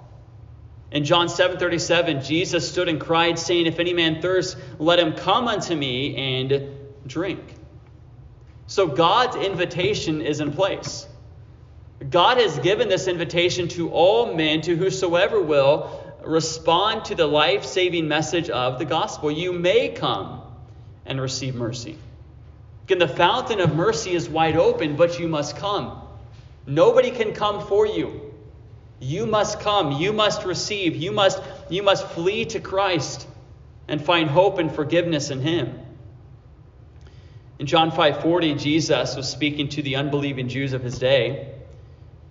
In 0.95 1.05
John 1.05 1.27
7:37, 1.27 2.25
Jesus 2.25 2.71
stood 2.71 2.89
and 2.89 3.01
cried, 3.01 3.37
saying, 3.37 3.67
If 3.67 3.81
any 3.81 3.93
man 3.93 4.23
thirst, 4.23 4.57
let 4.79 5.01
him 5.01 5.15
come 5.15 5.49
unto 5.49 5.75
me 5.75 6.15
and 6.15 6.71
drink. 7.05 7.43
So 8.69 8.87
God's 8.87 9.35
invitation 9.35 10.21
is 10.21 10.39
in 10.39 10.53
place. 10.53 11.09
God 12.11 12.39
has 12.39 12.59
given 12.61 12.89
this 12.89 13.09
invitation 13.09 13.67
to 13.69 13.91
all 13.91 14.35
men, 14.35 14.61
to 14.63 14.77
whosoever 14.77 15.41
will 15.43 16.15
respond 16.25 17.07
to 17.07 17.17
the 17.17 17.27
life 17.27 17.65
saving 17.65 18.07
message 18.07 18.49
of 18.49 18.79
the 18.79 18.85
gospel. 18.85 19.33
You 19.33 19.53
may 19.53 19.89
come 19.89 20.43
and 21.07 21.21
receive 21.21 21.57
mercy. 21.57 21.99
Again, 22.85 23.01
the 23.01 23.09
fountain 23.09 23.61
of 23.61 23.75
mercy 23.75 24.15
is 24.15 24.29
wide 24.29 24.57
open, 24.57 24.95
but 24.95 25.19
you 25.19 25.27
must 25.27 25.57
come. 25.57 26.03
Nobody 26.67 27.11
can 27.11 27.33
come 27.33 27.67
for 27.67 27.85
you. 27.85 28.24
You 29.05 29.27
must 29.27 29.61
come, 29.61 29.93
you 29.93 30.15
must 30.15 30.47
receive, 30.47 30.97
you 30.97 31.13
must, 31.13 31.39
you 31.69 31.83
must 31.83 32.07
flee 32.09 32.47
to 32.47 32.61
Christ 32.61 33.27
and 33.87 34.03
find 34.03 34.31
hope 34.31 34.59
and 34.59 34.75
forgiveness 34.75 35.29
in 35.29 35.43
him. 35.43 35.79
In 37.59 37.67
John 37.67 37.91
5:40, 37.91 38.59
Jesus 38.59 39.15
was 39.15 39.29
speaking 39.29 39.69
to 39.71 39.83
the 39.83 39.97
unbelieving 39.97 40.49
Jews 40.49 40.73
of 40.73 40.83
his 40.83 40.99
day. 40.99 41.51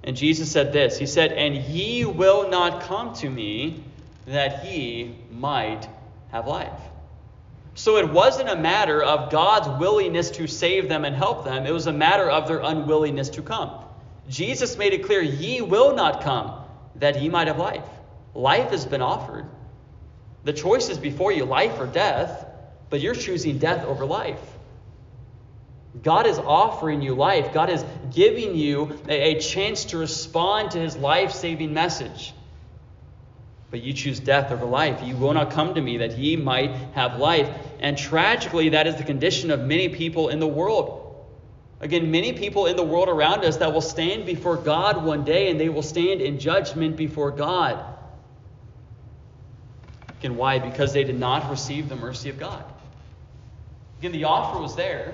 And 0.04 0.18
Jesus 0.18 0.52
said 0.52 0.74
this. 0.74 0.98
He 0.98 1.06
said, 1.06 1.32
"And 1.32 1.56
ye 1.56 2.06
will 2.06 2.50
not 2.50 2.82
come 2.82 3.14
to 3.16 3.30
me 3.30 3.84
that 4.26 4.66
ye 4.66 5.16
might 5.32 5.88
have 6.32 6.48
life." 6.48 6.82
So 7.76 7.98
it 7.98 8.12
wasn't 8.12 8.50
a 8.50 8.56
matter 8.56 9.02
of 9.02 9.30
God's 9.30 9.68
willingness 9.80 10.32
to 10.32 10.48
save 10.48 10.90
them 10.90 11.06
and 11.06 11.16
help 11.16 11.46
them. 11.46 11.68
It 11.68 11.72
was 11.72 11.86
a 11.86 11.94
matter 11.94 12.30
of 12.30 12.48
their 12.48 12.60
unwillingness 12.60 13.30
to 13.30 13.44
come. 13.44 13.70
Jesus 14.28 14.78
made 14.78 14.94
it 14.94 15.04
clear, 15.04 15.22
Ye 15.22 15.62
will 15.62 15.96
not 15.96 16.22
come, 16.22 16.63
that 16.98 17.22
ye 17.22 17.30
might 17.30 17.48
have 17.48 17.58
life. 17.58 17.86
Life 18.34 18.70
has 18.70 18.86
been 18.86 19.02
offered. 19.02 19.46
The 20.44 20.54
choice 20.54 20.90
is 20.90 20.98
before 20.98 21.32
you 21.32 21.46
life 21.46 21.80
or 21.80 21.88
death, 21.88 22.46
but 22.90 23.02
you're 23.02 23.16
choosing 23.16 23.58
death 23.58 23.86
over 23.86 24.06
life. 24.06 24.42
God 26.02 26.26
is 26.26 26.40
offering 26.40 27.02
you 27.02 27.14
life. 27.14 27.54
God 27.54 27.70
is 27.70 27.86
giving 28.12 28.56
you 28.56 29.00
a, 29.08 29.36
a 29.36 29.40
chance 29.40 29.86
to 29.86 29.98
respond 29.98 30.72
to 30.72 30.80
his 30.80 30.98
life 30.98 31.32
saving 31.32 31.74
message. 31.74 32.34
But 33.70 33.84
you 33.84 33.94
choose 33.94 34.20
death 34.20 34.52
over 34.52 34.66
life. 34.66 35.02
You 35.04 35.16
will 35.16 35.34
not 35.34 35.52
come 35.52 35.76
to 35.76 35.82
me 35.82 35.98
that 35.98 36.18
ye 36.18 36.36
might 36.36 36.72
have 36.94 37.18
life. 37.18 37.50
And 37.80 37.98
tragically, 37.98 38.70
that 38.70 38.88
is 38.88 38.96
the 38.96 39.04
condition 39.04 39.52
of 39.52 39.62
many 39.62 39.90
people 39.90 40.30
in 40.30 40.40
the 40.40 40.48
world. 40.48 41.03
Again, 41.84 42.12
many 42.12 42.32
people 42.32 42.68
in 42.68 42.78
the 42.78 42.84
world 42.84 43.10
around 43.10 43.44
us 43.44 43.58
that 43.58 43.74
will 43.74 43.82
stand 43.82 44.26
before 44.26 44.56
God 44.56 45.04
one 45.04 45.26
day 45.26 45.52
and 45.52 45.60
they 45.60 45.68
will 45.68 45.84
stand 45.84 46.22
in 46.22 46.40
judgment 46.40 46.96
before 46.96 47.30
God. 47.30 47.78
Again, 50.20 50.38
why? 50.38 50.60
Because 50.60 50.94
they 50.94 51.04
did 51.04 51.20
not 51.20 51.52
receive 51.52 51.90
the 51.90 51.98
mercy 51.98 52.30
of 52.30 52.40
God. 52.40 52.64
Again, 54.00 54.14
the 54.14 54.24
offer 54.24 54.62
was 54.62 54.78
there. 54.78 55.14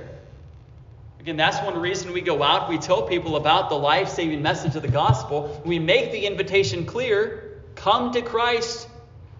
Again, 1.19 1.37
that's 1.37 1.57
one 1.65 1.75
reason 1.81 2.13
we 2.13 2.21
go 2.21 2.43
out. 2.43 2.69
We 2.69 2.77
tell 2.77 3.01
people 3.01 3.35
about 3.35 3.69
the 3.69 3.75
life 3.75 4.09
saving 4.09 4.43
message 4.43 4.75
of 4.75 4.83
the 4.83 4.89
gospel. 4.89 5.59
We 5.65 5.79
make 5.79 6.11
the 6.11 6.27
invitation 6.27 6.85
clear 6.85 7.63
come 7.73 8.11
to 8.11 8.21
Christ, 8.21 8.87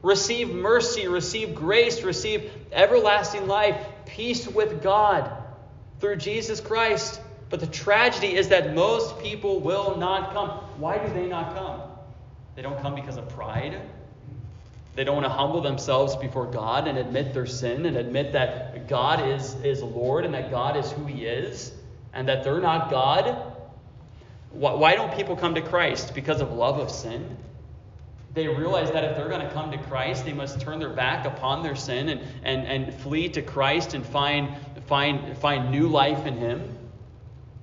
receive 0.02 0.50
mercy, 0.50 1.08
receive 1.08 1.54
grace, 1.54 2.02
receive 2.02 2.52
everlasting 2.72 3.46
life, 3.46 3.78
peace 4.08 4.48
with 4.48 4.82
God 4.82 5.39
through 6.00 6.18
Jesus 6.18 6.60
Christ. 6.62 7.22
But 7.50 7.60
the 7.60 7.68
tragedy 7.68 8.36
is 8.36 8.50
that 8.50 8.76
most 8.76 9.20
people 9.20 9.60
will 9.60 9.98
not 9.98 10.34
come. 10.34 10.50
Why 10.78 10.98
do 10.98 11.12
they 11.14 11.26
not 11.26 11.56
come? 11.56 11.82
They 12.56 12.62
don't 12.62 12.80
come 12.82 12.96
because 12.96 13.18
of 13.18 13.28
pride. 13.30 13.80
They 14.96 15.04
don't 15.04 15.16
want 15.16 15.26
to 15.26 15.32
humble 15.32 15.62
themselves 15.62 16.16
before 16.16 16.46
God 16.46 16.88
and 16.88 16.98
admit 16.98 17.34
their 17.34 17.46
sin 17.46 17.86
and 17.86 17.98
admit 17.98 18.34
that 18.34 18.88
God 18.88 19.28
is, 19.30 19.56
is 19.64 19.82
Lord 19.82 20.26
and 20.26 20.34
that 20.34 20.52
God 20.52 20.78
is 20.78 20.92
who 20.92 21.06
He 21.06 21.26
is. 21.26 21.72
and 22.14 22.28
that 22.28 22.44
they're 22.44 22.62
not 22.62 22.90
God, 22.90 23.54
why 24.52 24.96
don't 24.96 25.14
people 25.16 25.36
come 25.36 25.56
to 25.56 25.62
Christ? 25.62 26.16
Because 26.16 26.42
of 26.42 26.52
love 26.52 26.80
of 26.80 26.90
sin? 26.90 27.38
They 28.34 28.48
realize 28.48 28.92
that 28.92 29.04
if 29.04 29.16
they're 29.16 29.30
going 29.30 29.46
to 29.46 29.52
come 29.54 29.72
to 29.72 29.78
Christ, 29.78 30.26
they 30.26 30.34
must 30.34 30.60
turn 30.62 30.80
their 30.80 30.90
back 30.90 31.26
upon 31.26 31.64
their 31.64 31.76
sin 31.76 32.10
and, 32.10 32.22
and, 32.44 32.68
and 32.68 32.94
flee 32.94 33.30
to 33.30 33.42
Christ 33.42 33.94
and 33.94 34.06
find, 34.06 34.56
find, 34.90 35.38
find 35.38 35.72
new 35.72 35.88
life 35.88 36.26
in 36.26 36.36
Him. 36.38 36.78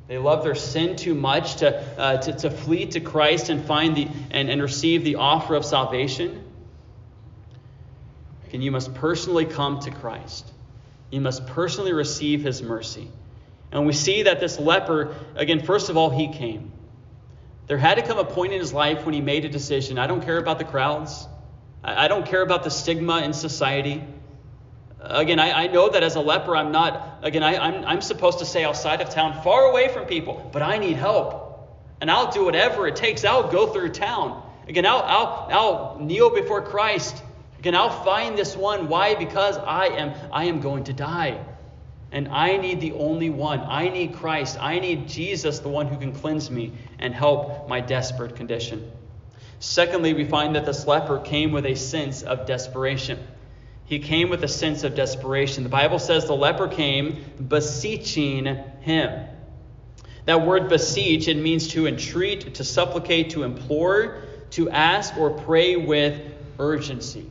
They 0.09 0.19
love 0.19 0.45
their 0.45 0.55
sin 0.55 0.95
too 0.95 1.15
much 1.15 1.57
to, 1.57 1.77
uh, 1.99 2.17
to, 2.19 2.33
to 2.33 2.51
flee 2.51 2.87
to 2.87 3.01
Christ 3.01 3.51
and 3.51 3.65
find 3.65 3.97
the 3.97 4.09
and, 4.31 4.49
and 4.49 4.63
receive 4.63 5.03
the 5.03 5.17
offer 5.17 5.57
of 5.57 5.65
salvation. 5.65 6.45
And 8.53 8.63
you 8.63 8.71
must 8.71 8.95
personally 8.95 9.45
come 9.45 9.81
to 9.81 9.91
Christ. 9.91 10.51
You 11.11 11.21
must 11.21 11.47
personally 11.49 11.93
receive 11.93 12.43
his 12.45 12.63
mercy. 12.63 13.11
And 13.73 13.85
we 13.85 13.93
see 13.93 14.23
that 14.23 14.39
this 14.39 14.61
leper, 14.61 15.17
again, 15.35 15.65
first 15.65 15.91
of 15.91 15.97
all, 15.97 16.09
he 16.09 16.33
came. 16.33 16.71
There 17.67 17.77
had 17.77 17.97
to 17.97 18.03
come 18.03 18.19
a 18.19 18.25
point 18.25 18.53
in 18.53 18.61
his 18.61 18.73
life 18.73 19.05
when 19.05 19.13
he 19.13 19.21
made 19.21 19.45
a 19.45 19.49
decision. 19.49 19.99
I 19.99 20.07
don't 20.07 20.25
care 20.25 20.39
about 20.39 20.59
the 20.59 20.65
crowds. 20.65 21.27
I 21.83 22.07
don't 22.07 22.25
care 22.25 22.43
about 22.43 22.63
the 22.63 22.71
stigma 22.71 23.23
in 23.23 23.33
society. 23.33 24.05
Again, 25.09 25.39
I, 25.39 25.65
I 25.65 25.67
know 25.69 25.89
that 25.89 26.03
as 26.03 26.17
a 26.17 26.21
leper, 26.21 26.57
I'm 26.57 26.73
not, 26.73 27.21
again, 27.23 27.43
I, 27.43 27.57
I'm, 27.57 27.85
I'm 27.85 28.01
supposed 28.01 28.41
to 28.41 28.45
stay 28.45 28.65
outside 28.65 29.01
of 29.01 29.11
town, 29.11 29.43
far 29.43 29.65
away 29.65 29.89
from 29.89 30.07
people, 30.07 30.49
but 30.53 30.63
I 30.63 30.79
need 30.79 30.97
help. 30.97 31.45
And 32.01 32.11
I'll 32.11 32.31
do 32.31 32.45
whatever 32.45 32.87
it 32.87 32.97
takes. 32.97 33.25
I'll 33.25 33.51
go 33.51 33.69
through 33.69 33.91
town. 33.91 34.43
Again, 34.69 34.85
I'll, 34.85 35.03
I'll, 35.03 35.49
I'll 35.51 35.99
kneel 36.01 36.31
before 36.31 36.63
Christ. 36.63 37.23
Again, 37.59 37.75
I'll 37.75 38.05
find 38.05 38.37
this 38.37 38.57
one. 38.57 38.89
Why? 38.89 39.15
Because 39.15 39.57
I 39.57 39.87
am, 39.87 40.13
I 40.33 40.45
am 40.45 40.61
going 40.61 40.85
to 40.85 40.93
die. 40.93 41.43
And 42.13 42.29
I 42.29 42.57
need 42.57 42.81
the 42.81 42.93
only 42.93 43.31
one. 43.31 43.61
I 43.61 43.89
need 43.89 44.15
Christ. 44.15 44.59
I 44.61 44.79
need 44.79 45.09
Jesus, 45.09 45.61
the 45.61 45.69
one 45.69 45.87
who 45.87 45.97
can 45.97 46.13
cleanse 46.13 46.51
me 46.51 46.73
and 46.99 47.15
help 47.15 47.69
my 47.69 47.81
desperate 47.81 48.37
condition. 48.37 48.91
Secondly, 49.59 50.15
we 50.15 50.25
find 50.25 50.55
that 50.55 50.67
this 50.67 50.87
leper 50.87 51.19
came 51.19 51.53
with 51.53 51.67
a 51.67 51.75
sense 51.75 52.23
of 52.23 52.47
desperation. 52.47 53.19
He 53.87 54.01
came 54.01 54.31
with 54.31 54.43
a 54.43 54.49
sense 54.49 54.83
of 54.83 54.97
desperation. 54.97 55.63
The 55.63 55.69
Bible 55.69 56.01
says 56.01 56.27
the 56.27 56.35
leper 56.35 56.67
came 56.67 57.25
beseeching 57.49 58.47
him. 58.81 59.29
That 60.25 60.45
word 60.45 60.69
beseech, 60.69 61.29
it 61.29 61.37
means 61.37 61.69
to 61.69 61.87
entreat, 61.87 62.57
to 62.57 62.65
supplicate, 62.65 63.31
to 63.31 63.45
implore, 63.45 64.23
to 64.51 64.69
ask, 64.71 65.17
or 65.17 65.31
pray 65.31 65.77
with 65.77 66.21
urgency. 66.59 67.31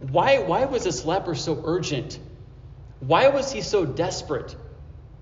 Why, 0.00 0.40
why 0.40 0.66
was 0.66 0.84
this 0.84 1.06
leper 1.06 1.34
so 1.34 1.62
urgent? 1.64 2.18
Why 3.00 3.28
was 3.28 3.50
he 3.50 3.62
so 3.62 3.86
desperate? 3.86 4.54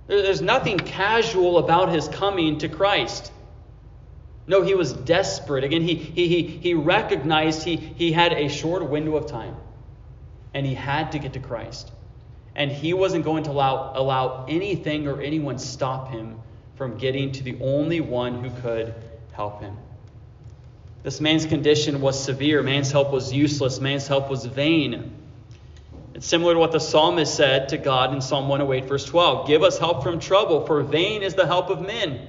There's 0.08 0.42
nothing 0.42 0.76
casual 0.76 1.58
about 1.58 1.90
his 1.90 2.08
coming 2.08 2.58
to 2.58 2.68
Christ. 2.68 3.30
No, 4.48 4.62
he 4.62 4.74
was 4.74 4.92
desperate. 4.92 5.62
Again, 5.62 5.82
he, 5.82 5.94
he, 5.94 6.26
he, 6.26 6.42
he 6.42 6.74
recognized 6.74 7.62
he, 7.62 7.76
he 7.76 8.10
had 8.10 8.32
a 8.32 8.48
short 8.48 8.88
window 8.88 9.14
of 9.16 9.28
time 9.28 9.54
and 10.54 10.66
he 10.66 10.74
had 10.74 11.12
to 11.12 11.18
get 11.18 11.32
to 11.34 11.40
Christ. 11.40 11.90
And 12.54 12.70
he 12.70 12.92
wasn't 12.92 13.24
going 13.24 13.44
to 13.44 13.50
allow, 13.50 13.92
allow 13.94 14.46
anything 14.48 15.08
or 15.08 15.20
anyone 15.20 15.58
stop 15.58 16.10
him 16.10 16.38
from 16.76 16.98
getting 16.98 17.32
to 17.32 17.42
the 17.42 17.58
only 17.60 18.00
one 18.00 18.42
who 18.42 18.50
could 18.60 18.94
help 19.32 19.60
him. 19.60 19.76
This 21.02 21.20
man's 21.20 21.46
condition 21.46 22.00
was 22.00 22.22
severe. 22.22 22.62
Man's 22.62 22.92
help 22.92 23.10
was 23.10 23.32
useless. 23.32 23.80
Man's 23.80 24.06
help 24.06 24.30
was 24.30 24.44
vain. 24.44 25.12
It's 26.14 26.26
similar 26.26 26.54
to 26.54 26.60
what 26.60 26.72
the 26.72 26.78
psalmist 26.78 27.34
said 27.34 27.70
to 27.70 27.78
God 27.78 28.12
in 28.12 28.20
Psalm 28.20 28.48
108, 28.48 28.88
verse 28.88 29.04
12 29.04 29.46
Give 29.48 29.62
us 29.62 29.78
help 29.78 30.02
from 30.02 30.20
trouble, 30.20 30.66
for 30.66 30.82
vain 30.82 31.22
is 31.22 31.34
the 31.34 31.46
help 31.46 31.70
of 31.70 31.80
men. 31.80 32.28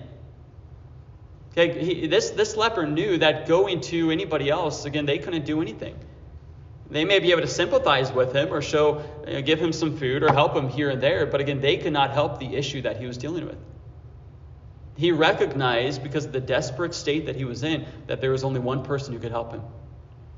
Okay, 1.51 1.83
he, 1.83 2.07
this, 2.07 2.31
this 2.31 2.55
leper 2.55 2.87
knew 2.87 3.17
that 3.19 3.47
going 3.47 3.81
to 3.81 4.09
anybody 4.09 4.49
else, 4.49 4.85
again, 4.85 5.05
they 5.05 5.19
couldn't 5.19 5.45
do 5.45 5.61
anything. 5.61 5.95
They 6.89 7.05
may 7.05 7.19
be 7.19 7.31
able 7.31 7.41
to 7.41 7.47
sympathize 7.47 8.11
with 8.11 8.33
him 8.35 8.53
or 8.53 8.61
show, 8.61 9.03
you 9.27 9.33
know, 9.33 9.41
give 9.41 9.59
him 9.59 9.73
some 9.73 9.97
food 9.97 10.21
or 10.21 10.31
help 10.31 10.55
him 10.55 10.69
here 10.69 10.89
and 10.89 11.01
there, 11.01 11.25
but 11.25 11.41
again, 11.41 11.59
they 11.59 11.77
could 11.77 11.93
not 11.93 12.11
help 12.11 12.39
the 12.39 12.55
issue 12.55 12.81
that 12.81 12.97
he 12.97 13.05
was 13.05 13.17
dealing 13.17 13.45
with. 13.45 13.57
He 14.95 15.11
recognized, 15.11 16.03
because 16.03 16.25
of 16.25 16.33
the 16.33 16.41
desperate 16.41 16.93
state 16.93 17.25
that 17.25 17.35
he 17.35 17.45
was 17.45 17.63
in, 17.63 17.85
that 18.07 18.21
there 18.21 18.31
was 18.31 18.43
only 18.43 18.59
one 18.59 18.83
person 18.83 19.13
who 19.13 19.19
could 19.19 19.31
help 19.31 19.51
him, 19.51 19.63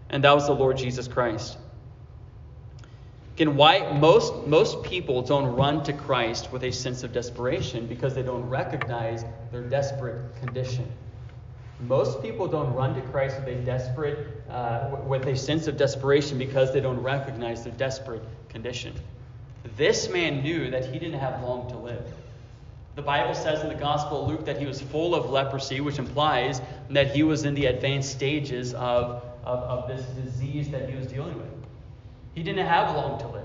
and 0.09 0.23
that 0.23 0.33
was 0.33 0.47
the 0.47 0.53
Lord 0.53 0.77
Jesus 0.77 1.07
Christ. 1.07 1.57
Again, 3.35 3.57
why 3.57 3.91
most 3.99 4.47
most 4.47 4.81
people 4.83 5.21
don't 5.21 5.57
run 5.57 5.83
to 5.83 5.91
Christ 5.91 6.53
with 6.53 6.63
a 6.63 6.71
sense 6.71 7.03
of 7.03 7.11
desperation 7.11 7.85
because 7.85 8.15
they 8.15 8.23
don't 8.23 8.47
recognize 8.47 9.25
their 9.51 9.63
desperate 9.63 10.33
condition. 10.37 10.89
Most 11.81 12.21
people 12.21 12.47
don't 12.47 12.73
run 12.73 12.95
to 12.95 13.01
Christ 13.01 13.37
with 13.39 13.49
a 13.49 13.55
desperate, 13.55 14.43
uh, 14.49 14.95
with 15.05 15.25
a 15.27 15.35
sense 15.35 15.67
of 15.67 15.77
desperation 15.77 16.37
because 16.37 16.71
they 16.71 16.79
don't 16.79 17.01
recognize 17.01 17.63
their 17.63 17.73
desperate 17.73 18.21
condition. 18.49 18.93
This 19.75 20.09
man 20.09 20.41
knew 20.41 20.69
that 20.71 20.85
he 20.85 20.99
didn't 20.99 21.19
have 21.19 21.43
long 21.43 21.69
to 21.69 21.77
live. 21.77 22.05
The 22.95 23.01
Bible 23.01 23.35
says 23.35 23.61
in 23.61 23.67
the 23.67 23.75
Gospel 23.75 24.23
of 24.23 24.29
Luke 24.29 24.45
that 24.45 24.57
he 24.57 24.65
was 24.65 24.81
full 24.81 25.15
of 25.15 25.29
leprosy, 25.29 25.81
which 25.81 25.99
implies 25.99 26.61
that 26.91 27.13
he 27.13 27.23
was 27.23 27.43
in 27.43 27.53
the 27.53 27.65
advanced 27.65 28.11
stages 28.11 28.73
of, 28.73 29.21
of, 29.43 29.59
of 29.59 29.87
this 29.89 30.05
disease 30.23 30.69
that 30.69 30.89
he 30.89 30.95
was 30.95 31.07
dealing 31.07 31.35
with. 31.35 31.47
He 32.35 32.43
didn't 32.43 32.65
have 32.65 32.95
long 32.95 33.19
to 33.19 33.27
live. 33.27 33.43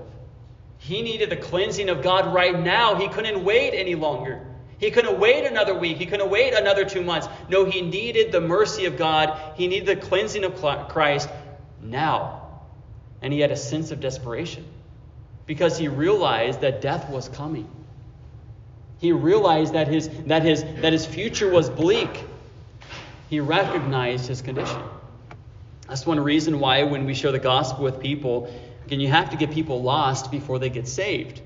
He 0.77 1.01
needed 1.01 1.29
the 1.29 1.35
cleansing 1.37 1.89
of 1.89 2.01
God 2.01 2.33
right 2.33 2.57
now. 2.57 2.95
He 2.95 3.09
couldn't 3.09 3.43
wait 3.43 3.73
any 3.73 3.95
longer. 3.95 4.41
He 4.81 4.89
couldn't 4.89 5.19
wait 5.19 5.45
another 5.45 5.75
week. 5.75 5.97
He 5.97 6.07
couldn't 6.07 6.31
wait 6.31 6.55
another 6.55 6.83
two 6.85 7.03
months. 7.03 7.29
No, 7.47 7.65
he 7.65 7.81
needed 7.81 8.31
the 8.31 8.41
mercy 8.41 8.85
of 8.85 8.97
God. 8.97 9.39
He 9.55 9.67
needed 9.67 9.85
the 9.85 9.95
cleansing 9.95 10.43
of 10.43 10.55
Christ 10.89 11.29
now. 11.79 12.49
And 13.21 13.31
he 13.31 13.39
had 13.39 13.51
a 13.51 13.55
sense 13.55 13.91
of 13.91 13.99
desperation 13.99 14.65
because 15.45 15.77
he 15.77 15.87
realized 15.87 16.61
that 16.61 16.81
death 16.81 17.11
was 17.11 17.29
coming. 17.29 17.69
He 18.97 19.11
realized 19.11 19.73
that 19.73 19.87
his, 19.87 20.09
that 20.25 20.41
his, 20.41 20.63
that 20.63 20.93
his 20.93 21.05
future 21.05 21.51
was 21.51 21.69
bleak. 21.69 22.23
He 23.29 23.39
recognized 23.39 24.27
his 24.27 24.41
condition. 24.41 24.81
That's 25.87 26.07
one 26.07 26.19
reason 26.19 26.59
why, 26.59 26.81
when 26.83 27.05
we 27.05 27.13
share 27.13 27.31
the 27.31 27.37
gospel 27.37 27.83
with 27.83 27.99
people, 27.99 28.51
again, 28.87 28.99
you 28.99 29.09
have 29.09 29.29
to 29.29 29.37
get 29.37 29.51
people 29.51 29.83
lost 29.83 30.31
before 30.31 30.57
they 30.57 30.69
get 30.69 30.87
saved. 30.87 31.39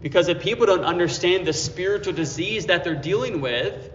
Because 0.00 0.28
if 0.28 0.40
people 0.40 0.66
don't 0.66 0.84
understand 0.84 1.46
the 1.46 1.52
spiritual 1.52 2.12
disease 2.12 2.66
that 2.66 2.84
they're 2.84 2.94
dealing 2.94 3.40
with, 3.40 3.90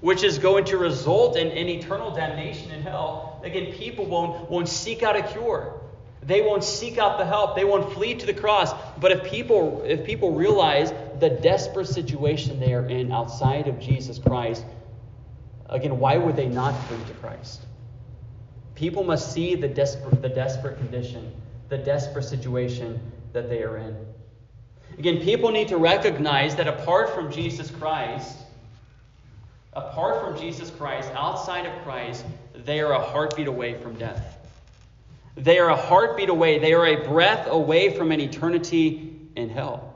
which 0.00 0.24
is 0.24 0.38
going 0.38 0.64
to 0.66 0.78
result 0.78 1.36
in, 1.36 1.48
eternal 1.68 2.10
damnation 2.10 2.70
in 2.70 2.82
hell, 2.82 3.40
again, 3.44 3.72
people 3.72 4.06
won't, 4.06 4.50
won't 4.50 4.68
seek 4.68 5.02
out 5.02 5.16
a 5.16 5.22
cure. 5.22 5.80
They 6.22 6.40
won't 6.40 6.64
seek 6.64 6.98
out 6.98 7.18
the 7.18 7.26
help. 7.26 7.56
They 7.56 7.64
won't 7.64 7.92
flee 7.92 8.14
to 8.14 8.26
the 8.26 8.34
cross. 8.34 8.72
But 8.98 9.12
if 9.12 9.24
people, 9.24 9.82
if 9.84 10.04
people 10.04 10.32
realize 10.32 10.92
the 11.18 11.30
desperate 11.30 11.88
situation 11.88 12.60
they 12.60 12.74
are 12.74 12.86
in 12.86 13.12
outside 13.12 13.68
of 13.68 13.78
Jesus 13.80 14.18
Christ, 14.18 14.64
again, 15.68 15.98
why 15.98 16.16
would 16.16 16.36
they 16.36 16.48
not 16.48 16.72
flee 16.86 16.98
to 17.08 17.14
Christ? 17.14 17.62
People 18.74 19.04
must 19.04 19.32
see 19.32 19.54
the 19.54 19.68
desperate, 19.68 20.22
the 20.22 20.28
desperate 20.28 20.78
condition, 20.78 21.32
the 21.68 21.78
desperate 21.78 22.24
situation 22.24 23.00
that 23.32 23.48
they 23.48 23.62
are 23.62 23.76
in. 23.76 23.96
Again, 24.98 25.20
people 25.20 25.50
need 25.50 25.68
to 25.68 25.76
recognize 25.76 26.56
that 26.56 26.68
apart 26.68 27.14
from 27.14 27.32
Jesus 27.32 27.70
Christ, 27.70 28.36
apart 29.72 30.22
from 30.22 30.38
Jesus 30.38 30.70
Christ, 30.70 31.10
outside 31.14 31.66
of 31.66 31.82
Christ, 31.82 32.24
they 32.54 32.80
are 32.80 32.92
a 32.92 33.00
heartbeat 33.00 33.48
away 33.48 33.80
from 33.80 33.98
death. 33.98 34.38
They 35.34 35.58
are 35.58 35.70
a 35.70 35.76
heartbeat 35.76 36.28
away. 36.28 36.58
They 36.58 36.74
are 36.74 36.86
a 36.86 37.04
breath 37.08 37.46
away 37.48 37.96
from 37.96 38.12
an 38.12 38.20
eternity 38.20 39.16
in 39.34 39.48
hell. 39.48 39.94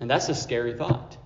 And 0.00 0.10
that's 0.10 0.28
a 0.28 0.34
scary 0.34 0.74
thought. 0.74 1.16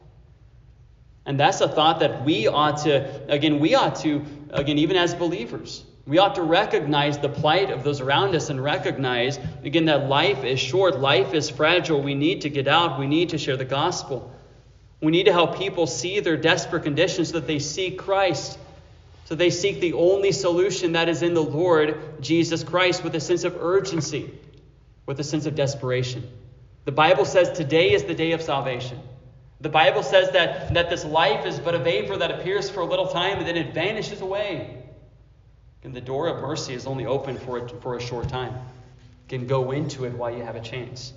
And 1.26 1.38
that's 1.38 1.60
a 1.60 1.68
thought 1.68 2.00
that 2.00 2.24
we 2.24 2.46
ought 2.48 2.78
to, 2.84 3.22
again, 3.28 3.60
we 3.60 3.74
ought 3.74 3.96
to, 3.96 4.24
again, 4.50 4.78
even 4.78 4.96
as 4.96 5.14
believers, 5.14 5.84
we 6.04 6.18
ought 6.18 6.34
to 6.34 6.42
recognize 6.42 7.18
the 7.18 7.28
plight 7.28 7.70
of 7.70 7.84
those 7.84 8.00
around 8.00 8.34
us 8.34 8.50
and 8.50 8.62
recognize, 8.62 9.38
again, 9.62 9.84
that 9.84 10.08
life 10.08 10.42
is 10.42 10.58
short, 10.58 10.98
life 10.98 11.32
is 11.32 11.48
fragile. 11.48 12.02
We 12.02 12.14
need 12.14 12.40
to 12.42 12.50
get 12.50 12.66
out, 12.66 12.98
we 12.98 13.06
need 13.06 13.30
to 13.30 13.38
share 13.38 13.56
the 13.56 13.64
gospel. 13.64 14.32
We 15.00 15.12
need 15.12 15.24
to 15.24 15.32
help 15.32 15.58
people 15.58 15.86
see 15.86 16.20
their 16.20 16.36
desperate 16.36 16.82
conditions 16.82 17.28
so 17.28 17.40
that 17.40 17.46
they 17.46 17.60
seek 17.60 17.98
Christ, 17.98 18.58
so 19.24 19.34
they 19.36 19.50
seek 19.50 19.80
the 19.80 19.92
only 19.92 20.32
solution 20.32 20.92
that 20.92 21.08
is 21.08 21.22
in 21.22 21.34
the 21.34 21.42
Lord 21.42 22.20
Jesus 22.20 22.64
Christ 22.64 23.04
with 23.04 23.14
a 23.14 23.20
sense 23.20 23.44
of 23.44 23.56
urgency, 23.60 24.32
with 25.06 25.20
a 25.20 25.24
sense 25.24 25.46
of 25.46 25.54
desperation. 25.54 26.28
The 26.84 26.92
Bible 26.92 27.24
says 27.24 27.50
today 27.56 27.92
is 27.92 28.04
the 28.04 28.14
day 28.14 28.32
of 28.32 28.42
salvation. 28.42 28.98
The 29.60 29.68
Bible 29.68 30.02
says 30.02 30.32
that, 30.32 30.74
that 30.74 30.90
this 30.90 31.04
life 31.04 31.46
is 31.46 31.60
but 31.60 31.76
a 31.76 31.78
vapor 31.78 32.16
that 32.16 32.32
appears 32.32 32.68
for 32.68 32.80
a 32.80 32.84
little 32.84 33.06
time 33.06 33.38
and 33.38 33.46
then 33.46 33.56
it 33.56 33.72
vanishes 33.72 34.20
away. 34.20 34.81
And 35.84 35.94
the 35.94 36.00
door 36.00 36.28
of 36.28 36.40
mercy 36.40 36.74
is 36.74 36.86
only 36.86 37.06
open 37.06 37.36
for 37.36 37.68
for 37.68 37.96
a 37.96 38.00
short 38.00 38.28
time. 38.28 38.52
You 38.52 39.38
can 39.38 39.46
go 39.46 39.72
into 39.72 40.04
it 40.04 40.12
while 40.12 40.30
you 40.30 40.42
have 40.42 40.56
a 40.56 40.60
chance. 40.60 41.12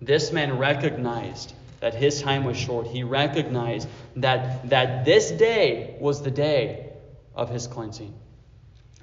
This 0.00 0.32
man 0.32 0.58
recognized 0.58 1.54
that 1.80 1.94
his 1.94 2.22
time 2.22 2.44
was 2.44 2.56
short. 2.56 2.86
He 2.86 3.02
recognized 3.02 3.88
that, 4.16 4.68
that 4.70 5.04
this 5.04 5.30
day 5.30 5.96
was 6.00 6.22
the 6.22 6.30
day 6.30 6.92
of 7.34 7.50
his 7.50 7.66
cleansing. 7.66 8.14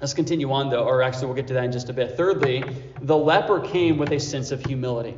Let's 0.00 0.14
continue 0.14 0.50
on, 0.50 0.70
though, 0.70 0.84
or 0.84 1.02
actually, 1.02 1.26
we'll 1.26 1.36
get 1.36 1.46
to 1.48 1.54
that 1.54 1.64
in 1.64 1.72
just 1.72 1.88
a 1.88 1.92
bit. 1.92 2.16
Thirdly, 2.16 2.64
the 3.00 3.16
leper 3.16 3.60
came 3.60 3.96
with 3.96 4.10
a 4.10 4.18
sense 4.18 4.50
of 4.50 4.64
humility. 4.64 5.16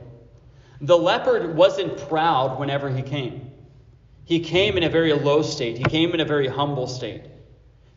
The 0.80 0.96
leper 0.96 1.50
wasn't 1.52 1.96
proud 2.08 2.58
whenever 2.58 2.90
he 2.90 3.02
came. 3.02 3.50
He 4.24 4.40
came 4.40 4.76
in 4.76 4.82
a 4.82 4.90
very 4.90 5.12
low 5.14 5.42
state, 5.42 5.78
he 5.78 5.84
came 5.84 6.12
in 6.12 6.20
a 6.20 6.24
very 6.24 6.48
humble 6.48 6.86
state. 6.86 7.22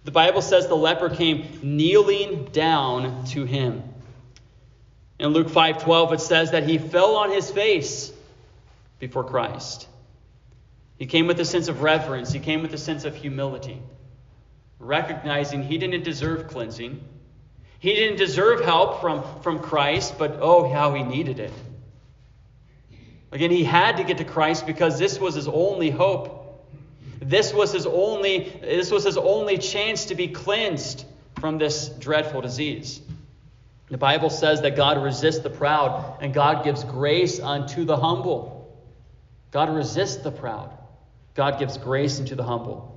The 0.03 0.11
Bible 0.11 0.41
says 0.41 0.67
the 0.67 0.75
leper 0.75 1.09
came 1.09 1.59
kneeling 1.61 2.45
down 2.45 3.25
to 3.25 3.45
him. 3.45 3.83
In 5.19 5.29
Luke 5.29 5.49
5:12 5.49 6.13
it 6.13 6.21
says 6.21 6.51
that 6.51 6.67
he 6.67 6.77
fell 6.77 7.17
on 7.17 7.31
his 7.31 7.51
face 7.51 8.11
before 8.99 9.23
Christ. 9.23 9.87
He 10.97 11.05
came 11.05 11.27
with 11.27 11.39
a 11.39 11.45
sense 11.45 11.67
of 11.67 11.81
reverence, 11.81 12.31
he 12.31 12.39
came 12.39 12.61
with 12.61 12.73
a 12.73 12.77
sense 12.77 13.05
of 13.05 13.15
humility, 13.15 13.81
recognizing 14.79 15.63
he 15.63 15.77
didn't 15.77 16.03
deserve 16.03 16.47
cleansing. 16.47 17.01
He 17.79 17.95
didn't 17.95 18.17
deserve 18.17 18.65
help 18.65 18.99
from, 18.99 19.23
from 19.41 19.59
Christ, 19.59 20.17
but 20.17 20.39
oh, 20.41 20.69
how 20.69 20.93
he 20.93 21.03
needed 21.03 21.39
it. 21.39 21.53
Again, 23.31 23.51
he 23.51 23.63
had 23.63 23.97
to 23.97 24.03
get 24.03 24.17
to 24.17 24.25
Christ 24.25 24.67
because 24.67 24.99
this 24.99 25.19
was 25.19 25.35
his 25.35 25.47
only 25.47 25.89
hope. 25.89 26.38
This 27.21 27.53
was 27.53 27.73
his 27.73 27.85
only, 27.85 28.59
this 28.61 28.91
was 28.91 29.03
his 29.03 29.17
only 29.17 29.57
chance 29.57 30.05
to 30.05 30.15
be 30.15 30.29
cleansed 30.29 31.05
from 31.39 31.57
this 31.57 31.89
dreadful 31.89 32.41
disease. 32.41 33.01
The 33.89 33.97
Bible 33.97 34.29
says 34.29 34.61
that 34.61 34.75
God 34.75 35.01
resists 35.03 35.39
the 35.39 35.49
proud 35.49 36.19
and 36.21 36.33
God 36.33 36.63
gives 36.63 36.83
grace 36.83 37.39
unto 37.39 37.85
the 37.85 37.97
humble. 37.97 38.77
God 39.51 39.69
resists 39.69 40.17
the 40.17 40.31
proud. 40.31 40.71
God 41.35 41.59
gives 41.59 41.77
grace 41.77 42.19
unto 42.19 42.35
the 42.35 42.43
humble. 42.43 42.95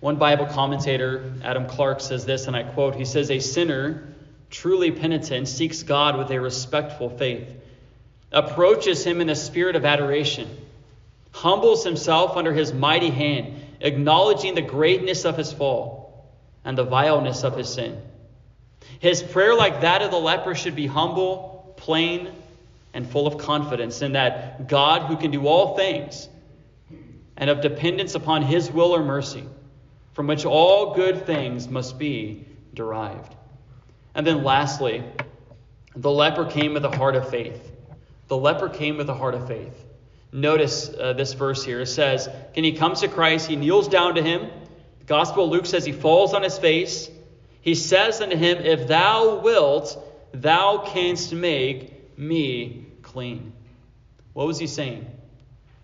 One 0.00 0.16
Bible 0.16 0.46
commentator, 0.46 1.32
Adam 1.42 1.66
Clarke, 1.66 2.00
says 2.00 2.26
this, 2.26 2.46
and 2.46 2.54
I 2.54 2.62
quote 2.62 2.94
He 2.94 3.04
says, 3.04 3.30
A 3.30 3.40
sinner, 3.40 4.14
truly 4.50 4.90
penitent, 4.90 5.48
seeks 5.48 5.82
God 5.82 6.16
with 6.16 6.30
a 6.30 6.40
respectful 6.40 7.08
faith, 7.08 7.48
approaches 8.30 9.04
Him 9.04 9.20
in 9.20 9.30
a 9.30 9.34
spirit 9.34 9.76
of 9.76 9.84
adoration 9.84 10.48
humbles 11.34 11.82
himself 11.82 12.36
under 12.36 12.52
his 12.52 12.72
mighty 12.72 13.10
hand, 13.10 13.56
acknowledging 13.80 14.54
the 14.54 14.62
greatness 14.62 15.24
of 15.24 15.36
his 15.36 15.52
fall 15.52 16.32
and 16.64 16.78
the 16.78 16.84
vileness 16.84 17.42
of 17.42 17.56
his 17.56 17.68
sin. 17.68 18.00
His 19.00 19.20
prayer, 19.20 19.56
like 19.56 19.80
that 19.80 20.00
of 20.00 20.12
the 20.12 20.16
leper, 20.16 20.54
should 20.54 20.76
be 20.76 20.86
humble, 20.86 21.74
plain, 21.76 22.30
and 22.94 23.04
full 23.04 23.26
of 23.26 23.38
confidence 23.38 24.00
in 24.00 24.12
that 24.12 24.68
God, 24.68 25.08
who 25.08 25.16
can 25.16 25.32
do 25.32 25.48
all 25.48 25.76
things, 25.76 26.28
and 27.36 27.50
of 27.50 27.60
dependence 27.62 28.14
upon 28.14 28.42
his 28.42 28.70
will 28.70 28.94
or 28.94 29.02
mercy, 29.02 29.42
from 30.12 30.28
which 30.28 30.44
all 30.44 30.94
good 30.94 31.26
things 31.26 31.66
must 31.66 31.98
be 31.98 32.46
derived. 32.74 33.34
And 34.14 34.24
then 34.24 34.44
lastly, 34.44 35.02
the 35.96 36.12
leper 36.12 36.44
came 36.44 36.74
with 36.74 36.84
a 36.84 36.96
heart 36.96 37.16
of 37.16 37.28
faith. 37.28 37.72
The 38.28 38.36
leper 38.36 38.68
came 38.68 38.98
with 38.98 39.10
a 39.10 39.14
heart 39.14 39.34
of 39.34 39.48
faith. 39.48 39.84
Notice 40.34 40.92
uh, 40.92 41.12
this 41.12 41.32
verse 41.32 41.64
here. 41.64 41.82
It 41.82 41.86
says, 41.86 42.28
Can 42.54 42.64
he 42.64 42.72
comes 42.72 43.02
to 43.02 43.08
Christ, 43.08 43.46
he 43.46 43.54
kneels 43.54 43.86
down 43.86 44.16
to 44.16 44.22
him. 44.22 44.50
The 44.98 45.04
Gospel 45.04 45.44
of 45.44 45.50
Luke 45.50 45.64
says 45.64 45.84
he 45.84 45.92
falls 45.92 46.34
on 46.34 46.42
his 46.42 46.58
face. 46.58 47.08
He 47.60 47.76
says 47.76 48.20
unto 48.20 48.36
him, 48.36 48.58
If 48.58 48.88
thou 48.88 49.36
wilt, 49.36 49.96
thou 50.32 50.78
canst 50.78 51.32
make 51.32 52.18
me 52.18 52.86
clean. 53.02 53.52
What 54.32 54.48
was 54.48 54.58
he 54.58 54.66
saying? 54.66 55.06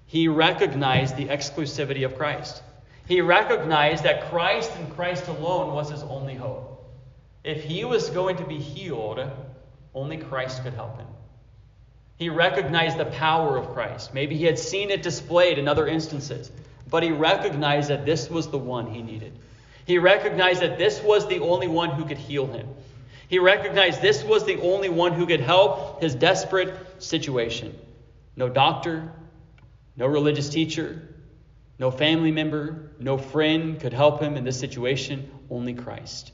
He 0.06 0.26
recognized 0.26 1.16
the 1.16 1.26
exclusivity 1.26 2.04
of 2.04 2.16
Christ. 2.16 2.60
He 3.06 3.20
recognized 3.20 4.02
that 4.02 4.30
Christ 4.30 4.72
and 4.74 4.92
Christ 4.96 5.28
alone 5.28 5.74
was 5.74 5.92
his 5.92 6.02
only 6.02 6.34
hope. 6.34 6.90
If 7.44 7.62
he 7.62 7.84
was 7.84 8.10
going 8.10 8.38
to 8.38 8.44
be 8.44 8.58
healed, 8.58 9.20
only 9.94 10.16
Christ 10.16 10.64
could 10.64 10.74
help 10.74 10.98
him. 10.98 11.06
He 12.20 12.28
recognized 12.28 12.98
the 12.98 13.06
power 13.06 13.56
of 13.56 13.72
Christ. 13.72 14.12
Maybe 14.12 14.36
he 14.36 14.44
had 14.44 14.58
seen 14.58 14.90
it 14.90 15.02
displayed 15.02 15.58
in 15.58 15.66
other 15.66 15.88
instances, 15.88 16.52
but 16.90 17.02
he 17.02 17.12
recognized 17.12 17.88
that 17.88 18.04
this 18.04 18.28
was 18.28 18.50
the 18.50 18.58
one 18.58 18.92
he 18.92 19.00
needed. 19.00 19.38
He 19.86 19.96
recognized 19.96 20.60
that 20.60 20.76
this 20.76 21.02
was 21.02 21.26
the 21.26 21.38
only 21.38 21.66
one 21.66 21.88
who 21.88 22.04
could 22.04 22.18
heal 22.18 22.46
him. 22.46 22.68
He 23.28 23.38
recognized 23.38 24.02
this 24.02 24.22
was 24.22 24.44
the 24.44 24.60
only 24.60 24.90
one 24.90 25.14
who 25.14 25.26
could 25.26 25.40
help 25.40 26.02
his 26.02 26.14
desperate 26.14 27.02
situation. 27.02 27.74
No 28.36 28.50
doctor, 28.50 29.10
no 29.96 30.04
religious 30.04 30.50
teacher, 30.50 31.00
no 31.78 31.90
family 31.90 32.32
member, 32.32 32.90
no 32.98 33.16
friend 33.16 33.80
could 33.80 33.94
help 33.94 34.20
him 34.20 34.36
in 34.36 34.44
this 34.44 34.60
situation, 34.60 35.30
only 35.48 35.72
Christ. 35.72 36.32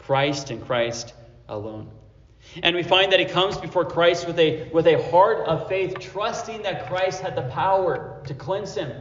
Christ 0.00 0.50
and 0.50 0.66
Christ 0.66 1.14
alone. 1.48 1.92
And 2.62 2.74
we 2.74 2.82
find 2.82 3.12
that 3.12 3.20
he 3.20 3.26
comes 3.26 3.56
before 3.58 3.84
Christ 3.84 4.26
with 4.26 4.38
a, 4.38 4.68
with 4.70 4.86
a 4.86 5.02
heart 5.10 5.46
of 5.46 5.68
faith, 5.68 5.98
trusting 6.00 6.62
that 6.62 6.88
Christ 6.88 7.20
had 7.20 7.36
the 7.36 7.42
power 7.42 8.22
to 8.26 8.34
cleanse 8.34 8.74
him, 8.74 8.92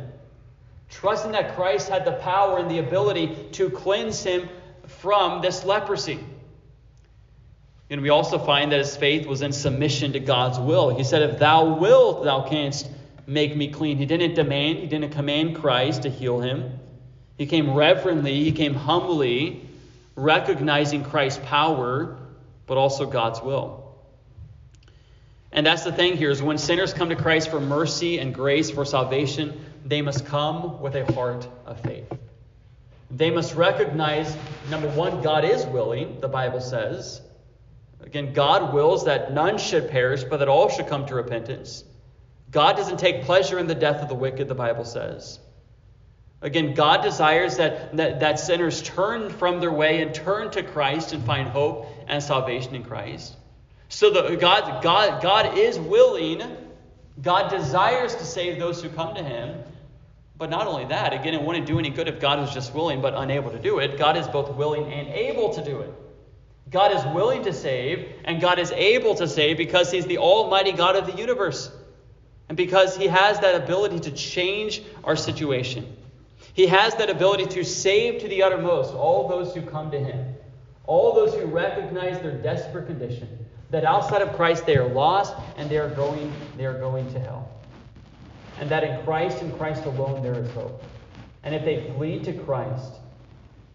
trusting 0.89 1.31
that 1.31 1.55
Christ 1.55 1.89
had 1.89 2.05
the 2.05 2.13
power 2.13 2.60
and 2.60 2.69
the 2.69 2.79
ability 2.79 3.47
to 3.53 3.69
cleanse 3.69 4.23
him 4.23 4.49
from 4.86 5.41
this 5.41 5.63
leprosy. 5.63 6.19
And 7.89 8.01
we 8.01 8.10
also 8.10 8.38
find 8.38 8.71
that 8.73 8.79
his 8.79 8.97
faith 8.97 9.25
was 9.25 9.41
in 9.41 9.53
submission 9.53 10.13
to 10.13 10.19
God's 10.19 10.60
will. 10.60 10.95
He 10.95 11.05
said, 11.05 11.21
If 11.21 11.39
thou 11.39 11.75
wilt, 11.75 12.25
thou 12.25 12.41
canst 12.41 12.89
make 13.25 13.55
me 13.55 13.69
clean. 13.69 13.97
He 13.97 14.05
didn't 14.05 14.36
demand, 14.36 14.79
he 14.79 14.88
didn't 14.88 15.12
command 15.12 15.55
Christ 15.55 16.03
to 16.03 16.10
heal 16.10 16.41
him. 16.41 16.79
He 17.38 17.45
came 17.45 17.73
reverently, 17.73 18.43
he 18.43 18.51
came 18.51 18.73
humbly, 18.73 19.65
recognizing 20.15 21.03
Christ's 21.03 21.39
power 21.45 22.17
but 22.67 22.77
also 22.77 23.06
God's 23.06 23.41
will. 23.41 23.95
And 25.51 25.65
that's 25.65 25.84
the 25.84 25.91
thing 25.91 26.17
here 26.17 26.30
is 26.30 26.41
when 26.41 26.58
sinners 26.58 26.93
come 26.93 27.10
to 27.10 27.15
Christ 27.15 27.49
for 27.49 27.60
mercy 27.60 28.19
and 28.19 28.34
grace 28.34 28.69
for 28.69 28.86
salvation, 28.86 29.60
they 29.86 30.01
must 30.01 30.25
come 30.25 30.82
with 30.82 30.95
a 30.95 31.12
heart 31.13 31.47
of 31.65 31.80
faith. 31.80 32.12
They 33.10 33.32
must 33.32 33.56
recognize, 33.56 34.36
number 34.69 34.89
one, 34.89 35.21
God 35.21 35.45
is 35.45 35.65
willing, 35.65 36.19
the 36.19 36.27
Bible 36.27 36.60
says. 36.60 37.21
Again, 38.01 38.34
God 38.34 38.73
wills 38.73 39.06
that 39.06 39.34
none 39.34 39.58
should 39.58 39.89
perish, 39.89 40.23
but 40.25 40.38
that 40.38 40.49
all 40.49 40.69
should 40.69 40.88
come 40.88 41.06
to 41.08 41.15
repentance. 41.15 41.84
God 42.51 42.75
doesn't 42.75 42.97
take 42.97 43.23
pleasure 43.23 43.58
in 43.58 43.67
the 43.67 43.75
death 43.75 44.01
of 44.01 44.10
the 44.10 44.15
wicked, 44.15 44.47
the 44.47 44.56
Bible 44.56 44.86
says. 44.86 45.39
Again, 46.41 46.76
God 46.76 47.02
desires 47.02 47.58
that, 47.58 47.97
that, 47.97 48.19
that 48.19 48.39
sinners 48.39 48.82
turn 48.84 49.30
from 49.32 49.60
their 49.60 49.71
way 49.71 50.02
and 50.02 50.13
turn 50.13 50.52
to 50.52 50.62
Christ 50.62 51.13
and 51.13 51.23
find 51.23 51.47
hope 51.47 51.88
and 52.08 52.21
salvation 52.21 52.76
in 52.76 52.84
Christ. 52.84 53.36
So 53.89 54.12
the, 54.12 54.36
God, 54.36 54.84
God, 54.84 55.21
God 55.21 55.58
is 55.58 55.80
willing, 55.80 56.43
God 57.19 57.50
desires 57.50 58.15
to 58.15 58.23
save 58.23 58.60
those 58.60 58.84
who 58.84 58.89
come 58.89 59.15
to 59.15 59.23
Him. 59.23 59.63
But 60.38 60.52
not 60.52 60.67
only 60.67 60.86
that, 60.86 61.13
again, 61.13 61.34
it 61.34 61.41
wouldn't 61.41 61.65
do 61.65 61.80
any 61.80 61.89
good 61.89 62.08
if 62.08 62.19
God 62.19 62.39
was 62.39 62.54
just 62.54 62.71
willing 62.71 63.02
but 63.02 63.15
unable 63.15 63.50
to 63.50 63.60
do 63.60 63.80
it. 63.80 63.97
God 63.97 64.17
is 64.17 64.28
both 64.28 64.56
willing 64.56 64.93
and 64.93 65.08
able 65.08 65.56
to 65.56 65.63
do 65.63 65.80
it. 65.80 65.91
God 66.69 66.93
is 66.93 67.04
willing 67.15 67.43
to 67.43 67.54
save, 67.54 68.12
and 68.26 68.39
God 68.39 68.60
is 68.60 68.71
able 68.71 69.15
to 69.15 69.28
save 69.28 69.58
because 69.58 69.89
He's 69.89 70.06
the 70.06 70.19
Almighty 70.19 70.73
God 70.73 70.95
of 70.95 71.08
the 71.08 71.13
universe. 71.13 71.71
And 72.50 72.56
because 72.56 72.95
He 72.95 73.08
has 73.08 73.39
that 73.39 73.56
ability 73.56 74.02
to 74.02 74.12
change 74.12 74.84
our 75.04 75.15
situation. 75.15 75.96
He 76.58 76.65
has 76.65 76.96
that 76.96 77.12
ability 77.12 77.46
to 77.46 77.63
save 77.63 78.20
to 78.22 78.28
the 78.28 78.41
uttermost 78.41 78.91
all 78.91 79.28
those 79.28 79.54
who 79.54 79.62
come 79.62 79.91
to 79.91 80.00
him, 80.00 80.34
all 80.88 81.13
those 81.13 81.36
who 81.36 81.46
recognize 81.46 82.20
their 82.20 82.36
desperate 82.36 82.88
condition, 82.88 83.46
that 83.70 83.86
outside 83.86 84.24
of 84.24 84.36
Christ 84.36 84.65
they 84.65 84.76
are 84.76 84.88
lost 84.88 85.36
and 85.58 85.70
they 85.70 85.78
are 85.78 85.89
going, 85.89 86.34
they 86.58 86.65
are 86.65 86.80
going 86.80 87.13
to 87.13 87.20
hell. 87.20 87.48
And 88.60 88.67
that 88.72 88.84
in 88.84 89.06
Christ 89.06 89.43
and 89.43 89.56
Christ 89.56 89.86
alone 89.86 90.24
there 90.24 90.34
is 90.34 90.50
hope. 90.54 90.82
And 91.43 91.54
if 91.54 91.63
they 91.63 91.91
flee 91.96 92.24
to 92.24 92.34
Christ, 92.34 92.93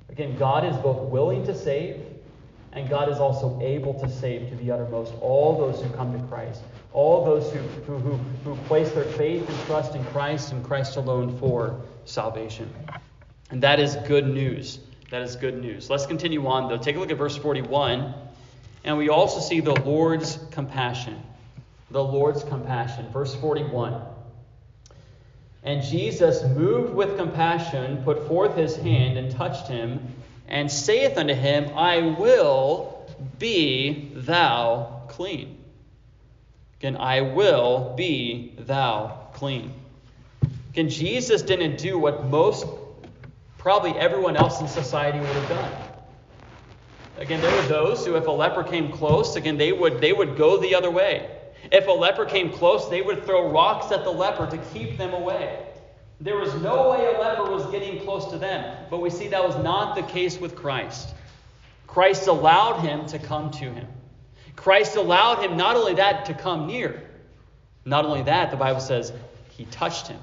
again, 0.08 0.36
God 0.36 0.64
is 0.64 0.76
both 0.78 1.08
willing 1.08 1.46
to 1.46 1.56
save 1.56 2.00
and 2.72 2.88
God 2.88 3.08
is 3.08 3.18
also 3.18 3.60
able 3.62 3.94
to 4.00 4.10
save 4.10 4.48
to 4.48 4.56
the 4.56 4.72
uttermost 4.72 5.12
all 5.20 5.56
those 5.56 5.80
who 5.80 5.88
come 5.90 6.18
to 6.20 6.26
Christ, 6.26 6.62
all 6.92 7.24
those 7.24 7.50
who, 7.52 7.58
who, 7.58 7.98
who, 7.98 8.16
who 8.44 8.56
place 8.64 8.90
their 8.92 9.04
faith 9.04 9.48
and 9.48 9.58
trust 9.66 9.94
in 9.94 10.04
Christ 10.06 10.52
and 10.52 10.64
Christ 10.64 10.96
alone 10.96 11.38
for 11.38 11.80
salvation. 12.04 12.72
And 13.50 13.62
that 13.62 13.80
is 13.80 13.96
good 14.06 14.26
news. 14.26 14.78
That 15.10 15.22
is 15.22 15.36
good 15.36 15.60
news. 15.60 15.90
Let's 15.90 16.06
continue 16.06 16.46
on, 16.46 16.68
though. 16.68 16.78
Take 16.78 16.96
a 16.96 16.98
look 16.98 17.10
at 17.10 17.18
verse 17.18 17.36
41. 17.36 18.14
And 18.84 18.98
we 18.98 19.08
also 19.08 19.40
see 19.40 19.60
the 19.60 19.78
Lord's 19.82 20.38
compassion. 20.50 21.22
The 21.90 22.02
Lord's 22.02 22.44
compassion. 22.44 23.08
Verse 23.12 23.34
41. 23.34 24.00
And 25.62 25.82
Jesus, 25.82 26.42
moved 26.42 26.94
with 26.94 27.16
compassion, 27.16 28.02
put 28.04 28.26
forth 28.26 28.56
his 28.56 28.74
hand 28.76 29.16
and 29.16 29.30
touched 29.30 29.68
him, 29.68 30.00
and 30.48 30.70
saith 30.70 31.16
unto 31.16 31.34
him, 31.34 31.76
I 31.76 32.16
will 32.18 33.06
be 33.38 34.10
thou 34.14 35.02
clean. 35.08 35.61
Again, 36.82 36.96
I 36.96 37.20
will 37.20 37.94
be 37.96 38.54
thou 38.58 39.28
clean. 39.34 39.72
Again, 40.70 40.88
Jesus 40.88 41.40
didn't 41.40 41.78
do 41.78 41.96
what 41.96 42.26
most, 42.26 42.66
probably 43.56 43.92
everyone 43.92 44.36
else 44.36 44.60
in 44.60 44.66
society 44.66 45.20
would 45.20 45.28
have 45.28 45.48
done. 45.48 45.72
Again, 47.18 47.40
there 47.40 47.54
were 47.54 47.68
those 47.68 48.04
who, 48.04 48.16
if 48.16 48.26
a 48.26 48.32
leper 48.32 48.64
came 48.64 48.90
close, 48.90 49.36
again, 49.36 49.56
they 49.56 49.70
would, 49.70 50.00
they 50.00 50.12
would 50.12 50.36
go 50.36 50.56
the 50.56 50.74
other 50.74 50.90
way. 50.90 51.30
If 51.70 51.86
a 51.86 51.92
leper 51.92 52.24
came 52.24 52.50
close, 52.50 52.88
they 52.88 53.00
would 53.00 53.24
throw 53.26 53.48
rocks 53.48 53.92
at 53.92 54.02
the 54.02 54.10
leper 54.10 54.48
to 54.48 54.58
keep 54.74 54.98
them 54.98 55.14
away. 55.14 55.64
There 56.20 56.36
was 56.36 56.52
no 56.54 56.90
way 56.90 57.14
a 57.14 57.20
leper 57.20 57.48
was 57.48 57.64
getting 57.66 58.02
close 58.02 58.28
to 58.32 58.38
them. 58.38 58.86
But 58.90 59.00
we 59.00 59.08
see 59.08 59.28
that 59.28 59.44
was 59.46 59.56
not 59.62 59.94
the 59.94 60.02
case 60.02 60.40
with 60.40 60.56
Christ. 60.56 61.14
Christ 61.86 62.26
allowed 62.26 62.80
him 62.80 63.06
to 63.06 63.20
come 63.20 63.52
to 63.52 63.72
him. 63.72 63.86
Christ 64.56 64.96
allowed 64.96 65.42
him 65.42 65.56
not 65.56 65.76
only 65.76 65.94
that 65.94 66.26
to 66.26 66.34
come 66.34 66.66
near, 66.66 67.02
not 67.84 68.04
only 68.04 68.22
that, 68.22 68.50
the 68.50 68.56
Bible 68.56 68.80
says 68.80 69.12
he 69.50 69.64
touched 69.64 70.08
him. 70.08 70.20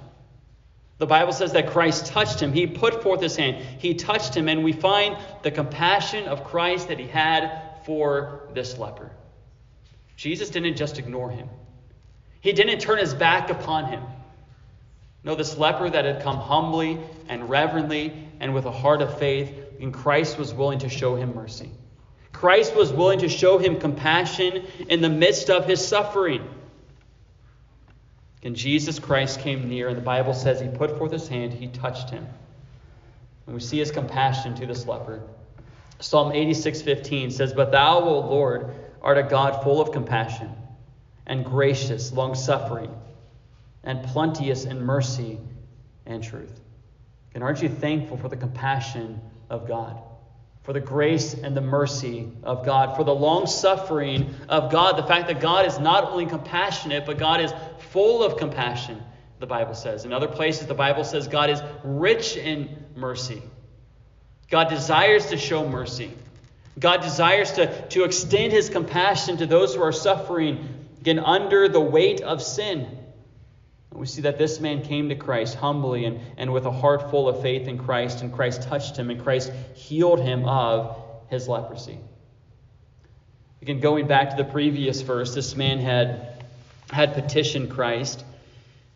The 0.98 1.08
Bible 1.08 1.32
says 1.32 1.54
that 1.54 1.70
Christ 1.72 2.08
touched 2.08 2.42
him. 2.42 2.52
He 2.52 2.68
put 2.68 3.04
forth 3.04 3.22
his 3.22 3.36
hand. 3.36 3.58
He 3.80 3.94
touched 3.94 4.36
him, 4.36 4.50
and 4.50 4.63
we 4.63 4.74
find 4.74 5.18
the 5.44 5.52
compassion 5.52 6.28
of 6.28 6.44
Christ 6.44 6.89
that 6.89 7.00
he 7.00 7.08
had 7.08 7.86
for 7.86 8.50
this 8.54 8.78
leper. 8.78 9.12
Jesus 10.18 10.50
didn't 10.50 10.76
just 10.76 11.00
ignore 11.00 11.32
him, 11.32 11.50
he 12.42 12.52
didn't 12.54 12.80
turn 12.80 13.00
his 13.00 13.13
back 13.13 13.50
upon 13.50 13.86
him. 13.86 14.04
No, 15.24 15.36
this 15.36 15.58
leper 15.58 15.89
that 15.89 16.06
had 16.06 16.22
come 16.24 16.38
humbly 16.38 16.98
and 17.28 17.50
reverently 17.50 18.13
and 18.39 18.54
with 18.54 18.65
a 18.65 18.72
heart 18.72 19.02
of 19.02 19.20
faith, 19.20 19.52
and 19.82 19.94
Christ 19.94 20.38
was 20.38 20.54
willing 20.54 20.80
to 20.80 20.89
show 20.89 21.15
him 21.15 21.36
mercy. 21.36 21.70
Christ 22.39 22.73
was 22.73 22.93
willing 22.93 23.19
to 23.19 23.28
show 23.28 23.58
him 23.58 23.82
compassion 23.82 24.65
in 24.88 25.02
the 25.02 25.10
midst 25.10 25.49
of 25.49 25.65
his 25.65 25.86
suffering. 25.86 26.47
And 28.43 28.56
Jesus 28.56 28.97
Christ 28.97 29.41
came 29.41 29.67
near, 29.67 29.89
and 29.89 29.97
the 29.97 30.02
Bible 30.02 30.34
says 30.34 30.62
he 30.62 30.69
put 30.69 30.97
forth 30.97 31.12
his 31.12 31.28
hand, 31.28 31.52
he 31.52 31.67
touched 31.67 32.12
him. 32.12 32.25
And 33.45 33.56
we 33.56 33.60
see 33.60 33.80
his 33.80 33.91
compassion 33.91 34.56
to 34.56 34.65
this 34.65 34.88
leper. 34.88 35.21
Psalm 35.99 36.32
86:15 36.32 37.34
says, 37.34 37.52
But 37.52 37.73
thou, 37.73 37.99
O 37.99 38.19
Lord, 38.19 38.73
art 39.02 39.17
a 39.17 39.23
God 39.23 39.62
full 39.62 39.82
of 39.82 39.91
compassion 39.91 40.49
and 41.25 41.43
gracious, 41.43 42.13
long 42.13 42.36
suffering, 42.36 42.95
and 43.84 44.02
plenteous 44.02 44.63
in 44.63 44.82
mercy 44.82 45.39
and 46.06 46.23
truth. 46.23 46.58
And 47.36 47.43
aren't 47.43 47.62
you 47.62 47.67
thankful 47.67 48.15
for 48.15 48.30
the 48.30 48.38
compassion 48.38 49.19
of 49.49 49.67
God? 49.67 50.02
For 50.63 50.74
the 50.74 50.80
grace 50.80 51.34
and 51.34 51.56
the 51.56 51.62
mercy 51.62 52.32
of 52.43 52.65
God, 52.65 52.95
for 52.95 53.04
the 53.04 53.15
long 53.15 53.48
suffering 53.48 54.36
of 54.50 54.72
God, 54.72 54.98
the 54.98 55.04
fact 55.04 55.28
that 55.28 55.39
God 55.39 55.65
is 55.65 55.80
not 55.80 56.12
only 56.12 56.26
compassionate, 56.26 57.06
but 57.06 57.17
God 57.17 57.41
is 57.41 57.52
full 57.91 58.24
of 58.24 58.38
compassion, 58.38 59.02
the 59.39 59.48
Bible 59.48 59.74
says. 59.74 60.06
In 60.06 60.13
other 60.13 60.28
places, 60.28 60.67
the 60.67 60.74
Bible 60.74 61.04
says 61.04 61.28
God 61.28 61.50
is 61.50 61.62
rich 61.84 62.38
in 62.38 62.86
mercy. 62.95 63.41
God 64.50 64.69
desires 64.69 65.28
to 65.28 65.38
show 65.38 65.67
mercy. 65.67 66.12
God 66.78 67.02
desires 67.02 67.54
to, 67.54 67.88
to 67.89 68.04
extend 68.04 68.52
his 68.52 68.69
compassion 68.69 69.38
to 69.38 69.45
those 69.45 69.76
who 69.76 69.82
are 69.82 69.91
suffering, 69.91 70.88
again, 71.02 71.19
under 71.19 71.67
the 71.67 71.80
weight 71.80 72.22
of 72.22 72.41
sin. 72.41 72.98
We 73.91 74.06
see 74.06 74.21
that 74.21 74.38
this 74.38 74.60
man 74.60 74.84
came 74.84 75.10
to 75.10 75.15
Christ 75.15 75.56
humbly 75.56 76.06
and, 76.06 76.19
and 76.38 76.54
with 76.54 76.65
a 76.65 76.71
heart 76.71 77.10
full 77.10 77.28
of 77.28 77.41
faith 77.41 77.67
in 77.67 77.78
Christ, 77.78 78.21
and 78.21 78.32
Christ 78.32 78.62
touched 78.63 78.95
him, 78.95 79.10
and 79.10 79.21
Christ 79.21 79.52
healed 79.73 80.19
him 80.19 80.45
of 80.45 80.95
his 81.30 81.47
leprosy. 81.47 81.97
Again, 83.62 83.80
going 83.80 84.08
back 84.08 84.30
to 84.30 84.36
the 84.38 84.45
previous 84.45 85.02
verse, 85.02 85.34
this 85.34 85.56
man 85.56 85.80
had 85.80 86.39
had 86.91 87.13
petitioned 87.13 87.71
Christ 87.71 88.23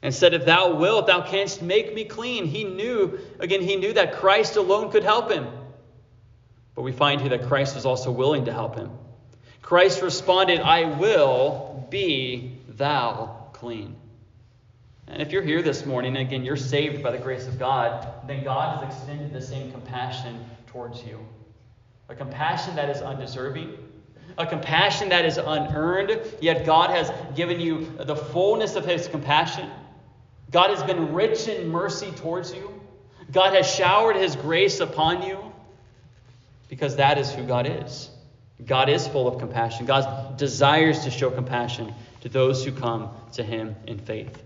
and 0.01 0.13
said, 0.13 0.34
If 0.34 0.45
thou 0.45 0.75
wilt, 0.75 1.08
thou 1.08 1.21
canst 1.21 1.62
make 1.62 1.93
me 1.93 2.06
clean. 2.06 2.45
He 2.45 2.63
knew, 2.63 3.19
again, 3.39 3.62
he 3.62 3.75
knew 3.75 3.93
that 3.93 4.15
Christ 4.15 4.56
alone 4.56 4.91
could 4.91 5.03
help 5.03 5.32
him. 5.32 5.47
But 6.75 6.82
we 6.82 6.91
find 6.91 7.21
here 7.21 7.29
that 7.32 7.47
Christ 7.47 7.75
was 7.75 7.86
also 7.86 8.12
willing 8.12 8.45
to 8.45 8.53
help 8.53 8.75
him. 8.75 8.91
Christ 9.62 10.01
responded, 10.01 10.60
I 10.60 10.97
will 10.97 11.88
be 11.89 12.58
thou 12.67 13.47
clean. 13.53 13.95
And 15.13 15.21
if 15.21 15.32
you're 15.32 15.43
here 15.43 15.62
this 15.62 15.86
morning, 15.86 16.17
again, 16.17 16.43
you're 16.43 16.58
saved 16.58 17.04
by 17.04 17.12
the 17.12 17.19
grace 17.19 17.47
of 17.47 17.60
God, 17.60 18.08
then 18.26 18.43
God 18.43 18.84
has 18.84 18.91
extended 18.91 19.32
the 19.32 19.41
same 19.41 19.71
compassion 19.71 20.43
towards 20.65 21.04
you. 21.04 21.19
A 22.10 22.15
compassion 22.15 22.76
that 22.78 22.89
is 22.89 22.99
undeserving, 22.99 23.78
a 24.39 24.47
compassion 24.47 25.10
that 25.10 25.23
is 25.23 25.38
unearned, 25.38 26.19
yet 26.41 26.65
God 26.65 26.89
has 26.89 27.12
given 27.36 27.60
you 27.60 27.91
the 27.95 28.15
fullness 28.15 28.76
of 28.76 28.86
His 28.86 29.08
compassion. 29.08 29.69
God 30.49 30.71
has 30.71 30.82
been 30.82 31.13
rich 31.13 31.47
in 31.47 31.69
mercy 31.69 32.10
towards 32.13 32.52
you. 32.52 32.73
God 33.32 33.54
has 33.54 33.71
showered 33.71 34.15
His 34.15 34.36
grace 34.36 34.80
upon 34.80 35.21
you 35.21 35.38
because 36.69 36.95
that 36.95 37.19
is 37.19 37.32
who 37.32 37.43
God 37.43 37.67
is. 37.67 38.10
God 38.65 38.89
is 38.89 39.08
full 39.08 39.28
of 39.28 39.38
compassion. 39.38 39.86
God 39.86 40.38
desires 40.38 41.04
to 41.04 41.12
show 41.12 41.30
compassion 41.30 41.93
to 42.21 42.30
those 42.30 42.65
who 42.65 42.71
come 42.71 43.12
to 43.34 43.43
Him 43.43 43.76
in 43.86 43.99
faith. 43.99 44.41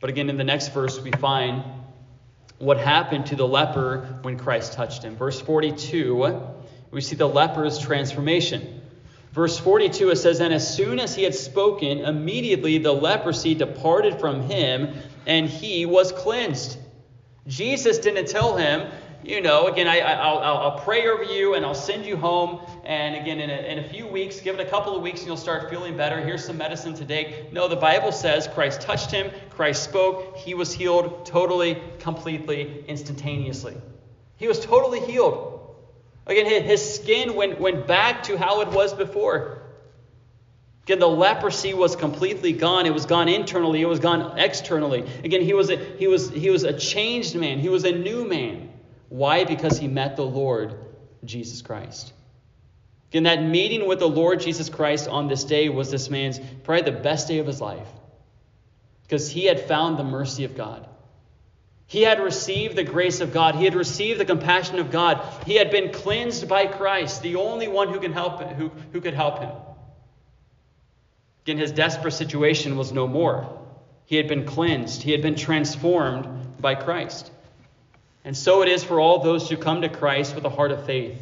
But 0.00 0.10
again, 0.10 0.28
in 0.28 0.36
the 0.36 0.44
next 0.44 0.68
verse, 0.68 1.00
we 1.00 1.10
find 1.12 1.62
what 2.58 2.78
happened 2.78 3.26
to 3.26 3.36
the 3.36 3.46
leper 3.46 4.18
when 4.22 4.38
Christ 4.38 4.72
touched 4.72 5.02
him. 5.02 5.16
Verse 5.16 5.40
42 5.40 6.54
we 6.92 7.00
see 7.00 7.16
the 7.16 7.26
leper's 7.26 7.78
transformation. 7.78 8.82
Verse 9.32 9.58
42, 9.58 10.10
it 10.10 10.16
says, 10.16 10.40
And 10.40 10.52
as 10.52 10.76
soon 10.76 11.00
as 11.00 11.14
he 11.14 11.22
had 11.22 11.34
spoken, 11.34 12.00
immediately 12.00 12.76
the 12.78 12.92
leprosy 12.92 13.54
departed 13.54 14.20
from 14.20 14.42
him, 14.42 14.94
and 15.26 15.48
he 15.48 15.86
was 15.86 16.12
cleansed. 16.12 16.78
Jesus 17.46 17.98
didn't 17.98 18.28
tell 18.28 18.56
him, 18.56 18.90
you 19.24 19.40
know, 19.40 19.68
again, 19.68 19.86
I, 19.86 19.98
will 20.32 20.38
I'll 20.40 20.80
pray 20.80 21.06
over 21.06 21.22
you 21.22 21.54
and 21.54 21.64
I'll 21.64 21.74
send 21.74 22.04
you 22.04 22.16
home. 22.16 22.60
And 22.84 23.14
again, 23.14 23.40
in 23.40 23.50
a, 23.50 23.54
in 23.54 23.78
a 23.78 23.88
few 23.88 24.06
weeks, 24.06 24.40
give 24.40 24.58
it 24.58 24.66
a 24.66 24.68
couple 24.68 24.96
of 24.96 25.02
weeks 25.02 25.20
and 25.20 25.28
you'll 25.28 25.36
start 25.36 25.70
feeling 25.70 25.96
better. 25.96 26.20
Here's 26.20 26.44
some 26.44 26.58
medicine 26.58 26.94
to 26.94 27.04
take. 27.04 27.52
No, 27.52 27.68
the 27.68 27.76
Bible 27.76 28.10
says 28.12 28.48
Christ 28.48 28.80
touched 28.80 29.10
him, 29.10 29.30
Christ 29.50 29.84
spoke, 29.84 30.36
he 30.36 30.54
was 30.54 30.72
healed 30.72 31.24
totally, 31.26 31.80
completely, 32.00 32.84
instantaneously. 32.88 33.76
He 34.36 34.48
was 34.48 34.58
totally 34.64 35.00
healed. 35.00 35.60
Again, 36.26 36.64
his 36.64 36.94
skin 36.94 37.34
went, 37.34 37.60
went 37.60 37.86
back 37.86 38.24
to 38.24 38.36
how 38.36 38.60
it 38.60 38.68
was 38.68 38.92
before. 38.92 39.62
Again, 40.84 40.98
the 40.98 41.08
leprosy 41.08 41.74
was 41.74 41.94
completely 41.94 42.52
gone. 42.52 42.86
It 42.86 42.94
was 42.94 43.06
gone 43.06 43.28
internally, 43.28 43.82
it 43.82 43.86
was 43.86 44.00
gone 44.00 44.36
externally. 44.36 45.04
Again, 45.22 45.42
he 45.42 45.54
was 45.54 45.70
a, 45.70 45.76
he 45.76 46.08
was, 46.08 46.30
he 46.30 46.50
was 46.50 46.64
a 46.64 46.76
changed 46.76 47.36
man, 47.36 47.60
he 47.60 47.68
was 47.68 47.84
a 47.84 47.92
new 47.92 48.26
man. 48.26 48.71
Why? 49.12 49.44
Because 49.44 49.78
he 49.78 49.88
met 49.88 50.16
the 50.16 50.24
Lord 50.24 50.74
Jesus 51.22 51.60
Christ. 51.60 52.14
Again, 53.10 53.24
that 53.24 53.42
meeting 53.42 53.86
with 53.86 53.98
the 53.98 54.08
Lord 54.08 54.40
Jesus 54.40 54.70
Christ 54.70 55.06
on 55.06 55.28
this 55.28 55.44
day 55.44 55.68
was 55.68 55.90
this 55.90 56.08
man's 56.08 56.40
probably 56.64 56.90
the 56.90 56.98
best 56.98 57.28
day 57.28 57.36
of 57.36 57.46
his 57.46 57.60
life 57.60 57.86
because 59.02 59.30
he 59.30 59.44
had 59.44 59.68
found 59.68 59.98
the 59.98 60.02
mercy 60.02 60.44
of 60.44 60.56
God. 60.56 60.88
He 61.86 62.00
had 62.00 62.20
received 62.20 62.74
the 62.74 62.84
grace 62.84 63.20
of 63.20 63.34
God. 63.34 63.54
He 63.54 63.66
had 63.66 63.74
received 63.74 64.18
the 64.18 64.24
compassion 64.24 64.78
of 64.78 64.90
God. 64.90 65.22
He 65.44 65.56
had 65.56 65.70
been 65.70 65.92
cleansed 65.92 66.48
by 66.48 66.64
Christ, 66.64 67.20
the 67.20 67.36
only 67.36 67.68
one 67.68 67.92
who 67.92 68.00
can 68.00 68.14
help 68.14 68.40
who, 68.40 68.70
who 68.92 69.02
could 69.02 69.12
help 69.12 69.40
him. 69.40 69.52
Again, 71.44 71.58
his 71.58 71.72
desperate 71.72 72.12
situation 72.12 72.78
was 72.78 72.92
no 72.92 73.06
more. 73.06 73.60
He 74.06 74.16
had 74.16 74.26
been 74.26 74.46
cleansed. 74.46 75.02
He 75.02 75.12
had 75.12 75.20
been 75.20 75.34
transformed 75.34 76.56
by 76.62 76.76
Christ. 76.76 77.30
And 78.24 78.36
so 78.36 78.62
it 78.62 78.68
is 78.68 78.84
for 78.84 79.00
all 79.00 79.18
those 79.18 79.48
who 79.48 79.56
come 79.56 79.82
to 79.82 79.88
Christ 79.88 80.34
with 80.34 80.44
a 80.44 80.50
heart 80.50 80.70
of 80.70 80.86
faith, 80.86 81.20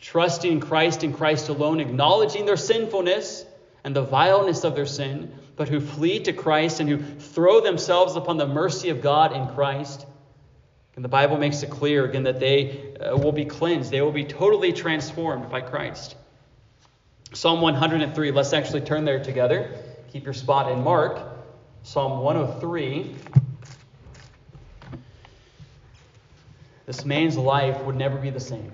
trusting 0.00 0.52
in 0.52 0.60
Christ 0.60 1.02
and 1.02 1.14
Christ 1.14 1.48
alone, 1.48 1.80
acknowledging 1.80 2.44
their 2.44 2.56
sinfulness 2.56 3.44
and 3.84 3.96
the 3.96 4.02
vileness 4.02 4.64
of 4.64 4.74
their 4.74 4.86
sin, 4.86 5.32
but 5.56 5.68
who 5.68 5.80
flee 5.80 6.20
to 6.20 6.32
Christ 6.32 6.80
and 6.80 6.88
who 6.88 6.98
throw 6.98 7.60
themselves 7.60 8.16
upon 8.16 8.36
the 8.36 8.46
mercy 8.46 8.90
of 8.90 9.00
God 9.00 9.32
in 9.34 9.46
Christ. 9.54 10.06
And 10.94 11.04
the 11.04 11.08
Bible 11.08 11.38
makes 11.38 11.62
it 11.62 11.70
clear 11.70 12.04
again 12.04 12.24
that 12.24 12.40
they 12.40 12.96
uh, 12.96 13.16
will 13.16 13.32
be 13.32 13.44
cleansed, 13.44 13.90
they 13.90 14.02
will 14.02 14.12
be 14.12 14.24
totally 14.24 14.72
transformed 14.72 15.50
by 15.50 15.60
Christ. 15.62 16.16
Psalm 17.32 17.60
103, 17.60 18.30
let's 18.30 18.52
actually 18.52 18.80
turn 18.82 19.04
there 19.04 19.22
together. 19.22 19.70
Keep 20.12 20.24
your 20.24 20.34
spot 20.34 20.72
in 20.72 20.82
Mark. 20.82 21.20
Psalm 21.82 22.22
103. 22.22 23.14
This 26.86 27.04
man's 27.04 27.36
life 27.36 27.82
would 27.82 27.96
never 27.96 28.16
be 28.16 28.30
the 28.30 28.40
same. 28.40 28.72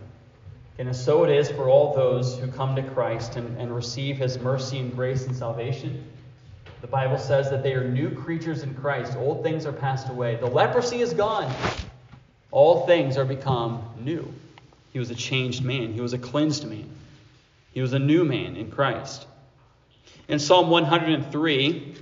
And 0.79 0.95
so 0.95 1.25
it 1.25 1.31
is 1.31 1.51
for 1.51 1.69
all 1.69 1.95
those 1.95 2.39
who 2.39 2.47
come 2.49 2.77
to 2.77 2.83
Christ 2.83 3.37
and, 3.37 3.59
and 3.59 3.75
receive 3.75 4.19
his 4.19 4.39
mercy 4.39 4.79
and 4.79 4.95
grace 4.95 5.27
and 5.27 5.35
salvation. 5.35 6.05
The 6.81 6.87
Bible 6.87 7.19
says 7.19 7.51
that 7.51 7.63
they 7.63 7.75
are 7.75 7.89
new 7.89 8.11
creatures 8.11 8.63
in 8.63 8.75
Christ. 8.75 9.17
Old 9.17 9.43
things 9.43 9.67
are 9.67 9.73
passed 9.73 10.09
away. 10.09 10.37
The 10.37 10.47
leprosy 10.47 11.01
is 11.01 11.15
gone. 11.15 11.53
All 12.51 12.87
things 12.87 13.17
are 13.17 13.25
become 13.25 13.83
new. 13.99 14.33
He 14.93 14.99
was 14.99 15.11
a 15.11 15.15
changed 15.15 15.65
man, 15.65 15.95
he 15.95 16.01
was 16.01 16.13
a 16.13 16.19
cleansed 16.19 16.69
man, 16.69 16.89
he 17.73 17.81
was 17.81 17.95
a 17.95 17.99
new 17.99 18.25
man 18.25 18.57
in 18.57 18.71
Christ. 18.71 19.27
In 20.29 20.39
Psalm 20.39 20.69
103, 20.69 21.95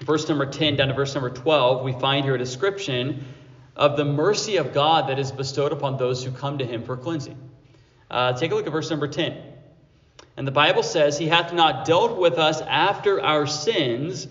verse 0.00 0.28
number 0.28 0.46
10 0.46 0.76
down 0.76 0.88
to 0.88 0.94
verse 0.94 1.14
number 1.14 1.30
12, 1.30 1.84
we 1.84 1.92
find 1.92 2.24
here 2.24 2.34
a 2.34 2.38
description 2.38 3.24
of 3.76 3.96
the 3.96 4.04
mercy 4.04 4.56
of 4.56 4.72
God 4.72 5.08
that 5.08 5.18
is 5.18 5.30
bestowed 5.30 5.72
upon 5.72 5.98
those 5.98 6.24
who 6.24 6.30
come 6.30 6.58
to 6.58 6.64
him 6.64 6.82
for 6.82 6.96
cleansing. 6.96 7.38
Uh, 8.10 8.32
take 8.32 8.50
a 8.50 8.54
look 8.54 8.66
at 8.66 8.72
verse 8.72 8.90
number 8.90 9.06
10. 9.06 9.36
And 10.36 10.46
the 10.46 10.52
Bible 10.52 10.82
says, 10.82 11.18
He 11.18 11.28
hath 11.28 11.52
not 11.52 11.84
dealt 11.84 12.18
with 12.18 12.38
us 12.38 12.60
after 12.62 13.22
our 13.22 13.46
sins, 13.46 14.28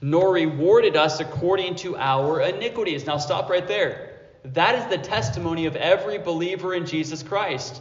nor 0.00 0.32
rewarded 0.32 0.96
us 0.96 1.20
according 1.20 1.76
to 1.76 1.96
our 1.96 2.40
iniquities. 2.40 3.06
Now, 3.06 3.18
stop 3.18 3.48
right 3.48 3.66
there. 3.66 4.20
That 4.44 4.74
is 4.76 4.86
the 4.86 4.98
testimony 4.98 5.66
of 5.66 5.76
every 5.76 6.18
believer 6.18 6.74
in 6.74 6.86
Jesus 6.86 7.22
Christ. 7.22 7.80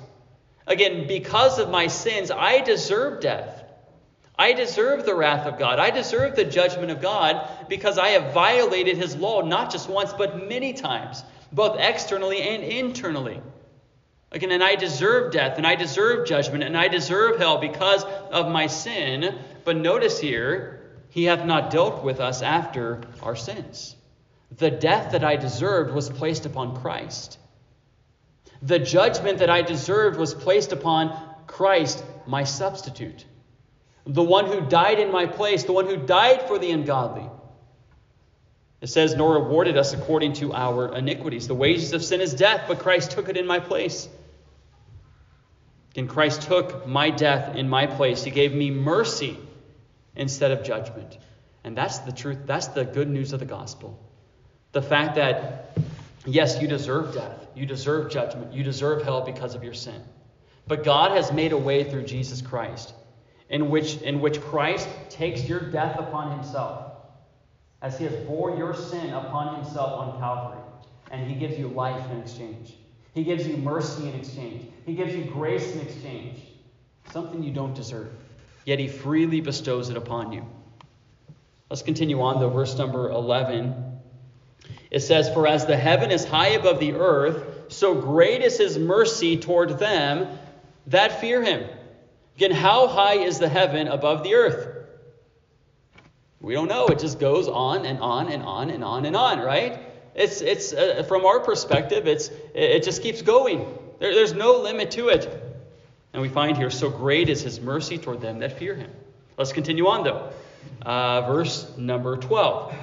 Again, 0.67 1.07
because 1.07 1.57
of 1.57 1.69
my 1.69 1.87
sins, 1.87 2.31
I 2.31 2.61
deserve 2.61 3.21
death. 3.21 3.58
I 4.39 4.53
deserve 4.53 5.05
the 5.05 5.15
wrath 5.15 5.45
of 5.45 5.59
God. 5.59 5.79
I 5.79 5.89
deserve 5.89 6.37
the 6.37 6.45
judgment 6.45 6.91
of 6.91 7.01
God 7.01 7.45
because 7.67 7.97
I 7.97 8.09
have 8.11 8.33
violated 8.33 8.95
his 8.95 9.17
law 9.17 9.41
not 9.41 9.69
just 9.69 9.89
once, 9.89 10.13
but 10.13 10.47
many 10.47 10.71
times, 10.71 11.25
both 11.51 11.77
externally 11.77 12.41
and 12.41 12.63
internally. 12.63 13.41
Again, 14.31 14.51
and 14.51 14.63
I 14.63 14.75
deserve 14.75 15.33
death, 15.33 15.57
and 15.57 15.67
I 15.67 15.75
deserve 15.75 16.25
judgment, 16.25 16.63
and 16.63 16.77
I 16.77 16.87
deserve 16.87 17.37
hell 17.37 17.57
because 17.57 18.05
of 18.31 18.49
my 18.49 18.67
sin. 18.67 19.37
But 19.65 19.75
notice 19.75 20.21
here, 20.21 20.79
he 21.09 21.25
hath 21.25 21.43
not 21.43 21.69
dealt 21.69 22.01
with 22.01 22.21
us 22.21 22.41
after 22.41 23.01
our 23.21 23.35
sins. 23.35 23.97
The 24.57 24.71
death 24.71 25.11
that 25.11 25.23
I 25.23 25.35
deserved 25.35 25.93
was 25.93 26.09
placed 26.09 26.45
upon 26.45 26.77
Christ. 26.77 27.37
The 28.61 28.79
judgment 28.79 29.39
that 29.39 29.49
I 29.49 29.63
deserved 29.63 30.17
was 30.17 30.33
placed 30.33 30.71
upon 30.71 31.13
Christ, 31.45 32.01
my 32.25 32.45
substitute 32.45 33.25
the 34.09 34.23
one 34.23 34.47
who 34.47 34.61
died 34.61 34.99
in 34.99 35.11
my 35.11 35.27
place, 35.27 35.63
the 35.63 35.71
one 35.71 35.85
who 35.85 35.95
died 35.95 36.41
for 36.47 36.57
the 36.57 36.71
ungodly. 36.71 37.29
It 38.81 38.87
says, 38.87 39.15
nor 39.15 39.35
rewarded 39.35 39.77
us 39.77 39.93
according 39.93 40.33
to 40.33 40.51
our 40.53 40.95
iniquities. 40.95 41.47
The 41.47 41.53
wages 41.53 41.93
of 41.93 42.03
sin 42.03 42.19
is 42.19 42.33
death, 42.33 42.65
but 42.67 42.79
Christ 42.79 43.11
took 43.11 43.29
it 43.29 43.37
in 43.37 43.45
my 43.45 43.59
place. 43.59 44.09
And 45.95 46.09
Christ 46.09 46.43
took 46.43 46.87
my 46.87 47.11
death 47.11 47.55
in 47.55 47.69
my 47.69 47.85
place. 47.85 48.23
He 48.23 48.31
gave 48.31 48.53
me 48.53 48.71
mercy 48.71 49.37
instead 50.15 50.51
of 50.51 50.63
judgment. 50.63 51.17
And 51.63 51.77
that's 51.77 51.99
the 51.99 52.11
truth. 52.11 52.39
That's 52.45 52.67
the 52.67 52.85
good 52.85 53.09
news 53.09 53.33
of 53.33 53.39
the 53.39 53.45
gospel. 53.45 53.99
The 54.71 54.81
fact 54.81 55.15
that, 55.15 55.77
yes, 56.25 56.59
you 56.59 56.67
deserve 56.67 57.13
death. 57.13 57.47
You 57.53 57.67
deserve 57.67 58.11
judgment. 58.11 58.53
You 58.53 58.63
deserve 58.63 59.03
hell 59.03 59.21
because 59.21 59.53
of 59.53 59.63
your 59.63 59.73
sin. 59.73 60.01
But 60.67 60.83
God 60.83 61.11
has 61.11 61.31
made 61.31 61.51
a 61.51 61.57
way 61.57 61.83
through 61.83 62.05
Jesus 62.05 62.41
Christ 62.41 62.93
in 63.49 63.69
which, 63.69 63.97
in 64.01 64.21
which 64.21 64.39
Christ 64.41 64.87
takes 65.09 65.47
your 65.47 65.59
death 65.59 65.99
upon 65.99 66.31
himself, 66.31 66.93
as 67.81 67.97
he 67.97 68.05
has 68.05 68.15
bore 68.27 68.55
your 68.55 68.73
sin 68.73 69.11
upon 69.13 69.55
himself 69.55 69.99
on 69.99 70.19
Calvary, 70.19 70.61
and 71.11 71.27
he 71.27 71.35
gives 71.35 71.57
you 71.57 71.67
life 71.69 72.09
in 72.11 72.19
exchange. 72.19 72.75
He 73.13 73.23
gives 73.23 73.47
you 73.47 73.57
mercy 73.57 74.07
in 74.07 74.15
exchange. 74.15 74.67
He 74.85 74.93
gives 74.93 75.15
you 75.15 75.25
grace 75.25 75.73
in 75.73 75.81
exchange, 75.81 76.39
something 77.11 77.43
you 77.43 77.51
don't 77.51 77.73
deserve. 77.73 78.11
Yet 78.65 78.79
he 78.79 78.87
freely 78.87 79.41
bestows 79.41 79.89
it 79.89 79.97
upon 79.97 80.31
you. 80.31 80.45
Let's 81.69 81.81
continue 81.81 82.21
on, 82.21 82.39
though, 82.39 82.49
verse 82.49 82.77
number 82.77 83.09
11. 83.09 83.99
It 84.91 84.99
says, 85.01 85.29
For 85.33 85.47
as 85.47 85.65
the 85.65 85.77
heaven 85.77 86.11
is 86.11 86.25
high 86.25 86.49
above 86.49 86.79
the 86.79 86.93
earth, 86.93 87.71
so 87.71 87.95
great 87.95 88.41
is 88.41 88.57
his 88.57 88.77
mercy 88.77 89.37
toward 89.37 89.79
them 89.79 90.39
that 90.87 91.19
fear 91.21 91.43
him. 91.43 91.67
Again, 92.39 92.51
how 92.51 92.87
high 92.87 93.15
is 93.15 93.37
the 93.37 93.49
heaven 93.49 93.89
above 93.89 94.23
the 94.23 94.35
earth? 94.35 94.87
We 96.39 96.53
don't 96.53 96.69
know. 96.69 96.87
It 96.87 96.97
just 96.99 97.19
goes 97.19 97.49
on 97.49 97.85
and 97.85 97.99
on 97.99 98.31
and 98.31 98.43
on 98.43 98.69
and 98.69 98.81
on 98.81 99.05
and 99.05 99.13
on, 99.13 99.39
right? 99.39 99.77
It's, 100.15 100.39
it's 100.39 100.71
uh, 100.71 101.03
from 101.05 101.25
our 101.25 101.41
perspective, 101.41 102.07
it's, 102.07 102.31
it 102.55 102.83
just 102.83 103.03
keeps 103.03 103.21
going. 103.21 103.65
There, 103.99 104.15
there's 104.15 104.31
no 104.31 104.53
limit 104.53 104.91
to 104.91 105.09
it. 105.09 105.27
And 106.13 106.21
we 106.21 106.29
find 106.29 106.55
here, 106.55 106.69
so 106.69 106.89
great 106.89 107.27
is 107.27 107.41
his 107.41 107.59
mercy 107.59 107.97
toward 107.97 108.21
them 108.21 108.39
that 108.39 108.57
fear 108.57 108.73
him. 108.73 108.91
Let's 109.37 109.51
continue 109.51 109.87
on, 109.87 110.05
though. 110.05 110.31
Uh, 110.81 111.19
verse 111.27 111.69
number 111.75 112.15
12. 112.15 112.73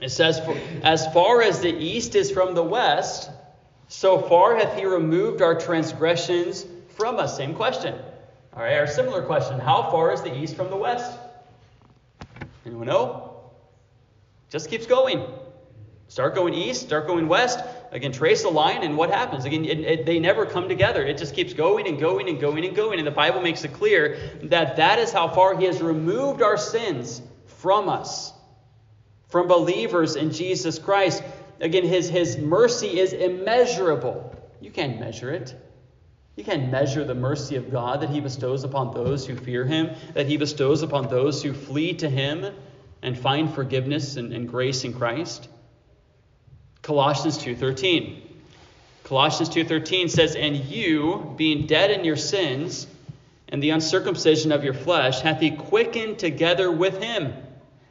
It 0.00 0.08
says, 0.08 0.40
As 0.82 1.06
far 1.12 1.42
as 1.42 1.60
the 1.60 1.68
east 1.68 2.14
is 2.14 2.30
from 2.30 2.54
the 2.54 2.64
west, 2.64 3.28
so 3.88 4.18
far 4.22 4.56
hath 4.56 4.74
he 4.74 4.86
removed 4.86 5.42
our 5.42 5.54
transgressions 5.54 6.64
from 6.96 7.18
us. 7.18 7.36
Same 7.36 7.54
question. 7.54 7.94
All 8.56 8.62
right, 8.62 8.78
our 8.78 8.86
similar 8.86 9.22
question 9.22 9.58
How 9.58 9.90
far 9.90 10.12
is 10.12 10.22
the 10.22 10.36
east 10.36 10.54
from 10.54 10.70
the 10.70 10.76
west? 10.76 11.18
Anyone 12.64 12.86
know? 12.86 13.50
Just 14.48 14.70
keeps 14.70 14.86
going. 14.86 15.26
Start 16.06 16.36
going 16.36 16.54
east, 16.54 16.82
start 16.82 17.08
going 17.08 17.26
west. 17.26 17.58
Again, 17.90 18.12
trace 18.12 18.42
the 18.42 18.48
line, 18.48 18.84
and 18.84 18.96
what 18.96 19.10
happens? 19.10 19.44
Again, 19.44 19.64
it, 19.64 19.80
it, 19.80 20.06
they 20.06 20.20
never 20.20 20.46
come 20.46 20.68
together. 20.68 21.04
It 21.04 21.18
just 21.18 21.34
keeps 21.34 21.52
going 21.52 21.88
and 21.88 21.98
going 21.98 22.28
and 22.28 22.40
going 22.40 22.64
and 22.64 22.76
going. 22.76 22.98
And 22.98 23.06
the 23.06 23.12
Bible 23.12 23.40
makes 23.40 23.64
it 23.64 23.72
clear 23.72 24.18
that 24.44 24.76
that 24.76 25.00
is 25.00 25.10
how 25.10 25.28
far 25.28 25.58
He 25.58 25.64
has 25.64 25.82
removed 25.82 26.40
our 26.40 26.56
sins 26.56 27.22
from 27.46 27.88
us, 27.88 28.32
from 29.28 29.48
believers 29.48 30.14
in 30.14 30.30
Jesus 30.30 30.78
Christ. 30.78 31.24
Again, 31.60 31.84
His, 31.84 32.08
his 32.08 32.36
mercy 32.36 33.00
is 33.00 33.12
immeasurable. 33.12 34.32
You 34.60 34.70
can't 34.70 35.00
measure 35.00 35.32
it. 35.32 35.54
You 36.36 36.42
can't 36.42 36.70
measure 36.70 37.04
the 37.04 37.14
mercy 37.14 37.56
of 37.56 37.70
God 37.70 38.00
that 38.00 38.10
He 38.10 38.20
bestows 38.20 38.64
upon 38.64 38.92
those 38.92 39.26
who 39.26 39.36
fear 39.36 39.64
Him, 39.64 39.90
that 40.14 40.26
He 40.26 40.36
bestows 40.36 40.82
upon 40.82 41.08
those 41.08 41.42
who 41.42 41.52
flee 41.52 41.94
to 41.94 42.10
Him 42.10 42.52
and 43.02 43.16
find 43.16 43.54
forgiveness 43.54 44.16
and, 44.16 44.32
and 44.32 44.48
grace 44.48 44.84
in 44.84 44.94
Christ. 44.94 45.48
Colossians 46.82 47.38
2:13. 47.38 48.20
Colossians 49.04 49.48
2:13 49.50 50.10
says, 50.10 50.34
"And 50.34 50.56
you, 50.56 51.34
being 51.36 51.66
dead 51.66 51.90
in 51.92 52.04
your 52.04 52.16
sins 52.16 52.88
and 53.48 53.62
the 53.62 53.70
uncircumcision 53.70 54.50
of 54.50 54.64
your 54.64 54.74
flesh, 54.74 55.20
hath 55.20 55.40
He 55.40 55.52
quickened 55.52 56.18
together 56.18 56.70
with 56.70 57.00
Him, 57.00 57.32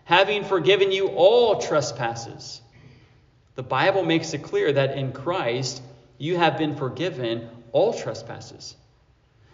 having 0.04 0.44
forgiven 0.44 0.92
you 0.92 1.08
all 1.08 1.62
trespasses." 1.62 2.62
The 3.56 3.64
Bible 3.64 4.04
makes 4.04 4.34
it 4.34 4.40
clear 4.40 4.74
that 4.74 4.98
in 4.98 5.14
Christ 5.14 5.82
you 6.18 6.38
have 6.38 6.58
been 6.58 6.76
forgiven 6.76 7.50
all 7.74 7.94
trespasses. 7.94 8.76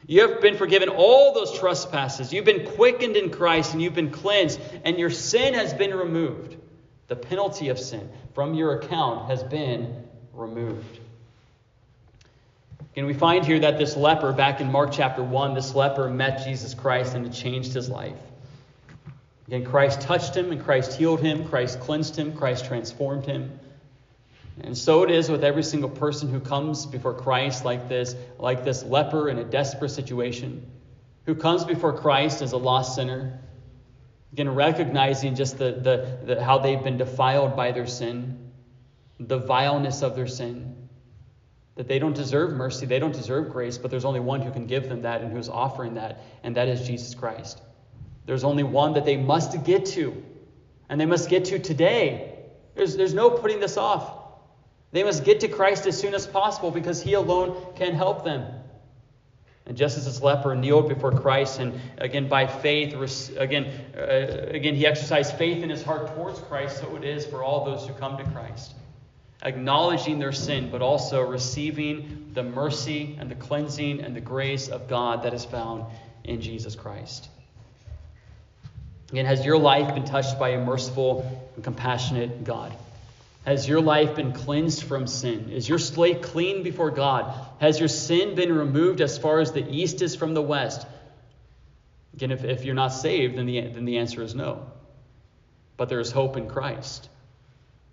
You 0.06 0.28
have 0.28 0.42
been 0.42 0.58
forgiven 0.58 0.90
all 0.90 1.34
those 1.34 1.58
trespasses. 1.58 2.32
You've 2.32 2.46
been 2.46 2.66
quickened 2.76 3.16
in 3.16 3.32
Christ 3.32 3.74
and 3.74 3.82
you've 3.82 3.96
been 3.96 4.12
cleansed, 4.12 4.60
and 4.86 4.98
your 4.98 5.10
sin 5.10 5.56
has 5.56 5.74
been 5.74 5.94
removed. 5.94 6.56
The 7.08 7.16
penalty 7.16 7.70
of 7.70 7.80
sin 7.80 8.08
from 8.34 8.54
your 8.54 8.80
account 8.80 9.30
has 9.30 9.44
been 9.44 10.04
removed. 10.34 11.00
And 12.96 13.08
we 13.08 13.14
find 13.14 13.46
here 13.46 13.60
that 13.60 13.78
this 13.78 13.96
leper, 13.96 14.34
back 14.34 14.62
in 14.62 14.72
Mark 14.72 14.92
chapter 14.92 15.24
1, 15.24 15.54
this 15.54 15.74
leper 15.74 16.10
met 16.10 16.44
Jesus 16.44 16.74
Christ 16.74 17.16
and 17.16 17.26
it 17.26 17.34
changed 17.34 17.74
his 17.74 17.90
life. 17.90 18.18
Again, 19.48 19.66
Christ 19.66 20.02
touched 20.02 20.36
him 20.36 20.52
and 20.52 20.64
Christ 20.64 20.98
healed 20.98 21.22
him, 21.22 21.48
Christ 21.48 21.80
cleansed 21.80 22.16
him, 22.16 22.36
Christ 22.36 22.66
transformed 22.66 23.26
him. 23.26 23.60
And 24.62 24.78
so 24.78 25.04
it 25.04 25.12
is 25.12 25.30
with 25.30 25.44
every 25.44 25.64
single 25.64 25.90
person 25.90 26.30
who 26.30 26.40
comes 26.40 26.86
before 26.86 27.14
Christ 27.14 27.64
like 27.64 27.88
this, 27.88 28.16
like 28.38 28.64
this 28.64 28.84
leper 28.84 29.30
in 29.30 29.38
a 29.38 29.44
desperate 29.44 29.90
situation, 29.90 30.70
who 31.26 31.36
comes 31.36 31.64
before 31.64 31.94
Christ 31.94 32.42
as 32.42 32.52
a 32.52 32.58
lost 32.58 32.96
sinner, 32.96 33.40
again 34.34 34.50
recognizing 34.54 35.36
just 35.36 35.58
the, 35.58 35.72
the, 35.72 36.20
the 36.26 36.44
how 36.44 36.60
they've 36.60 36.84
been 36.84 36.98
defiled 36.98 37.56
by 37.56 37.72
their 37.72 37.88
sin, 37.88 38.52
the 39.20 39.38
vileness 39.38 40.02
of 40.02 40.16
their 40.16 40.28
sin, 40.28 40.90
that 41.76 41.88
they 41.88 42.00
don't 42.00 42.16
deserve 42.16 42.52
mercy, 42.52 42.86
they 42.86 43.00
don't 43.00 43.14
deserve 43.14 43.52
grace, 43.52 43.78
but 43.78 43.90
there's 43.90 44.06
only 44.06 44.20
one 44.20 44.42
who 44.42 44.52
can 44.52 44.68
give 44.68 44.90
them 44.90 45.04
that 45.04 45.22
and 45.22 45.32
who's 45.32 45.48
offering 45.48 45.94
that, 45.94 46.22
and 46.44 46.58
that 46.58 46.68
is 46.68 46.86
Jesus 46.86 47.16
Christ. 47.16 47.62
There's 48.26 48.44
only 48.44 48.64
one 48.64 48.94
that 48.94 49.06
they 49.06 49.16
must 49.16 49.64
get 49.64 49.86
to, 49.88 50.22
and 50.90 51.00
they 51.00 51.06
must 51.06 51.30
get 51.30 51.46
to 51.46 51.60
today. 51.60 52.36
There's, 52.76 52.98
there's 52.98 53.14
no 53.14 53.30
putting 53.30 53.62
this 53.62 53.78
off. 53.78 54.19
They 54.92 55.04
must 55.04 55.24
get 55.24 55.42
to 55.42 55.48
Christ 55.48 55.86
as 55.86 56.00
soon 56.00 56.14
as 56.14 56.26
possible 56.26 56.72
because 56.72 57.02
he 57.02 57.14
alone 57.14 57.74
can 57.76 57.94
help 57.94 58.24
them. 58.24 58.46
And 59.66 59.78
just 59.78 60.00
as 60.00 60.06
this 60.06 60.24
leper 60.24 60.56
kneeled 60.56 60.90
before 60.90 61.12
Christ, 61.12 61.60
and 61.60 61.80
again 62.00 62.28
by 62.28 62.48
faith, 62.48 62.96
again, 63.38 63.66
uh, 63.96 64.48
again 64.50 64.74
he 64.74 64.88
exercised 64.88 65.36
faith 65.38 65.62
in 65.62 65.70
his 65.70 65.84
heart 65.84 66.16
towards 66.16 66.40
Christ, 66.40 66.80
so 66.80 66.96
it 66.96 67.04
is 67.04 67.28
for 67.28 67.44
all 67.44 67.66
those 67.66 67.88
who 67.88 67.94
come 67.94 68.18
to 68.18 68.24
Christ, 68.32 68.74
acknowledging 69.44 70.18
their 70.18 70.32
sin, 70.32 70.72
but 70.72 70.82
also 70.82 71.22
receiving 71.22 72.32
the 72.34 72.42
mercy 72.42 73.16
and 73.20 73.30
the 73.30 73.36
cleansing 73.36 74.02
and 74.02 74.16
the 74.16 74.22
grace 74.22 74.70
of 74.70 74.88
God 74.88 75.22
that 75.22 75.36
is 75.36 75.46
found 75.46 75.86
in 76.24 76.42
Jesus 76.42 76.76
Christ. 76.76 77.30
Again, 79.12 79.26
has 79.26 79.46
your 79.46 79.60
life 79.60 79.94
been 79.94 80.06
touched 80.06 80.40
by 80.40 80.50
a 80.50 80.66
merciful 80.66 81.52
and 81.54 81.64
compassionate 81.64 82.44
God? 82.44 82.76
Has 83.46 83.68
your 83.68 83.82
life 83.82 84.16
been 84.16 84.34
cleansed 84.34 84.84
from 84.84 85.08
sin? 85.08 85.50
Is 85.50 85.68
your 85.68 85.80
slate 85.80 86.22
clean 86.22 86.62
before 86.64 86.92
God? 86.92 87.34
Has 87.60 87.80
your 87.80 87.88
sin 87.88 88.36
been 88.36 88.54
removed 88.54 89.02
as 89.02 89.18
far 89.18 89.40
as 89.40 89.52
the 89.52 89.68
east 89.68 90.02
is 90.02 90.16
from 90.16 90.34
the 90.34 90.42
west? 90.42 90.86
Again, 92.14 92.32
if, 92.32 92.44
if 92.44 92.66
you're 92.66 92.76
not 92.76 92.90
saved, 92.90 93.38
then 93.38 93.46
the, 93.46 93.62
then 93.62 93.86
the 93.86 93.98
answer 94.00 94.22
is 94.22 94.36
no. 94.36 94.66
but 95.80 95.88
there 95.88 96.02
is 96.02 96.12
hope 96.12 96.36
in 96.36 96.50
Christ. 96.50 97.10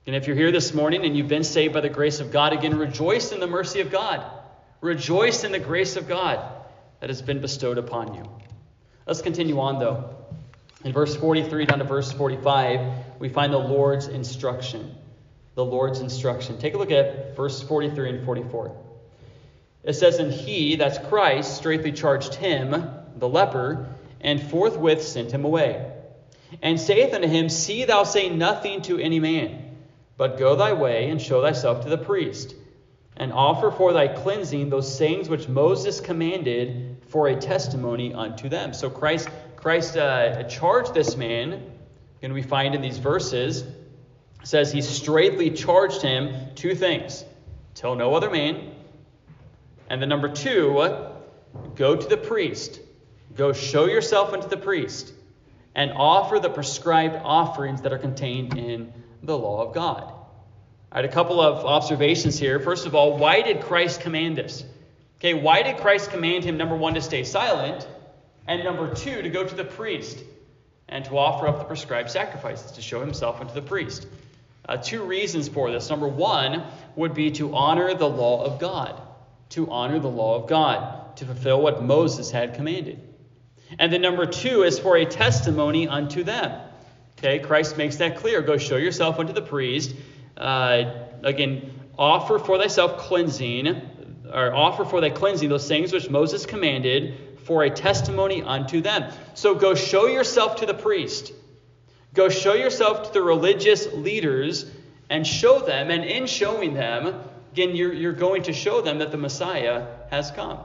And 0.08 0.16
if 0.16 0.26
you're 0.26 0.34
here 0.36 0.50
this 0.50 0.74
morning 0.74 1.04
and 1.04 1.16
you've 1.16 1.28
been 1.28 1.44
saved 1.44 1.72
by 1.72 1.80
the 1.80 1.88
grace 1.88 2.18
of 2.18 2.32
God, 2.32 2.52
again, 2.52 2.76
rejoice 2.76 3.30
in 3.30 3.38
the 3.38 3.46
mercy 3.46 3.80
of 3.80 3.92
God. 3.92 4.28
Rejoice 4.80 5.44
in 5.44 5.52
the 5.52 5.60
grace 5.60 5.94
of 5.94 6.08
God 6.08 6.40
that 6.98 7.10
has 7.10 7.22
been 7.22 7.40
bestowed 7.40 7.78
upon 7.78 8.14
you. 8.14 8.28
Let's 9.06 9.22
continue 9.22 9.60
on, 9.60 9.78
though. 9.78 10.16
In 10.84 10.92
verse 10.92 11.14
43 11.14 11.66
down 11.66 11.78
to 11.78 11.84
verse 11.84 12.10
45, 12.10 13.20
we 13.20 13.28
find 13.28 13.52
the 13.52 13.58
Lord's 13.58 14.08
instruction. 14.08 14.96
The 15.56 15.64
Lord's 15.64 16.00
instruction. 16.00 16.58
Take 16.58 16.74
a 16.74 16.78
look 16.78 16.90
at 16.90 17.34
verse 17.34 17.62
43 17.62 18.10
and 18.10 18.24
44. 18.26 18.76
It 19.84 19.94
says, 19.94 20.18
And 20.18 20.30
he, 20.30 20.76
that's 20.76 20.98
Christ, 21.08 21.56
straightly 21.56 21.92
charged 21.92 22.34
him, 22.34 22.90
the 23.16 23.28
leper, 23.28 23.88
and 24.20 24.42
forthwith 24.42 25.02
sent 25.02 25.32
him 25.32 25.46
away. 25.46 25.90
And 26.60 26.78
saith 26.78 27.14
unto 27.14 27.26
him, 27.26 27.48
See 27.48 27.86
thou 27.86 28.04
say 28.04 28.28
nothing 28.28 28.82
to 28.82 28.98
any 28.98 29.18
man, 29.18 29.76
but 30.18 30.36
go 30.36 30.56
thy 30.56 30.74
way 30.74 31.08
and 31.08 31.22
show 31.22 31.40
thyself 31.40 31.84
to 31.84 31.88
the 31.88 31.96
priest, 31.96 32.54
and 33.16 33.32
offer 33.32 33.70
for 33.70 33.94
thy 33.94 34.08
cleansing 34.08 34.68
those 34.68 34.98
things 34.98 35.30
which 35.30 35.48
Moses 35.48 36.00
commanded 36.00 36.98
for 37.08 37.28
a 37.28 37.36
testimony 37.36 38.12
unto 38.12 38.50
them. 38.50 38.74
So 38.74 38.90
Christ, 38.90 39.30
Christ 39.56 39.96
uh, 39.96 40.42
charged 40.44 40.92
this 40.92 41.16
man, 41.16 41.62
and 42.20 42.34
we 42.34 42.42
find 42.42 42.74
in 42.74 42.82
these 42.82 42.98
verses, 42.98 43.64
says 44.46 44.70
he 44.70 44.80
straightly 44.80 45.50
charged 45.50 46.02
him 46.02 46.32
two 46.54 46.72
things 46.72 47.24
tell 47.74 47.96
no 47.96 48.14
other 48.14 48.30
man, 48.30 48.70
and 49.90 50.00
the 50.00 50.06
number 50.06 50.28
two, 50.28 50.72
go 51.74 51.96
to 51.96 52.06
the 52.08 52.16
priest. 52.16 52.80
Go 53.34 53.52
show 53.52 53.86
yourself 53.86 54.32
unto 54.32 54.48
the 54.48 54.56
priest 54.56 55.12
and 55.74 55.92
offer 55.92 56.38
the 56.38 56.48
prescribed 56.48 57.16
offerings 57.22 57.82
that 57.82 57.92
are 57.92 57.98
contained 57.98 58.56
in 58.56 58.92
the 59.22 59.36
law 59.36 59.66
of 59.66 59.74
God. 59.74 60.10
I 60.92 60.98
had 60.98 61.04
a 61.04 61.12
couple 61.12 61.40
of 61.40 61.66
observations 61.66 62.38
here. 62.38 62.60
First 62.60 62.86
of 62.86 62.94
all, 62.94 63.18
why 63.18 63.42
did 63.42 63.60
Christ 63.60 64.00
command 64.00 64.36
this? 64.36 64.64
Okay, 65.18 65.34
why 65.34 65.64
did 65.64 65.76
Christ 65.78 66.10
command 66.12 66.44
him, 66.44 66.56
number 66.56 66.76
one, 66.76 66.94
to 66.94 67.02
stay 67.02 67.24
silent, 67.24 67.86
and 68.46 68.62
number 68.62 68.94
two, 68.94 69.22
to 69.22 69.28
go 69.28 69.44
to 69.44 69.54
the 69.54 69.64
priest 69.64 70.20
and 70.88 71.04
to 71.06 71.18
offer 71.18 71.48
up 71.48 71.58
the 71.58 71.64
prescribed 71.64 72.10
sacrifices, 72.10 72.70
to 72.72 72.80
show 72.80 73.00
himself 73.00 73.40
unto 73.40 73.52
the 73.52 73.60
priest? 73.60 74.06
Uh, 74.68 74.76
two 74.76 75.04
reasons 75.04 75.48
for 75.48 75.70
this. 75.70 75.88
Number 75.90 76.08
one 76.08 76.64
would 76.96 77.14
be 77.14 77.30
to 77.32 77.54
honor 77.54 77.94
the 77.94 78.08
law 78.08 78.44
of 78.44 78.58
God, 78.58 79.00
to 79.50 79.70
honor 79.70 79.98
the 79.98 80.08
law 80.08 80.42
of 80.42 80.48
God, 80.48 81.16
to 81.16 81.24
fulfill 81.24 81.62
what 81.62 81.82
Moses 81.82 82.30
had 82.30 82.54
commanded. 82.54 83.00
And 83.78 83.92
then 83.92 84.02
number 84.02 84.26
two 84.26 84.62
is 84.62 84.78
for 84.78 84.96
a 84.96 85.04
testimony 85.04 85.88
unto 85.88 86.24
them. 86.24 86.60
Okay, 87.18 87.38
Christ 87.38 87.78
makes 87.78 87.96
that 87.96 88.16
clear. 88.16 88.42
Go 88.42 88.58
show 88.58 88.76
yourself 88.76 89.18
unto 89.18 89.32
the 89.32 89.42
priest. 89.42 89.94
Uh, 90.36 90.92
again, 91.22 91.70
offer 91.98 92.38
for 92.38 92.58
thyself 92.58 92.98
cleansing, 92.98 93.68
or 94.32 94.54
offer 94.54 94.84
for 94.84 95.00
thy 95.00 95.10
cleansing 95.10 95.48
those 95.48 95.66
things 95.66 95.92
which 95.92 96.10
Moses 96.10 96.44
commanded 96.44 97.38
for 97.44 97.62
a 97.62 97.70
testimony 97.70 98.42
unto 98.42 98.80
them. 98.80 99.12
So 99.34 99.54
go 99.54 99.74
show 99.74 100.06
yourself 100.06 100.56
to 100.56 100.66
the 100.66 100.74
priest. 100.74 101.32
Go 102.16 102.28
show 102.28 102.54
yourself 102.54 103.06
to 103.06 103.12
the 103.12 103.22
religious 103.22 103.86
leaders 103.92 104.68
and 105.08 105.24
show 105.24 105.60
them, 105.60 105.90
and 105.90 106.02
in 106.04 106.26
showing 106.26 106.74
them, 106.74 107.22
again, 107.52 107.76
you're, 107.76 107.92
you're 107.92 108.12
going 108.12 108.42
to 108.44 108.52
show 108.52 108.80
them 108.80 108.98
that 108.98 109.12
the 109.12 109.16
Messiah 109.16 109.86
has 110.10 110.32
come 110.32 110.58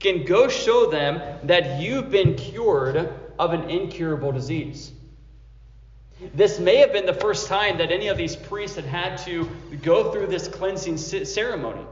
can 0.00 0.24
go 0.24 0.48
show 0.48 0.90
them 0.90 1.20
that 1.46 1.80
you've 1.80 2.10
been 2.10 2.34
cured 2.34 3.12
of 3.38 3.52
an 3.52 3.68
incurable 3.68 4.32
disease. 4.32 4.90
This 6.34 6.58
may 6.58 6.76
have 6.76 6.92
been 6.92 7.06
the 7.06 7.14
first 7.14 7.48
time 7.48 7.78
that 7.78 7.92
any 7.92 8.08
of 8.08 8.16
these 8.16 8.34
priests 8.34 8.76
had 8.76 8.86
had 8.86 9.18
to 9.18 9.48
go 9.82 10.10
through 10.10 10.26
this 10.26 10.48
cleansing 10.48 10.96
ceremony. 10.96 11.84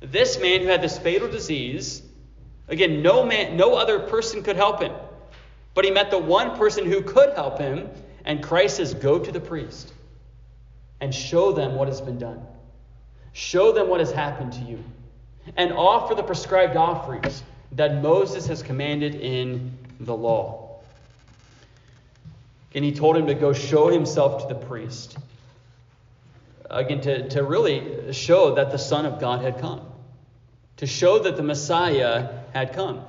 This 0.00 0.38
man 0.38 0.60
who 0.60 0.66
had 0.66 0.82
this 0.82 0.98
fatal 0.98 1.28
disease, 1.28 2.02
again, 2.68 3.02
no 3.02 3.24
man, 3.24 3.56
no 3.56 3.74
other 3.74 3.98
person 3.98 4.42
could 4.42 4.56
help 4.56 4.82
him. 4.82 4.92
But 5.76 5.84
he 5.84 5.90
met 5.90 6.10
the 6.10 6.18
one 6.18 6.56
person 6.56 6.86
who 6.86 7.02
could 7.02 7.34
help 7.34 7.58
him, 7.58 7.90
and 8.24 8.42
Christ 8.42 8.78
says, 8.78 8.94
Go 8.94 9.18
to 9.18 9.30
the 9.30 9.40
priest 9.40 9.92
and 11.02 11.14
show 11.14 11.52
them 11.52 11.74
what 11.74 11.86
has 11.88 12.00
been 12.00 12.18
done. 12.18 12.40
Show 13.34 13.72
them 13.72 13.88
what 13.88 14.00
has 14.00 14.10
happened 14.10 14.54
to 14.54 14.60
you 14.60 14.82
and 15.54 15.74
offer 15.74 16.14
the 16.14 16.22
prescribed 16.22 16.76
offerings 16.76 17.42
that 17.72 18.00
Moses 18.00 18.46
has 18.46 18.62
commanded 18.62 19.16
in 19.16 19.76
the 20.00 20.16
law. 20.16 20.80
And 22.74 22.82
he 22.82 22.92
told 22.92 23.14
him 23.14 23.26
to 23.26 23.34
go 23.34 23.52
show 23.52 23.88
himself 23.88 24.48
to 24.48 24.54
the 24.54 24.58
priest. 24.58 25.18
Again, 26.70 27.02
to, 27.02 27.28
to 27.28 27.42
really 27.42 28.14
show 28.14 28.54
that 28.54 28.70
the 28.70 28.78
Son 28.78 29.04
of 29.04 29.20
God 29.20 29.42
had 29.42 29.60
come, 29.60 29.82
to 30.78 30.86
show 30.86 31.18
that 31.18 31.36
the 31.36 31.42
Messiah 31.42 32.30
had 32.54 32.72
come. 32.72 33.02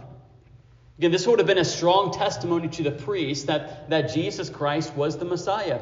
Again, 0.97 1.11
this 1.11 1.27
would 1.27 1.39
have 1.39 1.47
been 1.47 1.59
a 1.59 1.65
strong 1.65 2.11
testimony 2.11 2.69
to 2.69 2.83
the 2.83 2.91
priest 2.91 3.47
that, 3.47 3.89
that 3.89 4.13
Jesus 4.13 4.49
Christ 4.49 4.95
was 4.95 5.17
the 5.17 5.25
Messiah. 5.25 5.79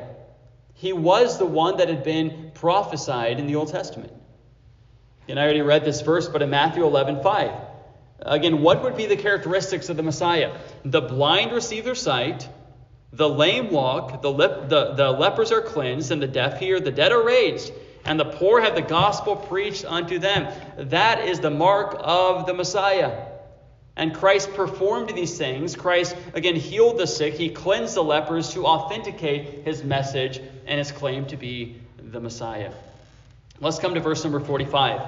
He 0.74 0.92
was 0.92 1.38
the 1.38 1.46
one 1.46 1.78
that 1.78 1.88
had 1.88 2.04
been 2.04 2.52
prophesied 2.54 3.40
in 3.40 3.48
the 3.48 3.56
Old 3.56 3.72
Testament. 3.72 4.12
And 5.30 5.40
I 5.40 5.44
already 5.44 5.62
read 5.62 5.86
this 5.86 6.02
verse, 6.02 6.28
but 6.28 6.42
in 6.42 6.50
Matthew 6.50 6.86
11, 6.86 7.24
5. 7.24 7.52
Again, 8.20 8.62
what 8.62 8.84
would 8.84 8.98
be 8.98 9.06
the 9.06 9.16
characteristics 9.16 9.88
of 9.88 9.96
the 9.96 10.04
Messiah? 10.04 10.58
The 10.84 11.02
blind 11.02 11.54
receive 11.54 11.86
their 11.86 11.96
sight, 11.96 12.48
the 13.14 13.30
lame 13.30 13.72
walk, 13.72 14.22
the, 14.22 14.34
the, 14.34 14.94
the 14.96 15.12
lepers 15.12 15.52
are 15.54 15.62
cleansed, 15.62 16.12
and 16.12 16.22
the 16.22 16.28
deaf 16.28 16.60
hear, 16.60 16.82
the 16.82 16.92
dead 16.92 17.14
are 17.14 17.24
raised, 17.24 17.72
and 18.04 18.20
the 18.20 18.26
poor 18.26 18.62
have 18.62 18.76
the 18.76 18.82
gospel 18.82 19.38
preached 19.38 19.86
unto 19.86 20.20
them. 20.20 20.54
That 20.78 21.26
is 21.26 21.40
the 21.40 21.50
mark 21.50 21.96
of 22.00 22.46
the 22.46 22.54
Messiah. 22.54 23.28
And 23.98 24.14
Christ 24.14 24.54
performed 24.54 25.10
these 25.16 25.38
things. 25.38 25.76
Christ, 25.76 26.16
again, 26.34 26.56
healed 26.56 26.98
the 26.98 27.08
sick. 27.08 27.34
He 27.34 27.50
cleansed 27.50 27.96
the 27.96 28.04
lepers 28.04 28.52
to 28.54 28.66
authenticate 28.66 29.64
his 29.64 29.84
message 29.84 30.42
and 30.66 30.78
his 30.78 30.92
claim 30.92 31.26
to 31.28 31.38
be 31.38 31.80
the 31.98 32.20
Messiah. 32.20 32.72
Let's 33.62 33.80
come 33.80 33.94
to 33.94 34.02
verse 34.02 34.24
number 34.24 34.42
45. 34.42 35.02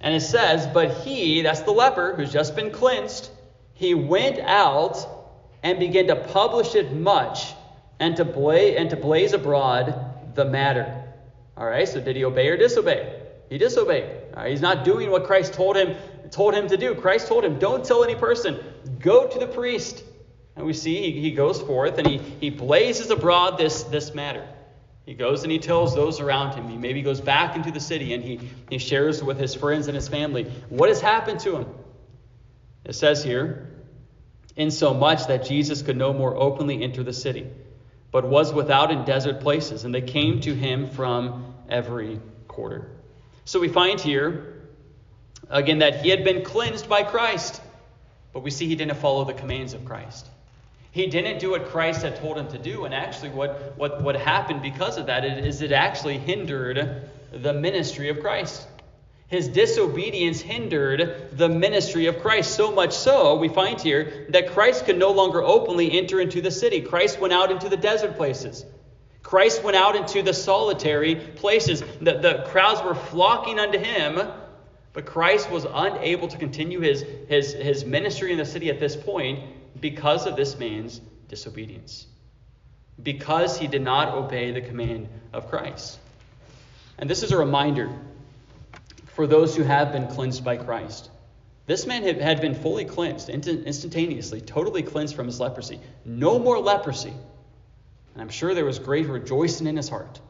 And 0.00 0.14
it 0.14 0.20
says, 0.20 0.66
But 0.66 0.98
he, 0.98 1.42
that's 1.42 1.60
the 1.60 1.72
leper 1.72 2.14
who's 2.14 2.32
just 2.32 2.54
been 2.54 2.70
cleansed, 2.70 3.30
he 3.74 3.94
went 3.94 4.38
out 4.38 5.06
and 5.62 5.78
began 5.78 6.06
to 6.06 6.16
publish 6.16 6.74
it 6.76 6.92
much 6.92 7.52
and 7.98 8.16
to, 8.16 8.24
blaze, 8.24 8.76
and 8.78 8.90
to 8.90 8.96
blaze 8.96 9.32
abroad 9.32 10.34
the 10.34 10.44
matter. 10.44 11.04
All 11.56 11.66
right, 11.66 11.88
so 11.88 12.00
did 12.00 12.14
he 12.16 12.24
obey 12.24 12.48
or 12.48 12.56
disobey? 12.56 13.22
He 13.48 13.58
disobeyed. 13.58 14.10
he's 14.46 14.60
not 14.60 14.84
doing 14.84 15.10
what 15.10 15.24
Christ 15.24 15.54
told 15.54 15.76
him, 15.76 15.96
told 16.30 16.54
him 16.54 16.68
to 16.68 16.76
do. 16.76 16.94
Christ 16.94 17.28
told 17.28 17.44
him, 17.44 17.58
Don't 17.58 17.84
tell 17.84 18.04
any 18.04 18.14
person, 18.14 18.58
go 18.98 19.26
to 19.26 19.38
the 19.38 19.46
priest. 19.46 20.02
And 20.56 20.64
we 20.64 20.72
see 20.72 21.12
he, 21.12 21.20
he 21.20 21.30
goes 21.32 21.60
forth 21.60 21.98
and 21.98 22.06
he, 22.06 22.18
he 22.18 22.50
blazes 22.50 23.10
abroad 23.10 23.58
this, 23.58 23.82
this 23.84 24.14
matter. 24.14 24.46
He 25.04 25.14
goes 25.14 25.42
and 25.42 25.52
he 25.52 25.58
tells 25.58 25.94
those 25.94 26.18
around 26.18 26.54
him. 26.54 26.68
He 26.68 26.76
maybe 26.76 27.02
goes 27.02 27.20
back 27.20 27.54
into 27.54 27.70
the 27.70 27.80
city 27.80 28.14
and 28.14 28.24
he, 28.24 28.40
he 28.70 28.78
shares 28.78 29.22
with 29.22 29.38
his 29.38 29.54
friends 29.54 29.86
and 29.86 29.94
his 29.94 30.08
family 30.08 30.44
what 30.68 30.88
has 30.88 31.00
happened 31.00 31.40
to 31.40 31.56
him. 31.56 31.66
It 32.84 32.94
says 32.94 33.22
here, 33.22 33.68
in 34.56 34.70
so 34.70 34.94
much 34.94 35.26
that 35.26 35.44
Jesus 35.44 35.82
could 35.82 35.96
no 35.96 36.12
more 36.12 36.34
openly 36.34 36.82
enter 36.82 37.02
the 37.02 37.12
city, 37.12 37.46
but 38.10 38.26
was 38.26 38.52
without 38.52 38.90
in 38.90 39.04
desert 39.04 39.40
places, 39.40 39.84
and 39.84 39.94
they 39.94 40.00
came 40.00 40.40
to 40.40 40.54
him 40.54 40.88
from 40.88 41.54
every 41.68 42.20
quarter. 42.48 42.90
So 43.44 43.60
we 43.60 43.68
find 43.68 44.00
here, 44.00 44.55
again, 45.48 45.78
that 45.78 46.02
he 46.02 46.10
had 46.10 46.24
been 46.24 46.44
cleansed 46.44 46.88
by 46.88 47.02
Christ, 47.02 47.60
but 48.32 48.40
we 48.40 48.50
see 48.50 48.66
he 48.66 48.76
didn't 48.76 48.96
follow 48.96 49.24
the 49.24 49.34
commands 49.34 49.74
of 49.74 49.84
Christ. 49.84 50.26
He 50.90 51.06
didn't 51.08 51.40
do 51.40 51.50
what 51.50 51.66
Christ 51.66 52.02
had 52.02 52.16
told 52.16 52.38
him 52.38 52.48
to 52.48 52.58
do. 52.58 52.86
And 52.86 52.94
actually, 52.94 53.28
what, 53.28 53.76
what, 53.76 54.02
what 54.02 54.16
happened 54.16 54.62
because 54.62 54.96
of 54.96 55.06
that 55.06 55.24
is 55.24 55.60
it 55.60 55.72
actually 55.72 56.16
hindered 56.16 57.10
the 57.32 57.52
ministry 57.52 58.08
of 58.08 58.20
Christ. 58.20 58.66
His 59.28 59.48
disobedience 59.48 60.40
hindered 60.40 61.36
the 61.36 61.48
ministry 61.48 62.06
of 62.06 62.20
Christ 62.20 62.54
so 62.54 62.72
much 62.72 62.92
so, 62.92 63.36
we 63.36 63.48
find 63.48 63.80
here, 63.80 64.26
that 64.30 64.52
Christ 64.52 64.86
could 64.86 64.98
no 64.98 65.10
longer 65.10 65.42
openly 65.42 65.98
enter 65.98 66.20
into 66.20 66.40
the 66.40 66.50
city. 66.50 66.80
Christ 66.80 67.20
went 67.20 67.34
out 67.34 67.50
into 67.50 67.68
the 67.68 67.76
desert 67.76 68.16
places. 68.16 68.64
Christ 69.22 69.64
went 69.64 69.76
out 69.76 69.96
into 69.96 70.22
the 70.22 70.32
solitary 70.32 71.16
places. 71.16 71.82
The, 72.00 72.18
the 72.18 72.44
crowds 72.46 72.80
were 72.82 72.94
flocking 72.94 73.58
unto 73.58 73.78
him, 73.78 74.20
but 74.96 75.04
Christ 75.04 75.50
was 75.50 75.66
unable 75.70 76.26
to 76.26 76.38
continue 76.38 76.80
his, 76.80 77.04
his, 77.28 77.52
his 77.52 77.84
ministry 77.84 78.32
in 78.32 78.38
the 78.38 78.46
city 78.46 78.70
at 78.70 78.80
this 78.80 78.96
point 78.96 79.40
because 79.78 80.26
of 80.26 80.36
this 80.36 80.58
man's 80.58 81.02
disobedience, 81.28 82.06
because 83.02 83.58
he 83.58 83.66
did 83.66 83.82
not 83.82 84.14
obey 84.14 84.52
the 84.52 84.62
command 84.62 85.10
of 85.34 85.50
Christ. 85.50 85.98
And 86.96 87.10
this 87.10 87.22
is 87.22 87.30
a 87.30 87.36
reminder 87.36 87.90
for 89.08 89.26
those 89.26 89.54
who 89.54 89.64
have 89.64 89.92
been 89.92 90.08
cleansed 90.08 90.42
by 90.42 90.56
Christ. 90.56 91.10
This 91.66 91.86
man 91.86 92.02
had 92.02 92.40
been 92.40 92.54
fully 92.54 92.86
cleansed, 92.86 93.28
instantaneously, 93.28 94.40
totally 94.40 94.82
cleansed 94.82 95.14
from 95.14 95.26
his 95.26 95.38
leprosy. 95.38 95.78
No 96.06 96.38
more 96.38 96.58
leprosy. 96.58 97.12
And 98.14 98.22
I'm 98.22 98.30
sure 98.30 98.54
there 98.54 98.64
was 98.64 98.78
great 98.78 99.08
rejoicing 99.08 99.66
in 99.66 99.76
his 99.76 99.90
heart. 99.90 100.22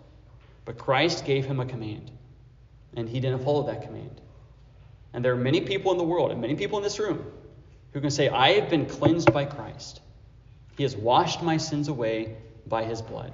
But 0.64 0.77
Christ 0.77 1.25
gave 1.25 1.45
him 1.45 1.61
a 1.61 1.67
command, 1.67 2.11
and 2.97 3.09
he 3.09 3.21
didn't 3.21 3.45
follow 3.45 3.69
that 3.69 3.83
command. 3.83 4.23
And 5.17 5.25
there 5.25 5.33
are 5.33 5.37
many 5.37 5.62
people 5.62 5.93
in 5.93 5.99
the 5.99 6.05
world, 6.05 6.31
and 6.31 6.43
many 6.43 6.57
people 6.57 6.77
in 6.77 6.85
this 6.85 6.99
room, 6.99 7.25
who 7.93 8.03
can 8.03 8.11
say, 8.11 8.29
I 8.29 8.61
have 8.61 8.69
been 8.69 8.85
cleansed 8.85 9.33
by 9.33 9.47
Christ. 9.47 10.03
He 10.77 10.83
has 10.83 10.95
washed 10.95 11.43
my 11.43 11.57
sins 11.57 11.89
away 11.89 12.37
by 12.67 12.85
his 12.85 13.01
blood. 13.01 13.33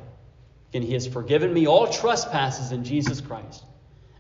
And 0.72 0.84
he 0.84 0.92
has 0.92 1.08
forgiven 1.08 1.52
me 1.52 1.66
all 1.66 1.88
trespasses 1.88 2.70
in 2.70 2.84
Jesus 2.84 3.20
Christ. 3.20 3.64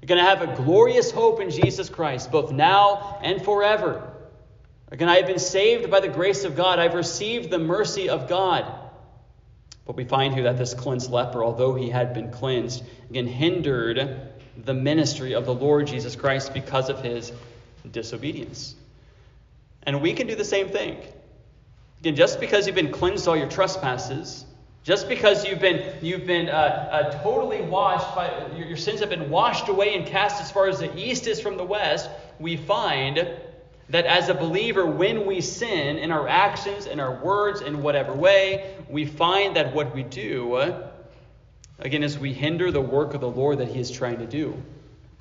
I'm 0.02 0.08
going 0.08 0.18
to 0.18 0.28
have 0.28 0.42
a 0.42 0.56
glorious 0.56 1.12
hope 1.12 1.40
in 1.40 1.50
Jesus 1.50 1.88
Christ, 1.88 2.32
both 2.32 2.50
now 2.50 3.20
and 3.22 3.40
forever. 3.44 4.12
Again, 4.90 5.08
I 5.08 5.18
have 5.18 5.28
been 5.28 5.38
saved 5.38 5.88
by 5.88 6.00
the 6.00 6.08
grace 6.08 6.42
of 6.42 6.56
God. 6.56 6.80
I've 6.80 6.94
received 6.94 7.48
the 7.48 7.60
mercy 7.60 8.08
of 8.08 8.28
God. 8.28 8.66
But 9.84 9.94
we 9.94 10.04
find 10.04 10.34
here 10.34 10.42
that 10.42 10.58
this 10.58 10.74
cleansed 10.74 11.12
leper, 11.12 11.44
although 11.44 11.76
he 11.76 11.90
had 11.90 12.12
been 12.12 12.32
cleansed, 12.32 12.82
again 13.08 13.28
hindered 13.28 14.32
the 14.64 14.74
ministry 14.74 15.34
of 15.34 15.46
the 15.46 15.54
Lord 15.54 15.86
Jesus 15.86 16.16
Christ 16.16 16.52
because 16.52 16.88
of 16.90 17.02
his 17.02 17.32
disobedience. 17.90 18.74
And 19.84 20.00
we 20.00 20.12
can 20.12 20.26
do 20.26 20.34
the 20.34 20.44
same 20.44 20.68
thing. 20.68 20.98
Again, 22.00 22.16
just 22.16 22.40
because 22.40 22.66
you've 22.66 22.76
been 22.76 22.92
cleansed 22.92 23.28
all 23.28 23.36
your 23.36 23.48
trespasses, 23.48 24.44
just 24.84 25.08
because 25.08 25.44
you've 25.44 25.60
been, 25.60 25.94
you've 26.02 26.26
been 26.26 26.48
uh, 26.48 26.52
uh, 26.52 27.22
totally 27.22 27.60
washed, 27.62 28.14
by, 28.16 28.30
your, 28.56 28.66
your 28.68 28.76
sins 28.76 29.00
have 29.00 29.10
been 29.10 29.30
washed 29.30 29.68
away 29.68 29.94
and 29.94 30.06
cast 30.06 30.40
as 30.40 30.50
far 30.50 30.68
as 30.68 30.80
the 30.80 30.96
east 30.98 31.26
is 31.26 31.40
from 31.40 31.56
the 31.56 31.64
west, 31.64 32.10
we 32.40 32.56
find 32.56 33.28
that 33.88 34.06
as 34.06 34.28
a 34.28 34.34
believer, 34.34 34.86
when 34.86 35.26
we 35.26 35.40
sin 35.40 35.98
in 35.98 36.10
our 36.10 36.26
actions, 36.26 36.86
in 36.86 36.98
our 36.98 37.14
words, 37.22 37.60
in 37.60 37.82
whatever 37.82 38.12
way, 38.12 38.76
we 38.88 39.04
find 39.04 39.56
that 39.56 39.74
what 39.74 39.94
we 39.94 40.02
do, 40.02 40.56
again, 41.78 42.02
is 42.02 42.18
we 42.18 42.32
hinder 42.32 42.70
the 42.70 42.80
work 42.80 43.14
of 43.14 43.20
the 43.20 43.28
Lord 43.28 43.58
that 43.58 43.68
He 43.68 43.78
is 43.78 43.90
trying 43.90 44.18
to 44.18 44.26
do 44.26 44.60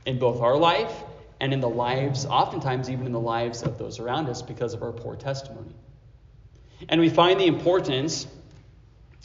in 0.06 0.18
both 0.18 0.42
our 0.42 0.58
life 0.58 1.04
and 1.42 1.54
in 1.54 1.60
the 1.60 1.70
lives, 1.70 2.28
oftentimes 2.28 2.88
even 2.88 3.08
in 3.08 3.12
the 3.12 3.20
lives 3.20 3.64
of 3.64 3.80
those 3.80 4.00
around 4.00 4.30
us 4.30 4.44
because 4.44 4.76
of 4.76 4.84
our 4.84 4.92
poor 4.92 5.16
testimony. 5.16 5.74
And 6.88 7.02
we 7.02 7.10
find 7.10 7.40
the 7.40 7.48
importance 7.48 8.28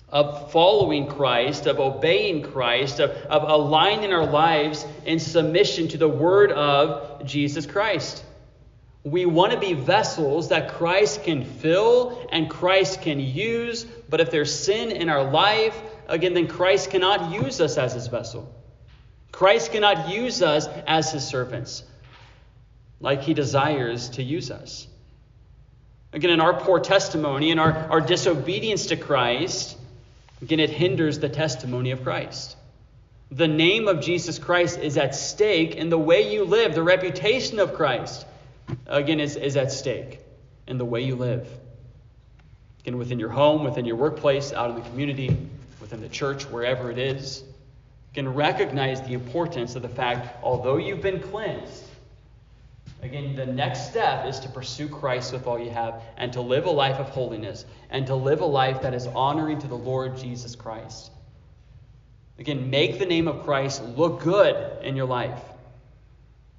of 0.09 0.51
following 0.51 1.09
Christ, 1.09 1.67
of 1.67 1.79
obeying 1.79 2.43
Christ, 2.43 3.01
of, 3.01 3.11
of 3.11 3.43
aligning 3.43 4.15
our 4.15 4.25
lives 4.25 4.87
in 5.05 5.19
submission 5.19 5.89
to 5.89 5.99
the 5.99 6.09
word 6.09 6.53
of 6.53 7.27
Jesus 7.27 7.67
Christ. 7.67 8.25
We 9.05 9.27
want 9.27 9.53
to 9.53 9.61
be 9.61 9.75
vessels 9.75 10.49
that 10.49 10.73
Christ 10.73 11.23
can 11.23 11.45
fill 11.45 12.27
and 12.33 12.49
Christ 12.49 13.03
can 13.03 13.21
use, 13.21 13.85
but 14.09 14.23
if 14.23 14.31
there's 14.31 14.59
sin 14.59 14.91
in 14.91 15.11
our 15.11 15.31
life, 15.31 15.79
again, 16.09 16.33
then 16.33 16.49
Christ 16.49 16.91
cannot 16.91 17.31
use 17.31 17.61
us 17.61 17.77
as 17.77 17.93
his 17.93 18.07
vessel. 18.07 18.55
Christ 19.33 19.73
cannot 19.73 20.09
use 20.09 20.41
us 20.41 20.67
as 20.87 21.13
his 21.13 21.23
servants 21.23 21.85
like 23.01 23.23
he 23.23 23.35
desires 23.35 24.11
to 24.11 24.23
use 24.23 24.51
us. 24.51 24.87
Again, 26.13 26.31
in 26.31 26.41
our 26.41 26.59
poor 26.59 26.81
testimony 26.81 27.51
and 27.51 27.61
our, 27.61 27.73
our 27.91 28.01
disobedience 28.01 28.87
to 28.87 28.97
Christ, 28.97 29.77
Again, 30.43 30.61
it 30.61 30.71
hinders 30.71 31.19
the 31.19 31.29
testimony 31.29 31.93
of 31.93 32.03
Christ. 32.03 32.57
The 33.31 33.49
name 33.49 33.89
of 33.89 34.01
Jesus 34.01 34.39
Christ 34.39 34.79
is 34.79 34.99
at 34.99 35.15
stake 35.15 35.75
in 35.75 35.89
the 35.89 35.99
way 35.99 36.33
you 36.33 36.45
live. 36.45 36.75
The 36.75 36.83
reputation 36.83 37.59
of 37.59 37.75
Christ, 37.75 38.27
again, 38.87 39.19
is, 39.19 39.37
is 39.37 39.57
at 39.57 39.73
stake 39.73 40.21
in 40.67 40.79
the 40.79 40.85
way 40.85 41.03
you 41.03 41.17
live. 41.17 41.49
Again, 42.81 42.99
within 42.99 43.19
your 43.19 43.31
home, 43.31 43.65
within 43.65 43.85
your 43.85 43.97
workplace, 43.97 44.53
out 44.53 44.71
in 44.71 44.77
the 44.77 44.89
community, 44.91 45.37
within 45.81 46.01
the 46.01 46.09
church, 46.09 46.45
wherever 46.45 46.91
it 46.91 46.99
is. 46.99 47.43
Again, 48.13 48.33
recognize 48.35 49.01
the 49.03 49.15
importance 49.15 49.75
of 49.75 49.83
the 49.83 49.89
fact, 49.89 50.37
although 50.45 50.77
you've 50.77 51.03
been 51.03 51.21
cleansed, 51.21 51.83
Again, 53.07 53.37
the 53.37 53.47
next 53.47 53.89
step 53.91 54.27
is 54.27 54.41
to 54.41 54.49
pursue 54.49 54.89
Christ 54.89 55.33
with 55.33 55.47
all 55.47 55.61
you 55.61 55.71
have 55.71 56.03
and 56.17 56.33
to 56.33 56.41
live 56.41 56.67
a 56.67 56.73
life 56.73 56.97
of 56.97 57.09
holiness 57.11 57.65
and 57.89 58.05
to 58.09 58.17
live 58.17 58.41
a 58.41 58.47
life 58.47 58.83
that 58.83 58.95
is 58.95 59.07
honoring 59.07 59.61
to 59.61 59.69
the 59.69 59.77
Lord 59.77 60.17
Jesus 60.17 60.57
Christ. 60.57 61.13
Again, 62.37 62.69
make 62.69 62.99
the 62.99 63.07
name 63.07 63.29
of 63.29 63.45
Christ 63.45 63.81
look 63.81 64.23
good 64.25 64.83
in 64.83 64.97
your 64.97 65.07
life. 65.07 65.41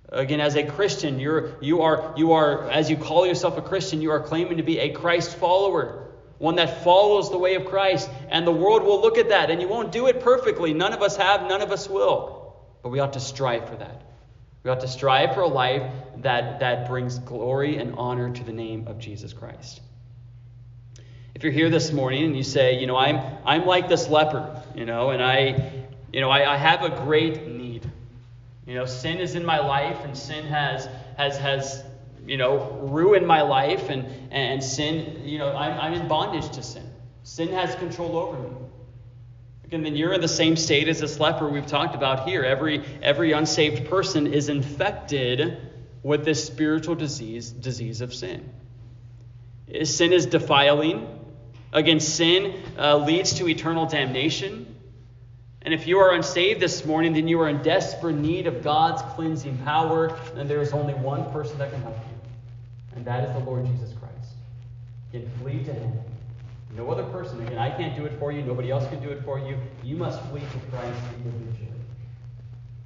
Again, 0.07 0.39
as 0.39 0.55
a 0.55 0.63
Christian, 0.63 1.19
you're, 1.19 1.61
you, 1.61 1.81
are, 1.81 2.13
you 2.15 2.31
are, 2.31 2.69
as 2.69 2.89
you 2.89 2.95
call 2.95 3.27
yourself 3.27 3.57
a 3.57 3.61
Christian, 3.61 4.01
you 4.01 4.11
are 4.11 4.21
claiming 4.21 4.55
to 4.55 4.63
be 4.63 4.79
a 4.79 4.91
Christ 4.91 5.35
follower, 5.35 6.07
one 6.37 6.55
that 6.55 6.81
follows 6.81 7.29
the 7.29 7.37
way 7.37 7.55
of 7.55 7.65
Christ. 7.65 8.09
And 8.29 8.47
the 8.47 8.53
world 8.53 8.83
will 8.83 9.01
look 9.01 9.17
at 9.17 9.29
that, 9.29 9.51
and 9.51 9.61
you 9.61 9.67
won't 9.67 9.91
do 9.91 10.07
it 10.07 10.21
perfectly. 10.21 10.73
None 10.73 10.93
of 10.93 11.01
us 11.01 11.17
have, 11.17 11.41
none 11.41 11.61
of 11.61 11.73
us 11.73 11.89
will. 11.89 12.55
But 12.83 12.89
we 12.89 12.99
ought 12.99 13.13
to 13.13 13.19
strive 13.19 13.67
for 13.67 13.75
that. 13.75 14.01
We 14.67 14.71
ought 14.71 14.81
to 14.81 14.87
strive 14.89 15.33
for 15.33 15.43
a 15.43 15.47
life 15.47 15.89
that, 16.17 16.59
that 16.59 16.89
brings 16.89 17.19
glory 17.19 17.77
and 17.77 17.95
honor 17.95 18.33
to 18.33 18.43
the 18.43 18.51
name 18.51 18.85
of 18.89 18.99
Jesus 18.99 19.31
Christ. 19.31 19.79
If 21.33 21.41
you're 21.41 21.53
here 21.53 21.69
this 21.69 21.93
morning 21.93 22.25
and 22.25 22.35
you 22.35 22.43
say, 22.43 22.77
you 22.77 22.85
know, 22.85 22.97
I'm, 22.97 23.21
I'm 23.45 23.65
like 23.65 23.87
this 23.87 24.09
leper, 24.09 24.61
you 24.75 24.83
know, 24.85 25.11
and 25.11 25.23
I, 25.23 25.71
you 26.11 26.19
know, 26.19 26.29
I, 26.29 26.55
I 26.55 26.57
have 26.57 26.83
a 26.83 26.89
great 26.89 27.47
need. 27.47 27.89
You 28.65 28.75
know, 28.75 28.85
sin 28.85 29.19
is 29.19 29.35
in 29.35 29.45
my 29.45 29.59
life 29.59 30.03
and 30.03 30.17
sin 30.17 30.45
has, 30.47 30.89
has, 31.15 31.37
has 31.37 31.85
you 32.25 32.35
know, 32.35 32.57
ruined 32.81 33.25
my 33.25 33.43
life 33.43 33.89
and, 33.89 34.05
and 34.33 34.61
sin, 34.61 35.21
you 35.23 35.37
know, 35.37 35.55
I'm, 35.55 35.79
I'm 35.79 35.93
in 35.93 36.09
bondage 36.09 36.49
to 36.49 36.61
sin. 36.61 36.91
Sin 37.23 37.47
has 37.53 37.73
control 37.75 38.17
over 38.17 38.37
me. 38.37 38.49
Again, 39.67 39.83
then 39.83 39.97
you're 39.97 40.13
in 40.13 40.21
the 40.21 40.29
same 40.29 40.55
state 40.55 40.87
as 40.87 41.01
this 41.01 41.19
leper 41.19 41.45
we've 41.49 41.67
talked 41.67 41.93
about 41.93 42.25
here. 42.25 42.43
Every, 42.43 42.85
every 43.01 43.33
unsaved 43.33 43.89
person 43.89 44.25
is 44.27 44.47
infected 44.47 45.57
with 46.03 46.23
this 46.23 46.45
spiritual 46.45 46.95
disease, 46.95 47.51
disease 47.51 47.99
of 47.99 48.13
sin. 48.13 48.49
Sin 49.83 50.13
is 50.13 50.25
defiling. 50.25 51.19
Again, 51.73 51.99
sin 51.99 52.63
uh, 52.79 52.95
leads 52.95 53.33
to 53.39 53.49
eternal 53.49 53.85
damnation. 53.85 54.73
And 55.63 55.73
if 55.73 55.85
you 55.85 55.99
are 55.99 56.13
unsaved 56.13 56.61
this 56.61 56.85
morning, 56.85 57.11
then 57.11 57.27
you 57.27 57.41
are 57.41 57.49
in 57.49 57.61
desperate 57.61 58.15
need 58.15 58.47
of 58.47 58.63
God's 58.63 59.01
cleansing 59.15 59.57
power, 59.65 60.17
and 60.37 60.49
there 60.49 60.61
is 60.61 60.71
only 60.71 60.93
one 60.93 61.29
person 61.33 61.57
that 61.57 61.71
can 61.71 61.81
help 61.81 61.97
you, 61.97 62.95
and 62.95 63.03
that 63.03 63.27
is 63.27 63.33
the 63.33 63.39
Lord 63.39 63.65
Jesus 63.65 63.93
Christ. 63.99 64.31
Again, 65.09 65.29
flee 65.41 65.61
to 65.65 65.73
Him. 65.73 65.91
No 66.77 66.91
other 66.91 67.03
person. 67.05 67.41
Again, 67.41 67.57
I 67.57 67.71
can't 67.71 67.95
do 67.95 68.05
it 68.05 68.13
for 68.19 68.31
you. 68.31 68.43
Nobody 68.43 68.69
else 68.69 68.87
can 68.87 69.01
do 69.01 69.09
it 69.09 69.23
for 69.25 69.39
you. 69.39 69.57
You 69.83 69.97
must 69.97 70.21
flee 70.25 70.41
to 70.41 70.59
Christ 70.69 71.01
individually. 71.15 71.71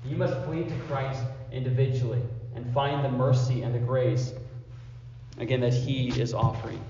You 0.06 0.16
must 0.16 0.46
flee 0.46 0.64
to 0.64 0.76
Christ 0.88 1.22
individually 1.52 2.22
and 2.56 2.74
find 2.74 3.04
the 3.04 3.10
mercy 3.10 3.64
and 3.64 3.76
the 3.76 3.80
grace, 3.80 4.34
again, 5.38 5.60
that 5.60 5.74
He 5.74 6.08
is 6.08 6.34
offering. 6.34 6.82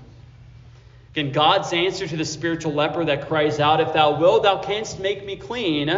Again, 1.10 1.32
God's 1.32 1.72
answer 1.72 2.06
to 2.06 2.16
the 2.16 2.24
spiritual 2.24 2.72
leper 2.72 3.04
that 3.04 3.26
cries 3.26 3.58
out, 3.58 3.80
If 3.80 3.92
thou 3.92 4.18
wilt, 4.18 4.44
thou 4.44 4.58
canst 4.58 5.00
make 5.00 5.26
me 5.26 5.36
clean, 5.36 5.90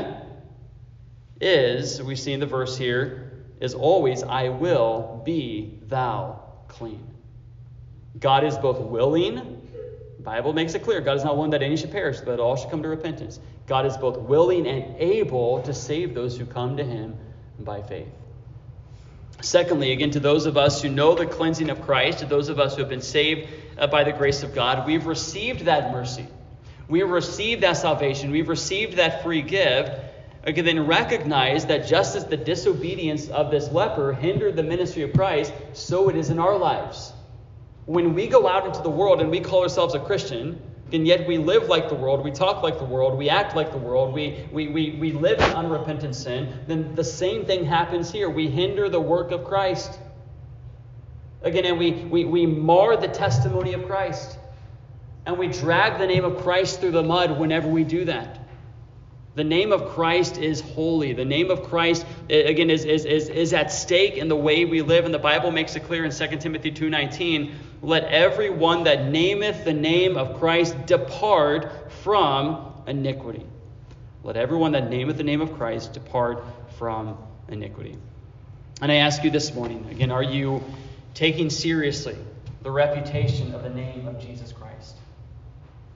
is, 1.38 2.02
we 2.02 2.16
see 2.16 2.32
in 2.32 2.40
the 2.40 2.46
verse 2.46 2.78
here, 2.78 3.44
is 3.60 3.74
always, 3.74 4.22
I 4.22 4.48
will 4.48 5.22
be 5.24 5.78
thou 5.86 6.42
clean. 6.68 7.06
God 8.18 8.42
is 8.44 8.56
both 8.56 8.80
willing, 8.80 9.63
Bible 10.24 10.54
makes 10.54 10.74
it 10.74 10.82
clear, 10.82 11.02
God 11.02 11.18
is 11.18 11.24
not 11.24 11.36
willing 11.36 11.50
that 11.50 11.62
any 11.62 11.76
should 11.76 11.92
perish, 11.92 12.20
but 12.20 12.40
all 12.40 12.56
should 12.56 12.70
come 12.70 12.82
to 12.82 12.88
repentance. 12.88 13.38
God 13.66 13.84
is 13.84 13.96
both 13.96 14.16
willing 14.16 14.66
and 14.66 14.96
able 14.96 15.62
to 15.62 15.74
save 15.74 16.14
those 16.14 16.38
who 16.38 16.46
come 16.46 16.78
to 16.78 16.84
him 16.84 17.16
by 17.60 17.82
faith. 17.82 18.08
Secondly, 19.42 19.92
again, 19.92 20.10
to 20.12 20.20
those 20.20 20.46
of 20.46 20.56
us 20.56 20.80
who 20.80 20.88
know 20.88 21.14
the 21.14 21.26
cleansing 21.26 21.68
of 21.68 21.82
Christ, 21.82 22.20
to 22.20 22.26
those 22.26 22.48
of 22.48 22.58
us 22.58 22.74
who 22.74 22.80
have 22.80 22.88
been 22.88 23.02
saved 23.02 23.50
uh, 23.76 23.86
by 23.86 24.04
the 24.04 24.12
grace 24.12 24.42
of 24.42 24.54
God, 24.54 24.86
we've 24.86 25.06
received 25.06 25.66
that 25.66 25.92
mercy. 25.92 26.26
We've 26.88 27.08
received 27.08 27.62
that 27.62 27.76
salvation. 27.76 28.30
We've 28.30 28.48
received 28.48 28.96
that 28.96 29.22
free 29.22 29.42
gift. 29.42 29.90
Again, 30.44 30.64
then 30.64 30.86
recognize 30.86 31.66
that 31.66 31.86
just 31.86 32.16
as 32.16 32.26
the 32.26 32.36
disobedience 32.36 33.28
of 33.28 33.50
this 33.50 33.70
leper 33.70 34.12
hindered 34.12 34.56
the 34.56 34.62
ministry 34.62 35.02
of 35.02 35.12
Christ, 35.12 35.52
so 35.72 36.08
it 36.08 36.16
is 36.16 36.30
in 36.30 36.38
our 36.38 36.56
lives. 36.58 37.13
When 37.86 38.14
we 38.14 38.26
go 38.26 38.48
out 38.48 38.66
into 38.66 38.82
the 38.82 38.90
world 38.90 39.20
and 39.20 39.30
we 39.30 39.40
call 39.40 39.62
ourselves 39.62 39.94
a 39.94 40.00
Christian, 40.00 40.60
and 40.92 41.06
yet 41.06 41.26
we 41.26 41.38
live 41.38 41.68
like 41.68 41.88
the 41.88 41.94
world, 41.94 42.24
we 42.24 42.30
talk 42.30 42.62
like 42.62 42.78
the 42.78 42.84
world, 42.84 43.18
we 43.18 43.28
act 43.28 43.56
like 43.56 43.72
the 43.72 43.78
world, 43.78 44.14
we, 44.14 44.46
we, 44.52 44.68
we, 44.68 44.90
we 44.92 45.12
live 45.12 45.38
in 45.38 45.50
unrepentant 45.54 46.14
sin, 46.14 46.60
then 46.66 46.94
the 46.94 47.04
same 47.04 47.44
thing 47.44 47.64
happens 47.64 48.10
here. 48.12 48.30
We 48.30 48.48
hinder 48.48 48.88
the 48.88 49.00
work 49.00 49.30
of 49.30 49.44
Christ. 49.44 49.98
Again, 51.42 51.64
and 51.66 51.78
we, 51.78 51.92
we, 51.92 52.24
we 52.24 52.46
mar 52.46 52.96
the 52.96 53.08
testimony 53.08 53.74
of 53.74 53.86
Christ. 53.86 54.38
And 55.26 55.38
we 55.38 55.48
drag 55.48 55.98
the 55.98 56.06
name 56.06 56.24
of 56.24 56.42
Christ 56.42 56.80
through 56.80 56.92
the 56.92 57.02
mud 57.02 57.38
whenever 57.38 57.68
we 57.68 57.84
do 57.84 58.04
that. 58.06 58.38
The 59.34 59.44
name 59.44 59.72
of 59.72 59.90
Christ 59.90 60.38
is 60.38 60.60
holy. 60.60 61.12
The 61.12 61.24
name 61.24 61.50
of 61.50 61.64
Christ, 61.64 62.06
eh, 62.30 62.36
again, 62.36 62.70
is, 62.70 62.84
is, 62.84 63.04
is, 63.04 63.28
is 63.28 63.52
at 63.52 63.72
stake 63.72 64.16
in 64.16 64.28
the 64.28 64.36
way 64.36 64.64
we 64.64 64.80
live. 64.82 65.04
And 65.04 65.12
the 65.12 65.18
Bible 65.18 65.50
makes 65.50 65.74
it 65.74 65.80
clear 65.84 66.04
in 66.04 66.12
2 66.12 66.36
Timothy 66.36 66.70
2.19, 66.70 67.52
let 67.82 68.04
every 68.04 68.50
one 68.50 68.84
that 68.84 69.00
nameth 69.00 69.64
the 69.64 69.72
name 69.72 70.16
of 70.16 70.38
Christ 70.38 70.86
depart 70.86 71.90
from 72.02 72.72
iniquity. 72.86 73.44
Let 74.22 74.36
everyone 74.36 74.72
that 74.72 74.88
nameth 74.88 75.16
the 75.16 75.24
name 75.24 75.40
of 75.40 75.54
Christ 75.54 75.92
depart 75.92 76.44
from 76.78 77.18
iniquity. 77.48 77.98
And 78.80 78.90
I 78.90 78.96
ask 78.96 79.24
you 79.24 79.30
this 79.30 79.52
morning, 79.52 79.86
again, 79.90 80.10
are 80.10 80.22
you 80.22 80.62
taking 81.12 81.50
seriously 81.50 82.16
the 82.62 82.70
reputation 82.70 83.54
of 83.54 83.62
the 83.62 83.70
name 83.70 84.06
of 84.06 84.20
Jesus 84.20 84.52
Christ? 84.52 84.63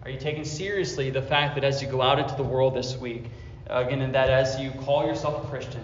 Are 0.09 0.11
you 0.11 0.19
taking 0.19 0.47
seriously 0.47 1.11
the 1.11 1.21
fact 1.21 1.55
that 1.57 1.65
as 1.65 1.83
you 1.83 1.89
go 1.89 2.01
out 2.01 2.19
into 2.19 2.35
the 2.35 2.43
world 2.43 2.75
this 2.75 2.97
week, 2.97 3.27
again, 3.67 4.01
and 4.01 4.15
that 4.15 4.31
as 4.31 4.59
you 4.59 4.71
call 4.71 5.07
yourself 5.07 5.45
a 5.45 5.49
Christian, 5.49 5.83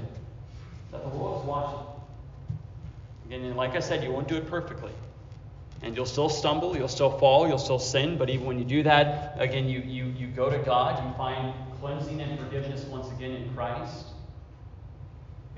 that 0.92 1.02
the 1.02 1.10
world 1.10 1.42
is 1.42 1.46
watching? 1.46 1.86
Again, 3.26 3.44
and 3.44 3.54
like 3.54 3.76
I 3.76 3.80
said, 3.80 4.02
you 4.02 4.10
won't 4.10 4.26
do 4.26 4.36
it 4.36 4.48
perfectly. 4.48 4.92
And 5.82 5.94
you'll 5.94 6.06
still 6.06 6.30
stumble, 6.30 6.74
you'll 6.74 6.88
still 6.88 7.10
fall, 7.18 7.46
you'll 7.46 7.58
still 7.58 7.78
sin, 7.78 8.16
but 8.16 8.30
even 8.30 8.46
when 8.46 8.58
you 8.58 8.64
do 8.64 8.82
that, 8.84 9.36
again, 9.38 9.68
you, 9.68 9.80
you, 9.80 10.06
you 10.16 10.28
go 10.28 10.48
to 10.48 10.56
God, 10.56 11.06
you 11.06 11.14
find 11.18 11.52
cleansing 11.78 12.18
and 12.22 12.38
forgiveness 12.38 12.82
once 12.84 13.10
again 13.10 13.32
in 13.32 13.54
Christ. 13.54 14.06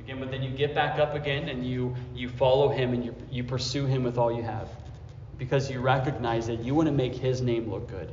Again, 0.00 0.18
but 0.18 0.32
then 0.32 0.42
you 0.42 0.50
get 0.50 0.74
back 0.74 0.98
up 0.98 1.14
again 1.14 1.48
and 1.48 1.64
you, 1.64 1.94
you 2.16 2.28
follow 2.28 2.68
Him 2.68 2.94
and 2.94 3.04
you, 3.04 3.14
you 3.30 3.44
pursue 3.44 3.86
Him 3.86 4.02
with 4.02 4.18
all 4.18 4.32
you 4.32 4.42
have. 4.42 4.68
Because 5.38 5.70
you 5.70 5.78
recognize 5.78 6.48
that 6.48 6.64
you 6.64 6.74
want 6.74 6.86
to 6.86 6.92
make 6.92 7.14
His 7.14 7.40
name 7.40 7.70
look 7.70 7.88
good. 7.88 8.12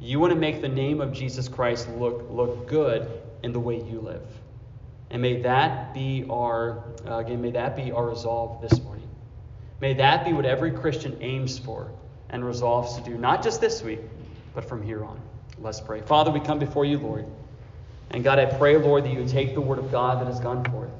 You 0.00 0.18
want 0.18 0.32
to 0.32 0.38
make 0.38 0.62
the 0.62 0.68
name 0.68 1.00
of 1.00 1.12
Jesus 1.12 1.46
Christ 1.46 1.88
look, 1.90 2.26
look 2.30 2.66
good 2.66 3.10
in 3.42 3.52
the 3.52 3.60
way 3.60 3.82
you 3.82 4.00
live. 4.00 4.26
And 5.10 5.20
may 5.20 5.42
that 5.42 5.92
be 5.92 6.24
our, 6.30 6.84
uh, 7.06 7.18
again, 7.18 7.42
may 7.42 7.50
that 7.50 7.76
be 7.76 7.92
our 7.92 8.08
resolve 8.08 8.62
this 8.62 8.80
morning. 8.80 9.08
May 9.80 9.94
that 9.94 10.24
be 10.24 10.32
what 10.32 10.46
every 10.46 10.70
Christian 10.70 11.18
aims 11.20 11.58
for 11.58 11.90
and 12.30 12.44
resolves 12.44 12.96
to 12.96 13.02
do, 13.02 13.18
not 13.18 13.42
just 13.42 13.60
this 13.60 13.82
week, 13.82 14.00
but 14.54 14.64
from 14.64 14.82
here 14.82 15.04
on. 15.04 15.20
Let's 15.58 15.80
pray. 15.80 16.00
Father, 16.00 16.30
we 16.30 16.40
come 16.40 16.58
before 16.58 16.84
you, 16.84 16.98
Lord. 16.98 17.26
And 18.10 18.24
God, 18.24 18.38
I 18.38 18.46
pray, 18.46 18.76
Lord, 18.76 19.04
that 19.04 19.12
you 19.12 19.18
would 19.18 19.28
take 19.28 19.54
the 19.54 19.60
word 19.60 19.78
of 19.78 19.90
God 19.90 20.20
that 20.20 20.26
has 20.26 20.40
gone 20.40 20.64
forth. 20.64 20.90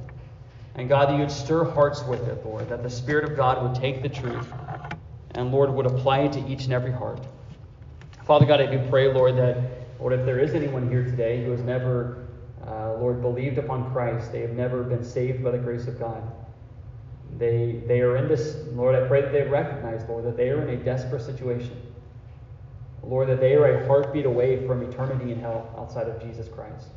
And 0.75 0.89
God, 0.89 1.09
that 1.09 1.15
you 1.15 1.21
would 1.21 1.31
stir 1.31 1.65
hearts 1.65 2.03
with 2.05 2.27
it, 2.29 2.45
Lord, 2.45 2.69
that 2.69 2.83
the 2.83 2.91
Spirit 2.91 3.31
of 3.31 3.37
God 3.37 3.63
would 3.63 3.81
take 3.81 4.03
the 4.03 4.09
truth 4.09 4.53
and, 5.33 5.51
Lord, 5.51 5.71
would 5.71 5.87
apply 5.87 6.21
it 6.21 6.33
to 6.33 6.47
each 6.47 6.65
and 6.65 6.73
every 6.73 6.93
heart. 6.93 7.21
Father 8.27 8.47
God, 8.47 8.61
I 8.61 8.67
do 8.67 8.87
pray, 8.89 9.13
Lord, 9.13 9.37
that, 9.37 9.57
Lord, 9.99 10.13
if 10.13 10.25
there 10.25 10.39
is 10.39 10.55
anyone 10.55 10.89
here 10.89 11.05
today 11.05 11.45
who 11.45 11.51
has 11.51 11.63
never, 11.63 12.29
uh, 12.67 12.95
Lord, 12.95 13.23
believed 13.23 13.59
upon 13.59 13.91
Christ, 13.93 14.31
they 14.33 14.41
have 14.43 14.53
never 14.53 14.83
been 14.83 15.03
saved 15.03 15.43
by 15.43 15.51
the 15.51 15.59
grace 15.59 15.87
of 15.87 15.99
God. 15.99 16.23
They, 17.39 17.83
they 17.87 18.01
are 18.01 18.17
in 18.17 18.29
this, 18.29 18.57
Lord, 18.73 18.95
I 18.95 19.07
pray 19.09 19.23
that 19.23 19.33
they 19.33 19.43
recognize, 19.43 20.07
Lord, 20.09 20.25
that 20.25 20.37
they 20.37 20.51
are 20.51 20.67
in 20.67 20.81
a 20.81 20.85
desperate 20.85 21.23
situation. 21.23 21.81
Lord, 23.03 23.29
that 23.29 23.41
they 23.41 23.55
are 23.55 23.67
a 23.67 23.87
heartbeat 23.87 24.27
away 24.27 24.67
from 24.67 24.83
eternity 24.83 25.33
in 25.33 25.41
hell 25.41 25.75
outside 25.79 26.09
of 26.09 26.21
Jesus 26.21 26.49
Christ. 26.49 26.89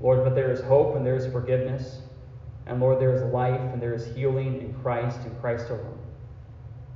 Lord, 0.00 0.22
but 0.22 0.34
there 0.34 0.52
is 0.52 0.60
hope 0.60 0.96
and 0.96 1.04
there 1.04 1.16
is 1.16 1.26
forgiveness. 1.26 2.00
And 2.66 2.80
Lord, 2.80 3.00
there 3.00 3.14
is 3.14 3.22
life 3.32 3.60
and 3.60 3.82
there 3.82 3.94
is 3.94 4.14
healing 4.14 4.60
in 4.60 4.74
Christ 4.74 5.18
and 5.24 5.40
Christ 5.40 5.70
alone. 5.70 5.98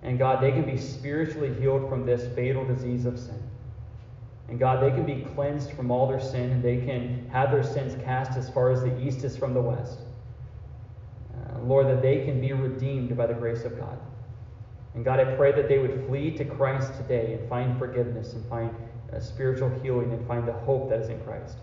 And 0.08 0.18
God, 0.18 0.42
they 0.42 0.52
can 0.52 0.64
be 0.64 0.78
spiritually 0.78 1.52
healed 1.60 1.86
from 1.90 2.06
this 2.06 2.34
fatal 2.34 2.64
disease 2.64 3.04
of 3.04 3.18
sin. 3.18 3.42
And 4.48 4.58
God, 4.58 4.82
they 4.82 4.90
can 4.90 5.04
be 5.04 5.26
cleansed 5.34 5.72
from 5.72 5.90
all 5.90 6.08
their 6.08 6.18
sin 6.18 6.50
and 6.50 6.62
they 6.64 6.78
can 6.78 7.28
have 7.28 7.50
their 7.50 7.62
sins 7.62 7.94
cast 8.02 8.38
as 8.38 8.48
far 8.48 8.70
as 8.70 8.80
the 8.80 8.98
east 9.02 9.22
is 9.22 9.36
from 9.36 9.52
the 9.52 9.60
west. 9.60 9.98
Uh, 11.34 11.58
Lord, 11.58 11.88
that 11.88 12.00
they 12.00 12.24
can 12.24 12.40
be 12.40 12.54
redeemed 12.54 13.14
by 13.18 13.26
the 13.26 13.34
grace 13.34 13.66
of 13.66 13.78
God. 13.78 13.98
And 14.94 15.04
God, 15.04 15.20
I 15.20 15.36
pray 15.36 15.52
that 15.52 15.68
they 15.68 15.76
would 15.76 16.06
flee 16.06 16.30
to 16.38 16.44
Christ 16.46 16.94
today 16.94 17.34
and 17.34 17.46
find 17.46 17.78
forgiveness 17.78 18.32
and 18.32 18.42
find 18.48 18.74
uh, 19.12 19.20
spiritual 19.20 19.68
healing 19.82 20.10
and 20.14 20.26
find 20.26 20.48
the 20.48 20.54
hope 20.54 20.88
that 20.88 21.00
is 21.00 21.10
in 21.10 21.20
Christ. 21.20 21.58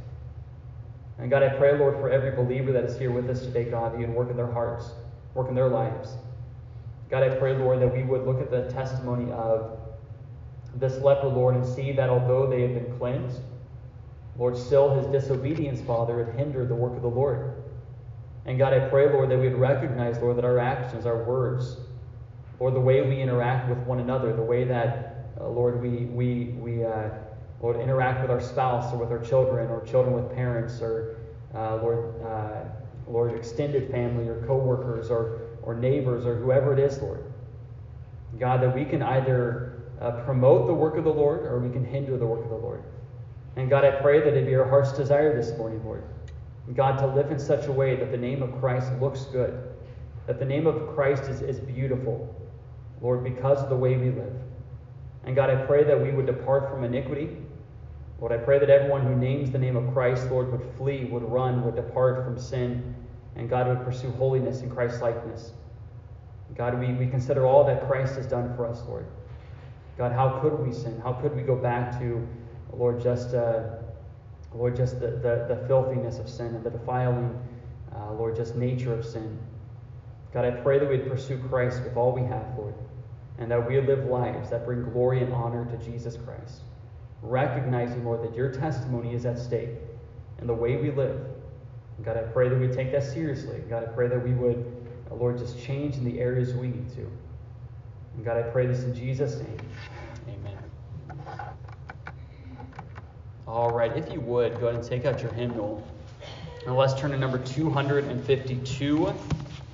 And 1.17 1.31
God, 1.31 1.41
I 1.41 1.49
pray, 1.49 1.75
Lord, 1.75 1.95
for 1.95 2.11
every 2.11 2.29
believer 2.29 2.71
that 2.73 2.83
is 2.83 2.95
here 2.95 3.11
with 3.11 3.27
us 3.27 3.41
today, 3.41 3.63
God, 3.63 3.93
that 3.93 3.99
you 3.99 4.05
work 4.05 4.29
in 4.29 4.37
their 4.37 4.51
hearts, 4.51 4.91
work 5.33 5.49
in 5.49 5.55
their 5.55 5.69
lives. 5.69 6.09
God, 7.15 7.23
I 7.23 7.29
pray, 7.29 7.55
Lord, 7.55 7.79
that 7.79 7.95
we 7.95 8.03
would 8.03 8.25
look 8.25 8.41
at 8.41 8.51
the 8.51 8.69
testimony 8.69 9.31
of 9.31 9.79
this 10.75 10.97
leper, 10.97 11.29
Lord, 11.29 11.55
and 11.55 11.65
see 11.65 11.93
that 11.93 12.09
although 12.09 12.45
they 12.45 12.63
have 12.63 12.73
been 12.73 12.97
cleansed, 12.97 13.39
Lord, 14.37 14.57
still 14.57 14.93
his 14.93 15.05
disobedience, 15.05 15.79
Father, 15.79 16.25
had 16.25 16.35
hindered 16.35 16.67
the 16.67 16.75
work 16.75 16.93
of 16.93 17.01
the 17.01 17.07
Lord. 17.07 17.53
And 18.43 18.57
God, 18.57 18.73
I 18.73 18.89
pray, 18.89 19.09
Lord, 19.09 19.29
that 19.29 19.37
we 19.39 19.47
would 19.47 19.57
recognize, 19.57 20.17
Lord, 20.17 20.35
that 20.35 20.43
our 20.43 20.59
actions, 20.59 21.05
our 21.05 21.23
words, 21.23 21.77
Lord, 22.59 22.73
the 22.73 22.81
way 22.81 23.01
we 23.01 23.21
interact 23.21 23.69
with 23.69 23.77
one 23.87 24.01
another, 24.01 24.35
the 24.35 24.43
way 24.43 24.65
that, 24.65 25.27
uh, 25.39 25.47
Lord, 25.47 25.81
we, 25.81 26.07
we, 26.07 26.47
we 26.59 26.83
uh, 26.83 27.11
Lord, 27.61 27.79
interact 27.79 28.23
with 28.23 28.29
our 28.29 28.41
spouse 28.41 28.91
or 28.91 28.97
with 28.97 29.09
our 29.09 29.23
children 29.23 29.69
or 29.69 29.85
children 29.85 30.13
with 30.13 30.35
parents 30.35 30.81
or, 30.81 31.15
uh, 31.53 31.77
Lord, 31.77 32.21
uh, 32.25 32.65
Lord, 33.07 33.33
extended 33.37 33.89
family 33.89 34.27
or 34.27 34.45
coworkers 34.45 35.09
or, 35.09 35.44
or 35.65 35.75
neighbors 35.75 36.25
or 36.25 36.35
whoever 36.35 36.73
it 36.73 36.79
is, 36.79 36.99
Lord. 36.99 37.23
God, 38.39 38.61
that 38.61 38.75
we 38.75 38.85
can 38.85 39.01
either 39.01 39.83
uh, 40.01 40.11
promote 40.23 40.67
the 40.67 40.73
work 40.73 40.97
of 40.97 41.03
the 41.03 41.13
Lord 41.13 41.45
or 41.45 41.59
we 41.59 41.69
can 41.69 41.85
hinder 41.85 42.17
the 42.17 42.25
work 42.25 42.43
of 42.43 42.49
the 42.49 42.57
Lord. 42.57 42.83
And 43.55 43.69
God, 43.69 43.85
I 43.85 43.91
pray 44.01 44.19
that 44.19 44.33
it 44.33 44.45
be 44.45 44.55
our 44.55 44.67
heart's 44.67 44.91
desire 44.91 45.35
this 45.35 45.57
morning, 45.57 45.83
Lord. 45.85 46.03
God, 46.73 46.97
to 46.97 47.07
live 47.07 47.31
in 47.31 47.39
such 47.39 47.67
a 47.67 47.71
way 47.71 47.95
that 47.95 48.11
the 48.11 48.17
name 48.17 48.41
of 48.41 48.59
Christ 48.59 48.91
looks 48.99 49.25
good, 49.25 49.57
that 50.27 50.39
the 50.39 50.45
name 50.45 50.67
of 50.67 50.93
Christ 50.95 51.23
is, 51.23 51.41
is 51.41 51.59
beautiful, 51.59 52.35
Lord, 53.01 53.23
because 53.23 53.61
of 53.61 53.69
the 53.69 53.75
way 53.75 53.95
we 53.97 54.09
live. 54.09 54.33
And 55.25 55.35
God, 55.35 55.49
I 55.49 55.55
pray 55.65 55.83
that 55.83 55.99
we 55.99 56.11
would 56.11 56.25
depart 56.25 56.69
from 56.69 56.83
iniquity. 56.83 57.37
Lord, 58.19 58.31
I 58.31 58.37
pray 58.37 58.59
that 58.59 58.69
everyone 58.69 59.03
who 59.03 59.15
names 59.15 59.51
the 59.51 59.59
name 59.59 59.75
of 59.75 59.93
Christ, 59.93 60.29
Lord, 60.29 60.51
would 60.51 60.67
flee, 60.77 61.05
would 61.05 61.23
run, 61.23 61.63
would 61.63 61.75
depart 61.75 62.25
from 62.25 62.39
sin, 62.39 62.94
and 63.35 63.49
God 63.49 63.67
would 63.67 63.83
pursue 63.83 64.11
holiness 64.11 64.61
and 64.61 64.71
Christ 64.71 65.01
likeness. 65.01 65.53
God, 66.55 66.79
we, 66.79 66.93
we 66.93 67.07
consider 67.07 67.45
all 67.45 67.65
that 67.65 67.87
Christ 67.87 68.15
has 68.15 68.27
done 68.27 68.55
for 68.55 68.65
us, 68.65 68.81
Lord. 68.87 69.05
God, 69.97 70.11
how 70.11 70.39
could 70.39 70.59
we 70.59 70.73
sin? 70.73 70.99
How 71.03 71.13
could 71.13 71.35
we 71.35 71.41
go 71.41 71.55
back 71.55 71.99
to, 71.99 72.27
Lord, 72.73 73.01
just, 73.01 73.33
uh, 73.33 73.63
Lord, 74.53 74.75
just 74.75 74.99
the, 74.99 75.07
the, 75.07 75.45
the, 75.47 75.63
filthiness 75.67 76.19
of 76.19 76.29
sin 76.29 76.55
and 76.55 76.63
the 76.63 76.69
defiling, 76.69 77.37
uh, 77.95 78.13
Lord, 78.13 78.35
just 78.35 78.55
nature 78.55 78.93
of 78.93 79.05
sin? 79.05 79.37
God, 80.33 80.45
I 80.45 80.51
pray 80.51 80.79
that 80.79 80.87
we'd 80.87 81.07
pursue 81.07 81.37
Christ 81.49 81.81
with 81.83 81.95
all 81.97 82.11
we 82.11 82.21
have, 82.21 82.45
Lord 82.57 82.75
and 83.37 83.51
that 83.51 83.67
we 83.67 83.79
live 83.79 84.05
lives 84.05 84.49
that 84.49 84.65
bring 84.65 84.83
glory 84.83 85.21
and 85.21 85.33
honor 85.33 85.65
to 85.65 85.77
Jesus 85.85 86.17
Christ. 86.17 86.61
Recognizing, 87.21 88.05
Lord, 88.05 88.23
that 88.23 88.35
your 88.35 88.49
testimony 88.49 89.13
is 89.13 89.25
at 89.25 89.37
stake 89.37 89.71
in 90.39 90.47
the 90.47 90.53
way 90.53 90.77
we 90.77 90.91
live. 90.91 91.25
God, 92.03 92.17
I 92.17 92.21
pray 92.21 92.49
that 92.49 92.59
we 92.59 92.67
take 92.67 92.91
that 92.91 93.03
seriously. 93.03 93.63
God, 93.69 93.83
I 93.83 93.87
pray 93.87 94.07
that 94.07 94.21
we 94.23 94.31
would, 94.31 94.65
uh, 95.09 95.15
Lord, 95.15 95.37
just 95.37 95.59
change 95.59 95.95
in 95.95 96.03
the 96.03 96.19
areas 96.19 96.53
we 96.53 96.67
need 96.67 96.89
to. 96.95 97.09
And 98.15 98.25
God, 98.25 98.37
I 98.37 98.43
pray 98.43 98.67
this 98.67 98.83
in 98.83 98.93
Jesus' 98.93 99.37
name. 99.37 99.57
Amen. 100.27 100.57
All 103.47 103.71
right, 103.71 103.95
if 103.95 104.11
you 104.11 104.19
would, 104.21 104.59
go 104.59 104.67
ahead 104.67 104.79
and 104.79 104.87
take 104.87 105.05
out 105.05 105.21
your 105.21 105.31
hymnal. 105.33 105.85
And 106.65 106.75
let's 106.75 106.93
turn 106.99 107.11
to 107.11 107.17
number 107.17 107.37
252. 107.37 109.13